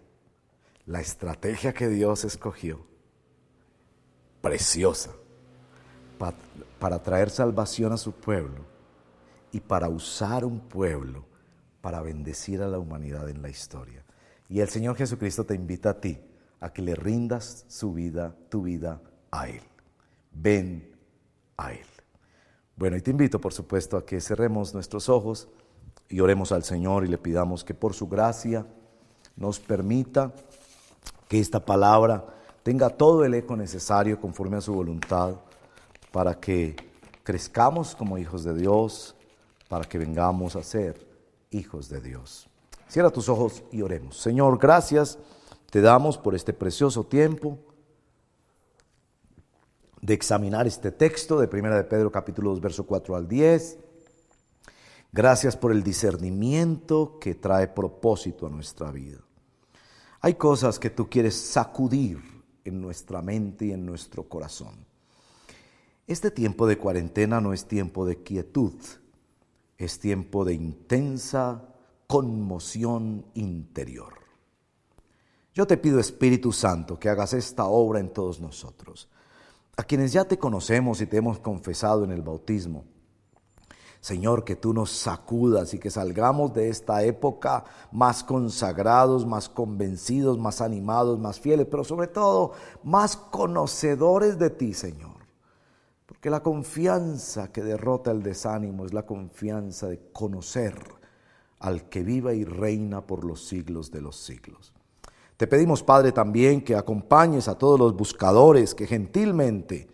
La 0.85 1.01
estrategia 1.01 1.73
que 1.73 1.87
Dios 1.87 2.23
escogió, 2.23 2.85
preciosa, 4.41 5.11
para, 6.79 7.01
traer 7.03 7.29
salvación 7.29 7.93
a 7.93 7.97
su 7.97 8.11
pueblo 8.11 8.65
y 9.51 9.59
para 9.59 9.89
usar 9.89 10.45
un 10.45 10.59
pueblo 10.59 11.25
para 11.81 12.01
bendecir 12.01 12.61
a 12.61 12.67
la 12.67 12.79
humanidad 12.79 13.29
en 13.29 13.41
la 13.41 13.49
historia. 13.49 14.03
Y 14.49 14.59
el 14.59 14.69
Señor 14.69 14.95
Jesucristo 14.95 15.45
te 15.45 15.55
invita 15.55 15.91
a 15.91 16.01
ti 16.01 16.19
a 16.59 16.71
que 16.71 16.81
le 16.81 16.95
rindas 16.95 17.65
su 17.67 17.93
vida, 17.93 18.35
tu 18.49 18.63
vida 18.63 19.01
a 19.31 19.47
Él. 19.49 19.61
Ven 20.31 20.95
a 21.55 21.73
Él. 21.73 21.85
Bueno, 22.75 22.97
y 22.97 23.01
te 23.01 23.11
invito, 23.11 23.39
por 23.39 23.53
supuesto, 23.53 23.97
a 23.97 24.05
que 24.05 24.21
cerremos 24.21 24.73
nuestros 24.73 25.09
ojos 25.09 25.49
y 26.09 26.19
oremos 26.19 26.51
al 26.51 26.63
Señor 26.63 27.05
y 27.05 27.07
le 27.07 27.17
pidamos 27.17 27.63
que 27.63 27.73
por 27.73 27.93
su 27.93 28.07
gracia 28.07 28.65
nos 29.35 29.59
permita 29.59 30.33
que 31.27 31.39
esta 31.39 31.65
palabra 31.65 32.36
tenga 32.67 32.89
todo 32.89 33.23
el 33.23 33.33
eco 33.33 33.55
necesario 33.55 34.19
conforme 34.19 34.57
a 34.57 34.61
su 34.61 34.73
voluntad 34.73 35.37
para 36.11 36.37
que 36.37 36.75
crezcamos 37.23 37.95
como 37.95 38.17
hijos 38.17 38.43
de 38.43 38.53
Dios, 38.53 39.15
para 39.69 39.85
que 39.85 39.97
vengamos 39.97 40.57
a 40.57 40.63
ser 40.63 41.07
hijos 41.49 41.87
de 41.87 42.01
Dios. 42.01 42.49
Cierra 42.89 43.09
tus 43.09 43.29
ojos 43.29 43.63
y 43.71 43.83
oremos. 43.83 44.17
Señor, 44.17 44.57
gracias 44.59 45.17
te 45.71 45.79
damos 45.79 46.17
por 46.17 46.35
este 46.35 46.51
precioso 46.51 47.05
tiempo 47.05 47.57
de 50.01 50.13
examinar 50.13 50.67
este 50.67 50.91
texto 50.91 51.39
de 51.39 51.47
1 51.47 51.73
de 51.73 51.85
Pedro 51.85 52.11
capítulo 52.11 52.49
2 52.49 52.59
verso 52.59 52.85
4 52.85 53.15
al 53.15 53.29
10 53.29 53.79
Gracias 55.13 55.55
por 55.55 55.71
el 55.71 55.83
discernimiento 55.83 57.17
que 57.17 57.33
trae 57.33 57.69
propósito 57.69 58.45
a 58.45 58.49
nuestra 58.49 58.91
vida. 58.91 59.19
Hay 60.19 60.33
cosas 60.33 60.77
que 60.79 60.89
tú 60.89 61.09
quieres 61.09 61.33
sacudir 61.33 62.36
en 62.67 62.81
nuestra 62.81 63.21
mente 63.21 63.67
y 63.67 63.71
en 63.71 63.85
nuestro 63.85 64.23
corazón. 64.27 64.75
Este 66.07 66.31
tiempo 66.31 66.67
de 66.67 66.77
cuarentena 66.77 67.41
no 67.41 67.53
es 67.53 67.65
tiempo 67.65 68.05
de 68.05 68.23
quietud, 68.23 68.73
es 69.77 69.99
tiempo 69.99 70.45
de 70.45 70.53
intensa 70.53 71.63
conmoción 72.07 73.25
interior. 73.33 74.13
Yo 75.53 75.67
te 75.67 75.77
pido, 75.77 75.99
Espíritu 75.99 76.51
Santo, 76.51 76.99
que 76.99 77.09
hagas 77.09 77.33
esta 77.33 77.65
obra 77.65 77.99
en 77.99 78.13
todos 78.13 78.39
nosotros. 78.39 79.09
A 79.75 79.83
quienes 79.83 80.13
ya 80.13 80.25
te 80.25 80.37
conocemos 80.37 81.01
y 81.01 81.07
te 81.07 81.17
hemos 81.17 81.39
confesado 81.39 82.03
en 82.03 82.11
el 82.11 82.21
bautismo, 82.21 82.85
Señor, 84.01 84.43
que 84.43 84.55
tú 84.55 84.73
nos 84.73 84.91
sacudas 84.91 85.73
y 85.73 85.79
que 85.79 85.89
salgamos 85.89 86.53
de 86.53 86.69
esta 86.69 87.03
época 87.03 87.65
más 87.91 88.23
consagrados, 88.23 89.25
más 89.25 89.49
convencidos, 89.49 90.37
más 90.37 90.61
animados, 90.61 91.19
más 91.19 91.39
fieles, 91.39 91.67
pero 91.69 91.83
sobre 91.83 92.07
todo 92.07 92.53
más 92.83 93.17
conocedores 93.17 94.37
de 94.37 94.49
ti, 94.49 94.73
Señor. 94.73 95.17
Porque 96.05 96.21
que 96.21 96.29
la 96.29 96.41
confianza 96.41 97.51
que 97.51 97.63
derrota 97.63 98.11
el 98.11 98.23
desánimo 98.23 98.85
es 98.85 98.93
la 98.93 99.05
confianza 99.05 99.87
de 99.87 99.99
conocer 100.13 100.75
al 101.59 101.89
que 101.89 102.03
viva 102.03 102.33
y 102.33 102.45
reina 102.45 103.05
por 103.05 103.25
los 103.25 103.45
siglos 103.45 103.91
de 103.91 104.01
los 104.01 104.15
siglos. 104.15 104.73
Te 105.37 105.47
pedimos, 105.47 105.83
Padre, 105.83 106.11
también 106.11 106.61
que 106.61 106.75
acompañes 106.75 107.47
a 107.47 107.57
todos 107.57 107.79
los 107.79 107.95
buscadores 107.95 108.73
que 108.73 108.87
gentilmente 108.87 109.87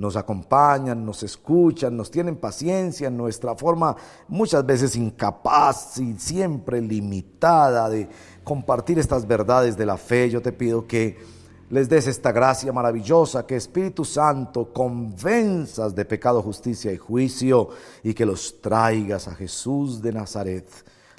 nos 0.00 0.16
acompañan, 0.16 1.04
nos 1.04 1.22
escuchan, 1.22 1.94
nos 1.94 2.10
tienen 2.10 2.36
paciencia 2.36 3.08
en 3.08 3.18
nuestra 3.18 3.54
forma 3.54 3.94
muchas 4.28 4.64
veces 4.64 4.96
incapaz 4.96 5.98
y 5.98 6.14
siempre 6.14 6.80
limitada 6.80 7.90
de 7.90 8.08
compartir 8.42 8.98
estas 8.98 9.26
verdades 9.26 9.76
de 9.76 9.84
la 9.84 9.98
fe. 9.98 10.30
Yo 10.30 10.40
te 10.40 10.52
pido 10.52 10.86
que 10.86 11.18
les 11.68 11.86
des 11.90 12.06
esta 12.06 12.32
gracia 12.32 12.72
maravillosa, 12.72 13.44
que 13.44 13.56
Espíritu 13.56 14.06
Santo 14.06 14.72
convenzas 14.72 15.94
de 15.94 16.06
pecado, 16.06 16.40
justicia 16.40 16.90
y 16.90 16.96
juicio 16.96 17.68
y 18.02 18.14
que 18.14 18.24
los 18.24 18.62
traigas 18.62 19.28
a 19.28 19.34
Jesús 19.34 20.00
de 20.00 20.14
Nazaret, 20.14 20.66